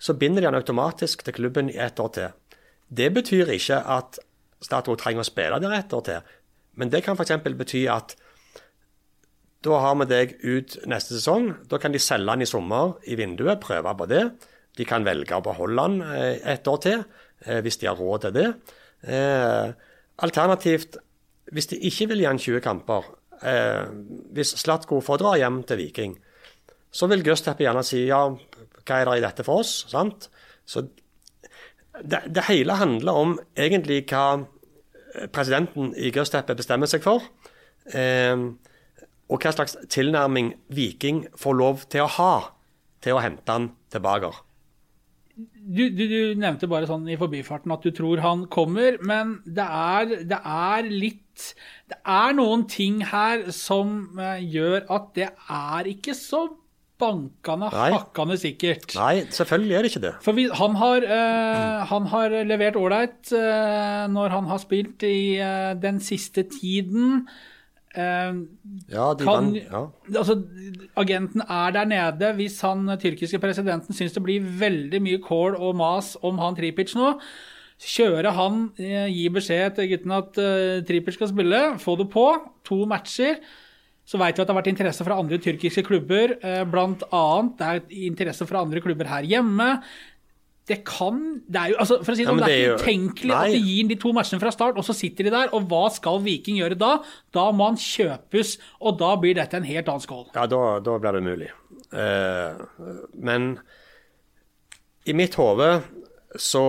så 0.00 0.14
binder 0.16 0.40
de 0.40 0.48
han 0.48 0.56
automatisk 0.56 1.20
til 1.26 1.36
klubben 1.36 1.68
i 1.68 1.76
ett 1.76 2.00
år 2.00 2.14
til. 2.16 2.56
Det 2.88 3.10
betyr 3.12 3.52
ikke 3.52 3.82
at 3.84 4.22
Slatko 4.62 4.96
trenger 4.98 5.24
å 5.24 5.26
spille 5.26 5.58
der 5.62 5.74
ett 5.76 5.92
år 5.92 6.04
til, 6.06 6.34
men 6.78 6.92
det 6.92 7.02
kan 7.04 7.18
f.eks. 7.18 7.34
bety 7.44 7.86
at 7.90 8.14
da 9.62 9.78
har 9.78 9.94
vi 10.00 10.08
deg 10.10 10.32
ut 10.42 10.74
neste 10.90 11.14
sesong. 11.14 11.52
Da 11.70 11.78
kan 11.78 11.94
de 11.94 12.00
selge 12.02 12.26
den 12.32 12.42
i 12.42 12.50
sommer 12.50 12.96
i 13.06 13.14
vinduet, 13.18 13.60
prøve 13.62 13.94
på 13.98 14.08
det. 14.10 14.24
De 14.78 14.86
kan 14.88 15.04
velge 15.06 15.36
å 15.36 15.44
beholde 15.44 15.84
den 15.84 16.00
eh, 16.02 16.40
et 16.54 16.68
år 16.68 16.80
til, 16.82 17.04
eh, 17.44 17.60
hvis 17.62 17.78
de 17.78 17.90
har 17.90 17.98
råd 18.00 18.26
til 18.26 18.34
det. 18.38 18.48
Eh, 19.06 19.68
alternativt, 20.24 20.98
hvis 21.52 21.70
de 21.70 21.78
ikke 21.90 22.08
vil 22.10 22.24
gi 22.24 22.30
han 22.30 22.40
20 22.40 22.64
kamper, 22.64 23.10
hvis 23.42 24.52
Slatko 24.60 25.00
får 25.02 25.18
dra 25.18 25.32
hjem 25.34 25.56
til 25.66 25.80
Viking, 25.80 26.12
så 26.94 27.08
vil 27.10 27.24
Gustav 27.26 27.58
gjerne 27.58 27.82
si 27.82 28.04
ja, 28.06 28.20
hva 28.30 28.98
er 29.00 29.08
det 29.08 29.16
i 29.18 29.24
dette 29.24 29.42
for 29.42 29.64
oss? 29.64 29.72
sant? 29.90 30.28
Så 30.62 30.84
det, 32.00 32.22
det 32.32 32.46
hele 32.48 32.78
handler 32.80 33.22
om 33.24 33.38
egentlig 33.58 34.04
hva 34.10 34.44
presidenten 35.32 35.92
i 35.98 36.12
Göztepe 36.14 36.56
bestemmer 36.56 36.90
seg 36.90 37.04
for. 37.04 37.24
Eh, 37.92 38.36
og 39.32 39.40
hva 39.40 39.52
slags 39.54 39.76
tilnærming 39.92 40.52
Viking 40.72 41.26
får 41.40 41.58
lov 41.58 41.84
til 41.92 42.04
å 42.04 42.14
ha 42.18 42.32
til 43.02 43.16
å 43.16 43.22
hente 43.24 43.48
han 43.48 43.70
tilbake. 43.92 44.32
Du, 45.32 45.86
du, 45.88 46.02
du 46.10 46.34
nevnte 46.36 46.68
bare 46.68 46.86
sånn 46.88 47.06
i 47.08 47.16
forbifarten 47.16 47.72
at 47.72 47.84
du 47.86 47.94
tror 47.96 48.20
han 48.20 48.44
kommer, 48.52 48.98
men 49.00 49.38
det 49.46 49.64
er, 49.64 50.10
det 50.28 50.38
er 50.38 50.90
litt 50.90 51.54
Det 51.88 51.96
er 52.04 52.34
noen 52.36 52.66
ting 52.68 52.98
her 53.08 53.46
som 53.56 54.18
eh, 54.20 54.42
gjør 54.44 54.84
at 54.92 55.06
det 55.16 55.30
er 55.32 55.88
ikke 55.88 56.12
så 56.18 56.44
bankende 57.02 57.68
Nei. 57.74 57.90
hakkende 57.96 58.38
sikkert. 58.40 58.86
Nei, 58.96 59.24
selvfølgelig 59.34 59.74
er 59.78 59.82
det 59.86 59.90
ikke 59.92 60.04
det. 60.06 60.14
For 60.24 60.38
vi, 60.38 60.46
han, 60.62 60.76
har, 60.80 61.04
eh, 61.18 61.86
han 61.90 62.06
har 62.14 62.36
levert 62.48 62.78
ålreit 62.80 63.32
eh, 63.36 64.04
når 64.14 64.36
han 64.38 64.46
har 64.54 64.62
spilt 64.62 65.02
i 65.08 65.16
eh, 65.42 65.72
den 65.82 65.98
siste 66.00 66.46
tiden. 66.54 67.24
Eh, 67.92 68.32
Ja, 68.88 69.10
de 69.18 69.24
kan, 69.26 69.50
vant. 69.52 69.56
Ja. 69.68 69.82
altså, 70.22 70.38
agenten 70.96 71.42
er 71.44 71.74
der 71.76 71.84
nede. 71.90 72.30
Hvis 72.38 72.60
han 72.64 72.86
eh, 72.88 72.96
tyrkiske 73.02 73.40
presidenten 73.42 73.92
syns 73.98 74.14
det 74.16 74.22
blir 74.24 74.46
veldig 74.62 75.02
mye 75.04 75.20
kål 75.26 75.58
og 75.58 75.74
mas 75.76 76.14
om 76.24 76.38
han 76.40 76.56
Tripic 76.56 76.94
nå, 76.96 77.10
kjøre 77.82 78.30
han, 78.36 78.62
eh, 78.78 79.10
gi 79.12 79.26
beskjed 79.34 79.74
til 79.76 79.90
guttene 79.92 80.22
at 80.22 80.40
Tripic 80.88 81.18
skal 81.18 81.32
spille, 81.34 81.60
få 81.82 81.98
det 82.00 82.08
på. 82.14 82.28
To 82.70 82.84
matcher. 82.88 83.42
Så 84.08 84.18
vet 84.18 84.34
vi 84.34 84.42
at 84.42 84.48
det 84.48 84.52
har 84.52 84.58
vært 84.58 84.72
interesse 84.72 85.04
fra 85.06 85.18
andre 85.22 85.38
tyrkiske 85.42 85.84
klubber, 85.86 86.36
eh, 86.42 86.62
blant 86.68 87.04
annet. 87.14 87.52
Det 87.58 87.68
er 87.68 88.08
interesse 88.08 88.46
fra 88.48 88.64
andre 88.66 88.82
klubber 88.82 89.08
her 89.10 89.22
hjemme. 89.22 89.68
Det 90.66 90.84
kan 90.86 91.42
Det 91.50 91.58
er 91.58 91.70
jo 91.72 91.76
altså, 91.82 91.96
for 92.04 92.12
å 92.12 92.16
si 92.16 92.22
det 92.22 92.28
Ja, 92.28 92.30
sånn, 92.30 92.38
men 92.38 92.46
det 92.46 92.54
er 92.54 92.60
ikke 92.62 92.82
utenkelig 92.82 93.34
at 93.34 93.50
de 93.50 93.62
gir 93.66 93.88
de 93.88 93.96
to 93.98 94.12
matchene 94.14 94.40
fra 94.40 94.52
start, 94.54 94.76
og 94.78 94.84
så 94.86 94.94
sitter 94.94 95.26
de 95.26 95.34
der. 95.34 95.50
Og 95.54 95.66
hva 95.70 95.90
skal 95.90 96.20
Viking 96.22 96.60
gjøre 96.60 96.78
da? 96.78 96.92
Da 97.34 97.50
må 97.50 97.66
han 97.70 97.78
kjøpes, 97.78 98.58
og 98.80 98.98
da 98.98 99.14
blir 99.16 99.34
dette 99.34 99.58
en 99.58 99.66
helt 99.66 99.88
annen 99.90 100.04
skål. 100.04 100.28
Ja, 100.34 100.46
da, 100.46 100.78
da 100.78 100.98
blir 101.02 101.18
det 101.18 101.24
mulig. 101.26 101.50
Uh, 101.92 102.62
men 103.18 103.58
i 105.04 105.14
mitt 105.18 105.34
hode 105.34 105.82
så 106.38 106.66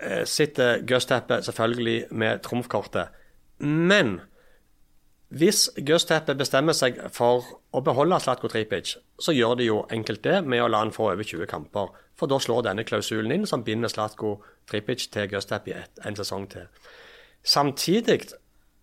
eh, 0.00 0.24
sitter 0.24 0.84
Göztepe 0.88 1.40
selvfølgelig 1.44 1.98
med 2.14 2.42
trumfkortet. 2.46 3.10
Men 3.58 4.20
hvis 5.28 5.66
Gusteppe 5.84 6.32
bestemmer 6.38 6.72
seg 6.72 7.02
for 7.12 7.44
å 7.76 7.82
beholde 7.84 8.16
Slatko 8.22 8.48
Tripic, 8.48 8.94
så 9.20 9.34
gjør 9.36 9.58
de 9.60 9.66
jo 9.66 9.82
enkelt 9.92 10.22
det 10.24 10.38
med 10.48 10.62
å 10.64 10.68
la 10.72 10.80
han 10.80 10.92
få 10.94 11.10
over 11.12 11.26
20 11.26 11.50
kamper. 11.50 11.90
For 12.16 12.30
da 12.30 12.38
slår 12.40 12.64
denne 12.64 12.86
klausulen 12.88 13.34
inn 13.34 13.44
som 13.46 13.64
binder 13.64 13.92
Slatko 13.92 14.38
Tripic 14.70 15.04
til 15.12 15.28
Gusteppe 15.28 15.74
i 15.74 15.76
en 16.08 16.16
sesong 16.16 16.48
til. 16.48 16.70
Samtidig 17.44 18.22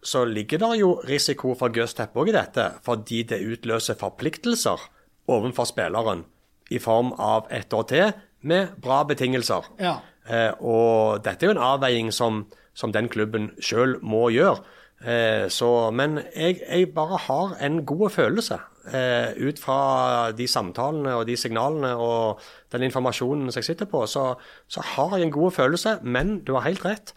så 0.05 0.21
ligger 0.29 0.61
det 0.61 0.71
jo 0.83 0.91
risiko 1.09 1.55
for 1.57 1.73
Gusteppe 1.73 2.21
òg 2.21 2.29
i 2.29 2.37
dette, 2.37 2.67
fordi 2.85 3.23
det 3.25 3.41
utløser 3.41 3.97
forpliktelser 3.97 4.85
overfor 5.33 5.65
spilleren 5.65 6.27
i 6.69 6.77
form 6.79 7.11
av 7.17 7.49
ett 7.49 7.73
år 7.73 7.89
til 7.89 8.13
med 8.45 8.77
bra 8.81 9.01
betingelser. 9.09 9.65
Ja. 9.81 9.97
Eh, 10.29 10.53
og 10.61 11.25
dette 11.25 11.45
er 11.45 11.49
jo 11.49 11.57
en 11.57 11.67
avveiing 11.73 12.13
som, 12.13 12.43
som 12.77 12.93
den 12.93 13.09
klubben 13.09 13.51
sjøl 13.57 13.97
må 14.05 14.27
gjøre. 14.33 14.61
Eh, 15.03 15.49
så, 15.51 15.91
men 15.91 16.19
jeg, 16.35 16.61
jeg 16.63 16.93
bare 16.95 17.17
har 17.27 17.57
en 17.65 17.81
god 17.85 18.09
følelse 18.15 18.57
eh, 18.93 19.35
ut 19.47 19.59
fra 19.59 20.31
de 20.31 20.47
samtalene 20.47 21.17
og 21.19 21.25
de 21.27 21.35
signalene 21.37 21.91
og 21.99 22.39
den 22.71 22.87
informasjonen 22.87 23.51
som 23.51 23.59
jeg 23.59 23.67
sitter 23.73 23.89
på. 23.91 24.05
Så, 24.07 24.23
så 24.71 24.81
har 24.95 25.17
jeg 25.17 25.27
en 25.27 25.35
god 25.35 25.51
følelse, 25.51 25.97
men 26.03 26.39
du 26.47 26.53
har 26.55 26.65
helt 26.69 26.85
rett. 26.85 27.13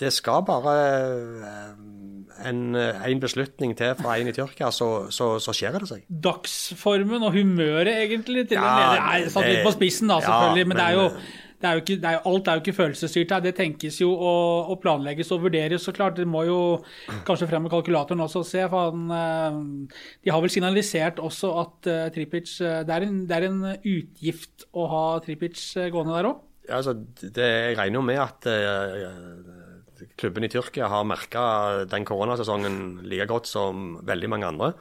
Det 0.00 0.10
skal 0.12 0.42
bare 0.44 0.74
eh, 1.46 2.48
en, 2.48 2.74
en 2.76 3.20
beslutning 3.22 3.76
til 3.78 3.94
fra 4.02 4.16
en 4.18 4.28
i 4.28 4.34
Tyrkia, 4.34 4.70
så, 4.74 5.06
så, 5.14 5.36
så 5.40 5.54
skjer 5.56 5.78
det 5.78 5.88
seg. 5.88 6.02
Dagsformen 6.24 7.22
og 7.22 7.32
humøret, 7.38 7.88
egentlig, 7.94 8.48
til 8.50 8.58
Ja, 8.58 8.66
en 8.66 8.82
leder. 8.82 9.08
er 9.28 9.32
satt 9.32 9.48
litt 9.48 9.64
på 9.66 9.72
spissen, 9.78 10.10
da, 10.10 10.18
selvfølgelig. 10.24 10.66
men, 10.68 10.76
det 10.76 10.84
er 10.90 10.98
jo, 10.98 11.08
men- 11.08 11.16
det 11.22 11.51
er 11.68 11.80
ikke, 11.80 11.96
er 12.02 12.26
alt 12.28 12.48
er 12.48 12.58
jo 12.58 12.62
ikke 12.62 12.76
følelsesstyrt 12.76 13.34
her. 13.34 13.42
Det 13.44 13.54
tenkes 13.58 14.00
jo 14.00 14.10
og, 14.12 14.70
og 14.72 14.80
planlegges 14.82 15.32
og 15.34 15.44
vurderes. 15.46 15.84
Så 15.86 15.94
klart, 15.96 16.16
det 16.18 16.28
må 16.28 16.44
jo 16.48 16.58
kanskje 17.26 17.48
frem 17.50 17.66
med 17.66 17.72
kalkulatoren 17.72 18.24
også 18.24 18.42
og 18.42 18.48
se. 18.48 18.64
Han, 18.72 19.04
eh, 19.16 19.58
de 20.24 20.32
har 20.34 20.44
vel 20.44 20.52
signalisert 20.52 21.22
også 21.22 21.52
at 21.62 21.90
uh, 21.90 22.06
Tripic 22.14 22.54
eh, 22.60 22.80
det, 22.86 22.96
er 22.96 23.06
en, 23.08 23.20
det 23.28 23.38
er 23.38 23.48
en 23.48 23.60
utgift 23.78 24.66
å 24.72 24.88
ha 24.92 25.04
Tripic 25.24 25.60
gående 25.94 26.16
der 26.18 26.30
òg. 26.32 26.48
Ja, 26.68 26.78
altså, 26.78 26.94
det, 27.22 27.42
jeg 27.42 27.78
regner 27.78 27.98
jo 27.98 28.06
med 28.06 28.20
at 28.22 28.46
uh, 28.48 30.08
klubben 30.18 30.46
i 30.46 30.50
Tyrkia 30.52 30.90
har 30.90 31.06
merka 31.06 31.44
den 31.90 32.06
koronasesongen 32.08 33.02
like 33.06 33.28
godt 33.30 33.50
som 33.50 33.96
veldig 34.06 34.30
mange 34.30 34.50
andre. 34.54 34.74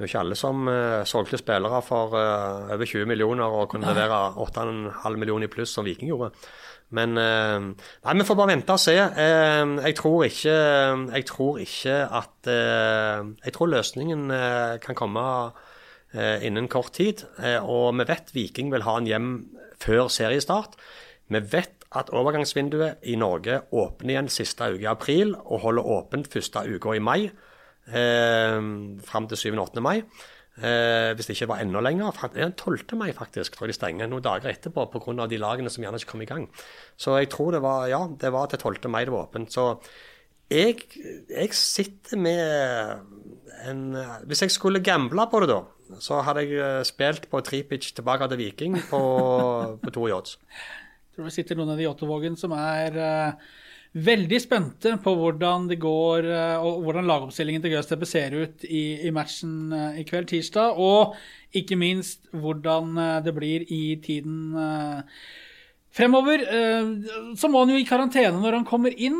Det 0.00 0.06
er 0.06 0.08
jo 0.08 0.14
ikke 0.14 0.20
alle 0.24 0.36
som 0.40 0.60
uh, 0.64 1.02
solgte 1.04 1.36
spillere 1.36 1.78
for 1.84 2.14
uh, 2.16 2.70
over 2.72 2.88
20 2.88 3.04
millioner 3.04 3.52
og 3.52 3.66
kunne 3.68 3.90
levere 3.92 4.30
8,5 4.40 5.18
millioner 5.20 5.44
i 5.44 5.50
pluss 5.52 5.74
som 5.76 5.84
Viking 5.84 6.08
gjorde. 6.08 6.30
Men 6.96 7.20
uh, 7.20 7.66
Nei, 7.68 8.14
vi 8.16 8.24
får 8.24 8.38
bare 8.38 8.48
vente 8.48 8.72
og 8.72 8.80
se. 8.80 8.94
Jeg 8.96 9.96
tror 9.98 10.24
ikke 10.24 10.54
Jeg 11.18 11.26
tror 11.28 11.60
ikke 11.60 11.98
at 12.16 12.48
Jeg 12.48 13.52
tror 13.52 13.68
løsningen 13.74 14.32
kan 14.80 14.96
komme 14.96 15.26
innen 16.16 16.68
kort 16.68 16.94
tid. 16.96 17.26
Og 17.60 17.92
vi 18.00 18.08
vet 18.08 18.32
Viking 18.32 18.72
vil 18.72 18.88
ha 18.88 18.96
en 18.96 19.06
hjem 19.12 19.28
før 19.84 20.08
seriestart. 20.08 20.80
Vi 21.28 21.44
vet 21.52 21.84
at 21.92 22.08
overgangsvinduet 22.08 23.04
i 23.04 23.20
Norge 23.20 23.60
åpner 23.68 24.16
igjen 24.16 24.32
siste 24.32 24.72
uke 24.72 24.80
i 24.80 24.88
april 24.88 25.36
og 25.44 25.60
holder 25.68 25.94
åpent 26.00 26.32
første 26.32 26.64
uka 26.72 26.96
i 26.96 27.04
mai. 27.04 27.20
Eh, 27.90 28.58
fram 29.06 29.26
til 29.30 29.50
7.-8. 29.50 29.82
mai. 29.84 30.02
Eh, 30.60 31.14
hvis 31.16 31.26
det 31.26 31.36
ikke 31.36 31.48
var 31.54 31.62
enda 31.62 31.80
lenger. 31.80 32.12
Det 32.34 32.42
er 32.42 32.50
12. 32.50 32.96
mai 32.98 33.12
faktisk, 33.16 33.54
tror 33.54 33.66
jeg 33.66 33.72
de 33.72 33.78
stenger 33.78 34.10
noen 34.10 34.22
dager 34.22 34.50
etterpå 34.50 34.90
pga. 34.92 35.26
de 35.26 35.38
lagene 35.38 35.70
som 35.70 35.82
gjerne 35.82 35.96
ikke 35.96 36.10
kom 36.10 36.22
i 36.22 36.28
gang. 36.28 36.50
Så 36.96 37.16
jeg 37.16 37.30
tror 37.30 37.52
det 37.52 37.62
var 37.62 37.86
ja, 37.88 38.06
det 38.20 38.32
var 38.32 38.46
til 38.46 38.58
12. 38.58 38.90
mai 38.90 39.04
det 39.04 39.12
var 39.12 39.28
åpent. 39.28 39.52
Så 39.52 39.80
jeg, 40.50 40.82
jeg 41.30 41.54
sitter 41.54 42.16
med 42.16 42.98
en 43.68 43.96
Hvis 44.26 44.42
jeg 44.42 44.50
skulle 44.50 44.80
gamble 44.80 45.26
på 45.30 45.40
det, 45.40 45.48
da, 45.48 45.62
så 46.00 46.20
hadde 46.22 46.44
jeg 46.44 46.60
eh, 46.60 46.84
spilt 46.84 47.30
på 47.30 47.40
Tripic 47.40 47.92
tilbake 47.94 48.28
til 48.28 48.38
Viking 48.38 48.76
på, 48.90 49.00
på 49.82 49.90
to 49.90 50.06
i 50.08 50.12
odds. 50.12 50.38
Tror 51.14 51.24
det 51.28 51.34
sitter 51.34 51.58
noen 51.58 51.72
av 51.72 51.80
de 51.80 51.84
i 51.84 51.90
Ottovågen 51.90 52.36
som 52.40 52.52
er 52.56 52.96
eh, 52.96 53.32
veldig 53.90 54.38
spente 54.38 54.92
på 55.02 55.14
hvordan 55.18 55.66
det 55.70 55.80
går, 55.82 56.26
eh, 56.30 56.62
og 56.62 56.84
hvordan 56.84 57.08
lagoppstillingen 57.10 57.62
til 57.62 57.74
Gaussteppe 57.74 58.06
ser 58.06 58.36
ut 58.38 58.64
i, 58.64 59.00
i 59.06 59.10
matchen 59.14 59.72
eh, 59.74 60.00
i 60.02 60.06
kveld, 60.06 60.28
tirsdag. 60.30 60.78
Og 60.78 61.16
ikke 61.56 61.78
minst 61.78 62.28
hvordan 62.30 62.96
eh, 62.98 63.18
det 63.26 63.34
blir 63.34 63.66
i 63.66 63.98
tiden 64.02 64.54
fremover. 65.96 66.42
Eh, 66.46 67.34
så 67.38 67.48
må 67.50 67.62
han 67.64 67.72
jo 67.72 67.78
i 67.80 67.86
karantene 67.88 68.38
når 68.40 68.56
han 68.60 68.66
kommer 68.68 68.94
inn. 68.94 69.16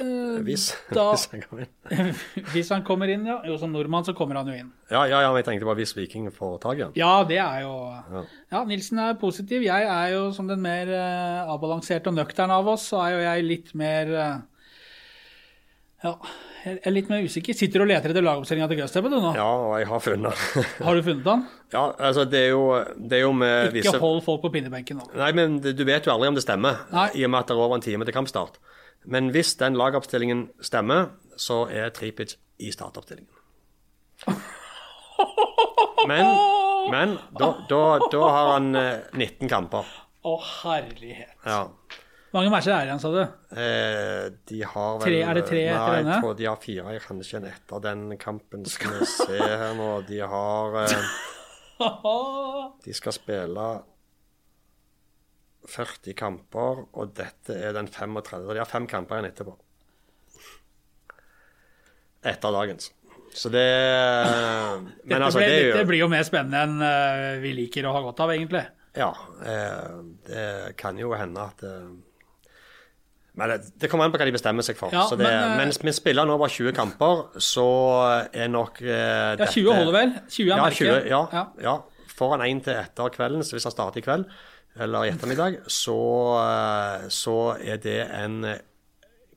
eh, 0.00 0.38
Hvis, 0.46 0.68
Da- 0.96 1.10
hvis 1.14 1.28
han 1.30 1.42
kommer 1.44 1.66
inn. 1.66 2.12
hvis 2.54 2.72
han 2.74 2.84
kommer 2.86 3.12
inn, 3.14 3.24
ja. 3.28 3.38
Jo, 3.46 3.56
som 3.60 3.72
nordmann 3.74 4.04
så 4.08 4.14
kommer 4.18 4.40
han 4.40 4.50
jo 4.50 4.56
inn. 4.58 4.72
Ja, 4.90 5.04
ja, 5.10 5.20
ja, 5.24 5.30
men 5.30 5.42
jeg 5.42 5.48
tenkte 5.50 5.68
bare 5.68 5.80
hvis 5.82 5.94
Viking 5.96 6.28
får 6.34 6.58
tak 6.64 6.78
i 6.78 6.84
ham. 6.86 6.92
Ja, 6.98 7.12
det 7.28 7.38
er 7.42 7.62
jo 7.66 7.74
Ja, 8.50 8.64
Nilsen 8.68 8.98
er 9.04 9.14
positiv. 9.20 9.62
Jeg 9.66 9.86
er 9.88 10.14
jo 10.16 10.28
som 10.36 10.48
den 10.50 10.62
mer 10.64 10.90
eh, 10.90 11.42
avbalanserte 11.54 12.10
og 12.12 12.18
nøkterne 12.18 12.56
av 12.58 12.68
oss, 12.74 12.88
så 12.92 13.02
er 13.06 13.16
jo 13.16 13.24
jeg 13.26 13.48
litt 13.48 13.74
mer 13.78 14.14
Ja, 16.04 16.12
jeg 16.62 16.78
er 16.86 16.92
litt 16.94 17.08
mer 17.10 17.24
usikker. 17.26 17.56
Sitter 17.58 17.80
du 17.80 17.84
og 17.84 17.88
leter 17.90 18.12
etter 18.12 18.22
lagoppstillinga 18.22 18.68
til 18.70 18.78
Gaussteppe, 18.78 19.10
du 19.10 19.16
nå? 19.18 19.32
Ja, 19.34 19.46
og 19.64 19.72
jeg 19.80 19.88
har 19.90 20.02
funnet 20.04 20.30
den. 20.54 20.66
Har 20.86 20.94
du 20.98 21.02
funnet 21.02 21.24
den? 21.26 21.42
ja, 21.74 21.82
altså 22.08 22.24
det 22.30 22.42
er 22.44 22.52
jo, 22.52 22.62
det 22.96 23.18
er 23.18 23.24
jo 23.24 23.32
med 23.34 23.74
Ikke 23.82 23.98
hold 24.02 24.22
folk 24.26 24.44
på 24.44 24.52
pinnebenken 24.54 25.00
nå. 25.00 25.08
Nei, 25.18 25.32
men 25.34 25.58
du 25.64 25.82
vet 25.88 26.06
jo 26.06 26.14
aldri 26.14 26.30
om 26.30 26.38
det 26.38 26.44
stemmer, 26.46 26.84
Nei. 26.94 27.08
i 27.18 27.24
og 27.26 27.32
med 27.34 27.40
at 27.42 27.50
det 27.50 27.56
er 27.56 27.64
over 27.64 27.80
en 27.80 27.84
time 27.84 28.06
til 28.06 28.14
kampstart. 28.14 28.60
Men 29.10 29.32
hvis 29.34 29.56
den 29.58 29.74
lagoppstillingen 29.78 30.46
stemmer, 30.62 31.10
så 31.38 31.64
er 31.70 31.90
Tripic 31.94 32.36
i 32.62 32.70
startoppstillingen. 32.74 33.34
Men, 36.08 36.24
men 36.92 37.16
da, 37.36 37.48
da, 37.68 37.78
da 38.12 38.20
har 38.30 38.52
han 38.54 38.68
eh, 38.78 39.00
19 39.18 39.48
kamper. 39.50 39.88
Å, 40.24 40.34
herlighet. 40.62 41.34
Ja. 41.44 41.64
Mange 42.38 42.52
matcher 42.54 42.70
er 42.76 42.84
det 42.86 42.90
igjen, 42.92 43.00
sa 43.02 43.10
du? 43.10 43.20
Eh, 43.58 44.24
de 44.46 44.58
har 44.62 44.98
vel 45.00 45.04
Tre- 45.08 45.22
er 45.26 45.38
det 45.40 45.44
tre 45.48 45.62
etter 45.66 45.96
denne? 45.98 46.12
jeg 46.14 46.22
tror 46.22 46.36
de 46.38 46.46
har 46.46 46.58
fire. 46.62 46.92
Jeg 46.94 47.02
kan 47.08 47.22
ikke 47.24 47.40
en 47.40 47.48
etter 47.50 47.82
den 47.88 48.04
kampen. 48.22 48.66
Skal 48.70 48.94
vi 49.00 49.08
se 49.10 49.38
her 49.42 49.72
nå. 49.78 49.88
De 50.06 50.20
har 50.34 50.76
eh, 50.84 51.08
De 52.84 52.94
skal 52.94 53.14
spille 53.16 53.68
40 55.68 56.14
kamper, 56.16 56.84
og 56.96 57.10
dette 57.18 57.56
er 57.58 57.74
den 57.76 57.90
35. 57.90 58.46
De 58.54 58.62
har 58.62 58.70
fem 58.70 58.86
kamper 58.88 59.18
igjen 59.18 59.28
etterpå. 59.32 59.56
Etter 62.26 62.54
dagens. 62.54 62.92
Så 63.36 63.50
det 63.52 63.64
Men 63.68 64.86
Dette, 65.04 65.24
altså, 65.24 65.38
ble, 65.42 65.46
det 65.50 65.58
er 65.60 65.72
dette 65.74 65.86
blir 65.90 66.00
jo 66.00 66.08
mer 66.10 66.24
spennende 66.26 66.62
enn 66.64 66.80
eh, 66.82 67.38
vi 67.42 67.52
liker 67.58 67.86
å 67.86 67.92
ha 67.94 68.00
godt 68.06 68.22
av, 68.24 68.32
egentlig. 68.34 68.64
Ja. 68.98 69.10
Eh, 69.44 69.98
det 70.26 70.46
kan 70.80 70.98
jo 70.98 71.12
hende 71.14 71.44
at 71.52 71.62
eh, 71.68 71.90
men 73.38 73.52
det, 73.52 73.58
det 73.78 73.88
kommer 73.90 74.08
an 74.08 74.12
på 74.14 74.18
hva 74.20 74.26
de 74.28 74.34
bestemmer 74.34 74.66
seg 74.66 74.76
for. 74.78 74.90
Ja, 74.94 75.04
så 75.08 75.16
det, 75.18 75.28
men, 75.28 75.52
eh, 75.52 75.56
mens 75.62 75.78
vi 75.82 75.94
spiller 75.96 76.26
nå 76.28 76.36
bare 76.40 76.52
20 76.54 76.74
kamper, 76.76 77.24
så 77.42 77.66
er 78.34 78.50
nok 78.52 78.82
eh, 78.82 79.38
Ja, 79.38 79.46
20 79.46 79.70
holder 79.78 79.94
vel? 79.94 80.14
20 80.26 80.44
er 80.44 80.52
ja, 80.52 80.62
merket. 80.64 80.94
20, 81.06 81.10
ja, 81.12 81.22
Ja. 81.32 81.46
ja. 81.68 81.76
Foran 82.18 82.42
én 82.42 82.58
til 82.66 82.74
etter 82.74 83.12
kvelden, 83.14 83.44
så 83.46 83.54
hvis 83.54 83.68
han 83.68 83.74
starter 83.76 84.02
i 84.02 84.02
kveld, 84.02 84.24
eller 84.82 85.06
i 85.06 85.12
ettermiddag, 85.12 85.60
så, 85.70 85.94
eh, 86.42 87.06
så 87.14 87.36
er 87.62 87.78
det 87.82 88.00
en 88.10 88.40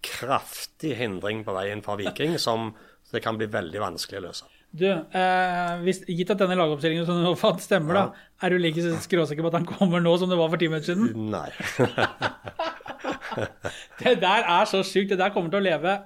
kraftig 0.01 0.95
hindring 0.97 1.43
på 1.45 1.53
veien 1.53 1.83
for 1.85 1.99
Viking 2.01 2.33
som 2.41 2.71
det 3.11 3.21
kan 3.21 3.37
bli 3.37 3.45
veldig 3.51 3.81
vanskelig 3.83 4.21
å 4.21 4.25
løse. 4.29 4.47
Du, 4.71 4.85
eh, 4.87 5.71
hvis, 5.83 5.99
gitt 6.07 6.29
at 6.31 6.39
denne 6.39 6.55
lagoppstillingen 6.55 7.03
som 7.05 7.17
du 7.19 7.25
nå 7.25 7.33
fant 7.35 7.59
stemmer, 7.59 7.97
da, 7.97 8.03
er 8.41 8.53
du 8.53 8.61
like 8.61 8.79
skråsikker 9.03 9.43
på 9.43 9.51
at 9.51 9.57
han 9.59 9.67
kommer 9.67 9.99
nå 9.99 10.13
som 10.17 10.31
det 10.31 10.37
var 10.39 10.47
for 10.53 10.61
ti 10.61 10.69
minutter 10.71 10.93
siden? 10.95 11.27
Nei. 11.33 11.49
Det 14.02 14.17
der 14.22 14.46
er 14.60 14.70
så 14.70 14.84
sykt. 14.84 15.13
Det 15.13 15.20
der 15.22 15.34
kommer 15.34 15.52
til 15.54 15.62
å 15.62 15.65
leve. 15.65 15.98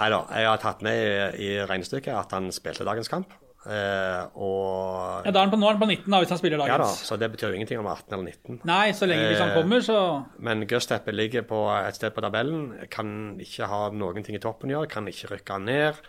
Nei 0.00 0.08
da, 0.12 0.24
jeg 0.32 0.48
har 0.48 0.60
tatt 0.62 0.82
med 0.86 0.96
i, 0.96 1.46
i 1.50 1.52
regnestykket 1.68 2.14
at 2.16 2.32
han 2.36 2.48
spilte 2.54 2.86
dagens 2.88 3.10
kamp. 3.12 3.32
Eh, 3.60 4.22
og 4.40 5.26
Ja, 5.26 5.32
da 5.34 5.42
er 5.42 5.44
han 5.44 5.50
på, 5.52 5.58
nå 5.60 5.66
er 5.68 5.74
han 5.76 5.82
på 5.82 5.88
19, 5.90 6.06
da, 6.08 6.20
hvis 6.22 6.30
han 6.32 6.38
spiller 6.40 6.62
dagens. 6.62 6.72
Ja 6.72 6.78
da, 6.80 7.08
så 7.10 7.18
det 7.20 7.28
betyr 7.34 7.50
jo 7.50 7.58
ingenting 7.58 7.82
om 7.82 7.88
18 7.92 8.14
eller 8.16 8.30
19. 8.30 8.60
Nei, 8.70 8.94
så 8.96 9.08
lenge 9.10 9.26
hvis 9.28 9.42
han 9.42 9.52
Eh, 9.52 9.58
kommer, 9.58 9.84
så 9.84 9.98
Men 10.40 10.64
Gusteppe 10.70 11.12
ligger 11.12 11.44
på 11.44 11.58
et 11.74 11.98
sted 11.98 12.14
på 12.16 12.24
tabellen, 12.24 12.70
kan 12.88 13.36
ikke 13.42 13.68
ha 13.68 13.82
noen 13.92 14.24
ting 14.24 14.38
i 14.38 14.40
toppen 14.40 14.72
å 14.72 14.78
gjøre, 14.78 14.92
kan 14.94 15.10
ikke 15.12 15.34
rykke 15.34 15.58
ned. 15.66 16.00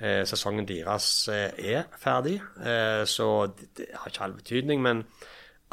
Eh, 0.00 0.22
sesongen 0.24 0.68
deres 0.68 1.10
eh, 1.28 1.50
er 1.74 1.90
ferdig, 1.98 2.38
eh, 2.62 3.02
så 3.04 3.50
det 3.76 3.90
har 3.92 4.08
ikke 4.08 4.24
all 4.28 4.38
betydning. 4.38 4.80
Men 4.80 5.02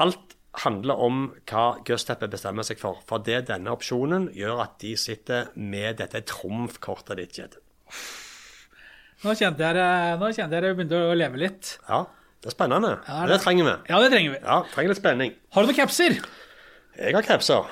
alt 0.04 0.34
handler 0.63 1.00
om 1.06 1.17
hva 1.50 1.65
Gusteppe 1.86 2.28
bestemmer 2.32 2.65
seg 2.65 2.80
for. 2.82 3.00
For 3.10 3.22
det 3.24 3.43
denne 3.50 3.72
opsjonen 3.74 4.30
gjør 4.36 4.63
at 4.63 4.78
de 4.82 4.96
sitter 4.98 5.52
med 5.56 5.98
dette 6.02 6.22
trumfkortet 6.30 7.17
ditt, 7.22 7.36
Kjetil. 7.38 7.62
nå 9.24 9.34
kjente 9.38 9.63
jeg 9.65 10.63
det 10.63 10.76
begynte 10.78 11.00
å 11.10 11.15
leve 11.17 11.39
litt. 11.41 11.76
Ja, 11.89 12.04
det 12.43 12.52
er 12.52 12.56
spennende. 12.58 12.91
Ja, 13.08 13.24
det, 13.26 13.34
det- 13.38 13.41
trenger 13.46 13.65
vi. 13.70 13.76
Ja, 13.89 14.02
det 14.04 14.12
trenger 14.13 14.36
vi. 14.36 14.39
Ja, 14.43 14.58
trenger 14.74 14.93
litt 14.93 15.02
spenning. 15.02 15.36
Har 15.56 15.65
du 15.65 15.72
noen 15.72 15.80
capser? 15.80 16.20
Jeg 16.98 17.13
har 17.17 17.26
capser. 17.26 17.65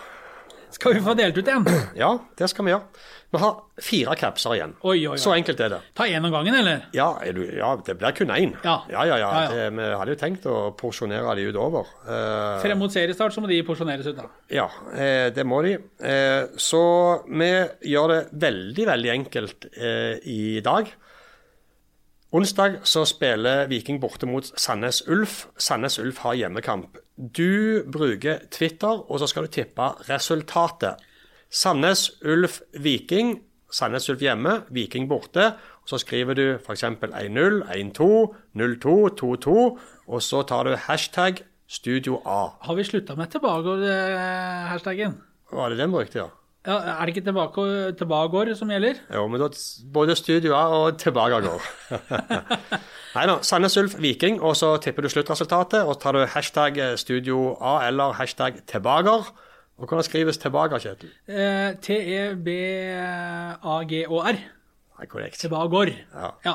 Skal 0.75 0.97
vi 0.97 1.01
få 1.05 1.13
delt 1.17 1.37
ut 1.39 1.47
en? 1.51 1.65
Ja, 2.03 2.09
det 2.37 2.49
skal 2.51 2.65
vi 2.67 2.73
gjøre. 2.73 3.03
Vi 3.35 3.39
har 3.41 3.55
fire 3.83 4.13
capser 4.19 4.53
igjen. 4.55 4.73
Oi, 4.85 4.97
oi, 5.07 5.13
oi. 5.15 5.19
Så 5.19 5.31
enkelt 5.35 5.59
er 5.63 5.71
det. 5.73 5.79
Ta 5.97 6.05
én 6.07 6.23
om 6.23 6.31
gangen, 6.31 6.55
eller? 6.55 6.85
Ja, 6.95 7.07
du, 7.35 7.41
ja 7.57 7.73
det 7.83 7.95
blir 7.99 8.13
kun 8.15 8.31
én. 8.35 8.53
Ja. 8.63 8.75
ja, 8.91 9.05
ja. 9.09 9.17
ja. 9.19 9.29
Ja, 9.31 9.41
ja. 9.43 9.49
Det, 9.51 9.65
vi 9.75 9.87
hadde 9.99 10.13
jo 10.15 10.19
tenkt 10.21 10.47
å 10.51 10.57
porsjonere 10.79 11.35
de 11.39 11.47
utover. 11.49 11.89
Eh, 12.05 12.59
Frem 12.63 12.79
mot 12.79 12.93
seriestart 12.93 13.35
så 13.35 13.43
må 13.43 13.49
de 13.51 13.59
porsjoneres 13.67 14.07
ut, 14.11 14.19
da. 14.19 14.27
ja, 14.55 14.67
eh, 14.95 15.29
det 15.35 15.43
må 15.47 15.59
de. 15.65 15.73
Eh, 15.99 16.43
så 16.61 16.83
vi 17.27 17.49
gjør 17.91 18.13
det 18.13 18.21
veldig, 18.45 18.87
veldig 18.93 19.13
enkelt 19.17 19.67
eh, 19.75 20.21
i 20.31 20.61
dag. 20.63 20.91
Onsdag 22.35 22.81
så 22.83 23.05
spiller 23.07 23.69
Viking 23.71 24.01
borte 24.03 24.27
mot 24.27 24.47
Sandnes 24.59 24.97
Ulf. 25.07 25.45
Sandnes 25.55 25.95
Ulf 26.01 26.17
har 26.25 26.35
hjemmekamp. 26.35 26.97
Du 27.15 27.85
bruker 27.87 28.41
Twitter, 28.51 28.91
og 29.07 29.21
så 29.21 29.29
skal 29.31 29.45
du 29.45 29.53
tippe 29.55 29.85
resultatet. 30.09 30.99
Sandnes 31.47 32.09
Ulf 32.27 32.59
Viking. 32.75 33.37
Sandnes 33.71 34.09
Ulf 34.11 34.19
hjemme, 34.19 34.57
Viking 34.67 35.07
borte. 35.07 35.53
Og 35.85 35.89
Så 35.93 36.01
skriver 36.03 36.35
du 36.35 36.45
f.eks. 36.59 36.83
1-0, 36.83 37.63
1-2, 37.71 38.11
0-2, 38.51 38.95
2-2, 39.21 39.55
og 40.07 40.21
så 40.21 40.41
tar 40.43 40.63
du 40.67 40.75
hashtag 40.75 41.39
Studio 41.67 42.19
A. 42.25 42.49
Har 42.61 42.75
vi 42.75 42.83
slutta 42.83 43.15
med 43.15 43.31
tilbake 43.31 43.93
hashtaggen? 44.67 45.21
Var 45.51 45.69
det 45.69 45.77
den 45.77 45.91
brukte, 45.91 46.19
ja? 46.19 46.27
Ja, 46.65 46.75
er 46.95 47.05
det 47.05 47.13
ikke 47.15 47.25
tilbake, 47.27 47.63
tilbakegård 47.99 48.51
som 48.57 48.71
gjelder? 48.73 48.95
Jo, 49.13 49.27
men 49.29 49.41
både 49.93 50.15
studioer 50.17 50.73
og 50.79 50.97
tilbakegård. 51.01 51.61
Nei 53.15 53.25
da. 53.29 53.35
Sandnes 53.45 53.77
Ulf 53.79 53.93
Viking, 54.01 54.41
og 54.41 54.55
så 54.59 54.73
tipper 54.83 55.05
du 55.05 55.09
sluttresultatet, 55.13 55.85
og 55.85 55.99
tar 56.01 56.11
du 56.17 56.25
hashtag 56.33 56.79
Studio 56.99 57.53
A 57.61 57.77
eller 57.87 58.17
hashtag 58.17 58.53
tilbaker. 58.67 59.29
Og 59.75 59.87
hvordan 59.89 60.03
skrives 60.07 60.37
tilbake, 60.39 60.79
Kjetil? 60.79 61.09
Eh, 61.27 61.75
T-E-B-A-G-Å-R. 63.25 64.37
Korrekt. 65.11 65.39
Tilbakegård. 65.43 65.91
Ja. 66.15 66.29
Ja. 66.45 66.53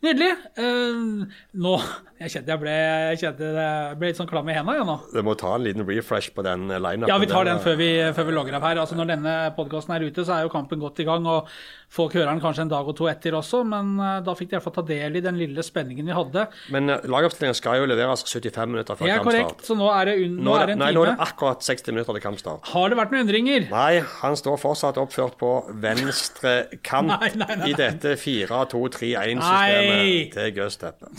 Nydelig. 0.00 0.30
Uh, 0.56 1.26
nå 1.60 1.72
Jeg 2.20 2.32
kjente 2.32 2.52
jeg 2.54 2.60
ble, 2.62 2.72
jeg 3.12 3.18
kjente 3.20 3.50
jeg 3.52 3.98
ble 4.00 4.08
litt 4.08 4.20
sånn 4.20 4.28
klam 4.30 4.48
i 4.48 4.54
hendene 4.56 4.78
ja, 4.78 4.86
nå. 4.88 4.94
Du 5.12 5.20
må 5.24 5.34
ta 5.40 5.54
en 5.56 5.66
liten 5.66 5.84
refresh 5.88 6.32
på 6.36 6.44
den 6.44 6.68
lineupen. 6.68 7.08
Ja, 7.08 7.18
vi 7.20 7.28
tar 7.28 7.44
den 7.48 7.60
før 7.64 7.76
vi, 7.80 7.90
før 8.16 8.28
vi 8.28 8.36
logger 8.36 8.56
av 8.56 8.64
her. 8.68 8.80
Altså 8.80 8.96
Når 8.96 9.12
denne 9.12 9.34
podkasten 9.56 9.96
er 9.96 10.06
ute, 10.08 10.24
så 10.24 10.38
er 10.38 10.46
jo 10.46 10.52
kampen 10.52 10.80
godt 10.80 11.00
i 11.04 11.08
gang. 11.08 11.28
og 11.28 11.48
Folk 11.90 12.14
hører 12.14 12.28
den 12.30 12.40
kanskje 12.42 12.62
en 12.62 12.70
dag 12.70 12.86
og 12.86 12.94
to 12.94 13.08
etter 13.10 13.34
også, 13.34 13.64
men 13.66 13.96
eh, 13.98 14.20
da 14.22 14.30
fikk 14.38 14.52
de 14.52 14.54
i 14.54 14.56
hvert 14.60 14.66
fall 14.68 14.76
ta 14.76 14.84
del 14.86 15.16
i 15.18 15.22
den 15.24 15.34
lille 15.40 15.64
spenningen 15.66 16.06
vi 16.06 16.14
hadde. 16.14 16.44
Men 16.70 16.92
eh, 16.92 17.08
lagoppstillingen 17.10 17.56
skal 17.58 17.80
jo 17.80 17.88
leveres 17.90 18.22
75 18.22 18.70
minutter 18.70 18.94
før 18.94 19.08
kampstart. 19.10 19.16
Ja, 19.18 19.24
korrekt, 19.26 19.64
så 19.66 19.74
nå 19.74 19.88
er 19.90 20.12
det, 20.12 20.14
un, 20.22 20.36
nå 20.38 20.46
Nå 20.46 20.54
er 20.60 20.70
det 20.70 20.76
en 20.76 20.84
nei, 20.84 20.92
nå 20.94 21.02
er 21.02 21.10
det 21.16 21.26
akkurat 21.26 21.66
60 21.66 21.96
minutter 21.96 22.14
til 22.14 22.22
kampstart. 22.22 22.70
Har 22.70 22.92
det 22.92 22.98
vært 23.00 23.10
noen 23.16 23.24
endringer? 23.24 23.66
Nei, 23.72 24.04
han 24.20 24.38
står 24.38 24.60
fortsatt 24.62 25.00
oppført 25.02 25.34
på 25.40 25.50
venstre 25.82 26.54
kant 26.86 27.10
nei, 27.16 27.32
nei, 27.42 27.58
i 27.72 27.74
dette 27.74 28.14
4-2-3-1-systemet 28.22 29.89
Nei. 29.90 30.28
til 30.34 30.52
Gøsteppe. 30.56 31.10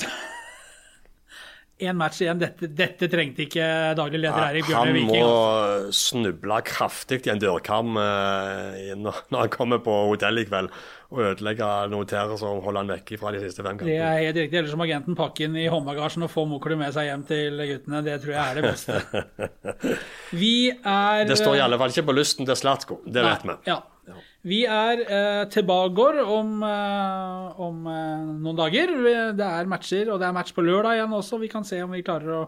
Én 1.82 1.98
match 1.98 2.20
igjen. 2.22 2.38
Dette, 2.42 2.68
dette 2.78 3.08
trengte 3.10 3.42
ikke 3.48 3.66
daglig 3.98 4.20
leder 4.22 4.44
Eirik 4.44 4.68
Han 4.76 4.92
må 5.08 5.18
altså. 5.18 5.94
snuble 5.98 6.60
kraftig 6.68 7.24
i 7.26 7.32
en 7.34 7.42
dørkarm 7.42 7.98
eh, 7.98 8.92
når 9.02 9.24
han 9.34 9.50
kommer 9.54 9.82
på 9.82 9.96
hotellet 10.12 10.46
i 10.46 10.50
kveld, 10.52 10.70
og 11.12 11.24
ødelegge 11.32 11.70
noterer 11.92 12.38
som 12.40 12.62
holder 12.62 12.84
han 12.84 12.94
vekk 12.94 13.16
fra 13.20 13.34
de 13.34 13.42
siste 13.42 13.66
fem 13.66 13.80
kampene. 13.80 13.96
Det 13.96 14.04
er 14.06 14.20
helt 14.28 14.42
riktig. 14.44 14.60
Ellers 14.62 14.78
må 14.78 14.86
agenten 14.86 15.18
pakke 15.18 15.48
inn 15.48 15.58
i 15.58 15.66
håndbagasjen 15.74 16.28
og 16.28 16.32
få 16.32 16.46
Moklu 16.52 16.78
med 16.80 16.94
seg 16.96 17.10
hjem 17.10 17.26
til 17.32 17.64
guttene. 17.74 18.04
Det 18.06 18.20
tror 18.22 18.36
jeg 18.36 18.44
er 18.44 18.60
det 18.60 18.68
beste. 18.70 19.02
Vi 20.44 20.54
er 20.70 21.26
Det 21.28 21.40
står 21.42 21.58
i 21.58 21.66
alle 21.66 21.82
fall 21.82 21.96
ikke 21.96 22.12
på 22.12 22.20
lysten 22.22 22.48
til 22.48 22.62
Slatko, 22.62 23.02
det 23.10 23.26
vet 23.26 23.50
vi. 23.50 23.58
Ja. 23.74 23.82
Vi 24.42 24.64
er 24.66 25.02
eh, 25.06 25.44
tilbake 25.54 26.24
om, 26.26 26.56
eh, 26.66 27.60
om 27.62 27.84
eh, 27.86 28.30
noen 28.42 28.58
dager. 28.58 28.94
Det 29.38 29.50
er 29.50 29.70
matcher, 29.70 30.10
og 30.10 30.22
det 30.22 30.30
er 30.30 30.38
match 30.38 30.56
på 30.58 30.66
lørdag 30.66 30.98
igjen 30.98 31.14
også. 31.14 31.38
Vi 31.44 31.52
kan 31.52 31.68
se 31.68 31.82
om 31.86 31.94
vi 31.94 32.02
klarer 32.06 32.40
å 32.40 32.48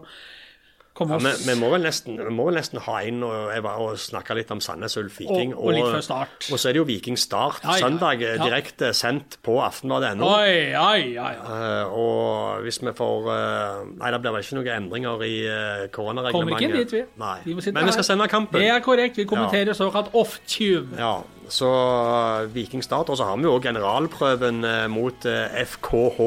komme 0.94 1.18
Ja, 1.18 1.18
oss 1.18 1.42
vi, 1.42 1.52
vi, 1.52 1.54
må 1.58 1.68
vel 1.72 1.84
nesten, 1.86 2.16
vi 2.18 2.32
må 2.34 2.46
vel 2.48 2.58
nesten 2.58 2.80
ha 2.84 2.96
inn 3.06 3.22
og, 3.26 3.66
og 3.66 3.94
snakke 3.98 4.36
litt 4.38 4.50
om 4.54 4.62
Sandnes 4.62 4.96
Ulf 4.98 5.20
Viking. 5.20 5.52
Og- 5.54 5.68
og 5.68 5.74
litt 5.74 5.86
før 5.86 6.04
start. 6.06 6.48
Og 6.50 6.58
så 6.58 6.68
er 6.70 6.76
det 6.76 6.82
jo 6.82 6.86
Viking 6.88 7.18
Start 7.18 7.62
Ja, 7.62 7.76
ja, 7.76 7.86
søndag, 7.86 8.22
eh, 8.22 8.36
ja. 8.38 8.42
direkte 8.42 8.90
sendt 8.94 9.38
på 9.42 9.58
aftenbladet.no. 9.62 10.26
Oi. 10.34 11.14
Eh, 11.14 11.94
og 11.94 12.62
hvis 12.66 12.80
vi 12.82 12.94
får 12.94 13.30
uh, 13.30 13.86
Nei, 13.98 14.10
det 14.10 14.20
blir 14.22 14.34
vel 14.34 14.42
ikke 14.42 14.58
noen 14.58 14.72
endringer 14.78 15.22
i 15.26 15.34
uh, 15.46 15.86
Kommer 15.94 16.58
ikke 16.58 16.72
dit, 16.74 16.92
vi. 16.98 17.04
Nei. 17.22 17.38
Vi 17.44 17.54
Men 17.70 17.86
vi 17.86 17.92
skal 17.92 18.10
sende 18.10 18.28
kampen. 18.30 18.60
Det 18.60 18.70
er 18.70 18.82
korrekt. 18.82 19.16
Vi 19.18 19.26
kommenterer 19.30 19.74
såkalt 19.74 20.14
off-tube. 20.14 20.98
Ja, 20.98 21.22
så 21.48 21.68
uh, 21.68 22.46
Viking 22.52 22.82
Start. 22.82 23.10
Og 23.12 23.18
så 23.18 23.28
har 23.28 23.38
vi 23.38 23.46
jo 23.46 23.54
generalprøven 23.62 24.64
eh, 24.64 24.86
mot 24.92 25.26
eh, 25.28 25.56
FKH 25.64 26.18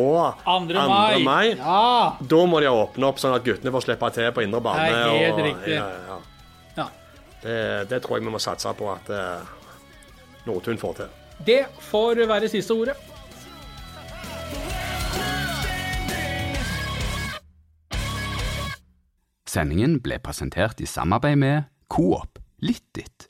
2. 0.45 0.55
mai. 0.75 1.23
mai. 1.23 1.45
Ja. 1.57 2.15
Da 2.19 2.41
må 2.49 2.61
de 2.63 2.71
åpne 2.71 3.09
opp 3.09 3.21
sånn 3.21 3.35
at 3.37 3.45
guttene 3.45 3.73
får 3.73 3.87
slippe 3.87 4.11
til 4.15 4.31
på 4.35 4.45
indre 4.45 4.61
bane. 4.63 4.87
Det 4.87 5.03
er 5.03 5.19
helt 5.25 5.37
og, 5.37 5.45
riktig. 5.49 5.75
Ja, 5.77 5.87
ja. 6.07 6.17
ja. 6.77 6.87
Det, 7.43 7.59
det 7.91 8.01
tror 8.05 8.17
jeg 8.17 8.27
vi 8.27 8.33
må 8.33 8.41
satse 8.41 8.73
på 8.77 8.89
at 8.93 9.11
uh, 9.13 9.45
Nordtun 10.47 10.81
får 10.81 10.99
til. 11.01 11.13
Det 11.47 11.61
får 11.89 12.25
være 12.29 12.49
siste 12.51 12.73
ordet. 12.73 12.97
Sendingen 19.47 20.01
ble 20.03 20.19
presentert 20.21 20.81
i 20.83 20.89
samarbeid 20.89 21.39
med 21.39 21.71
Coop 21.89 22.41
Litt 22.65 22.83
ditt. 22.97 23.27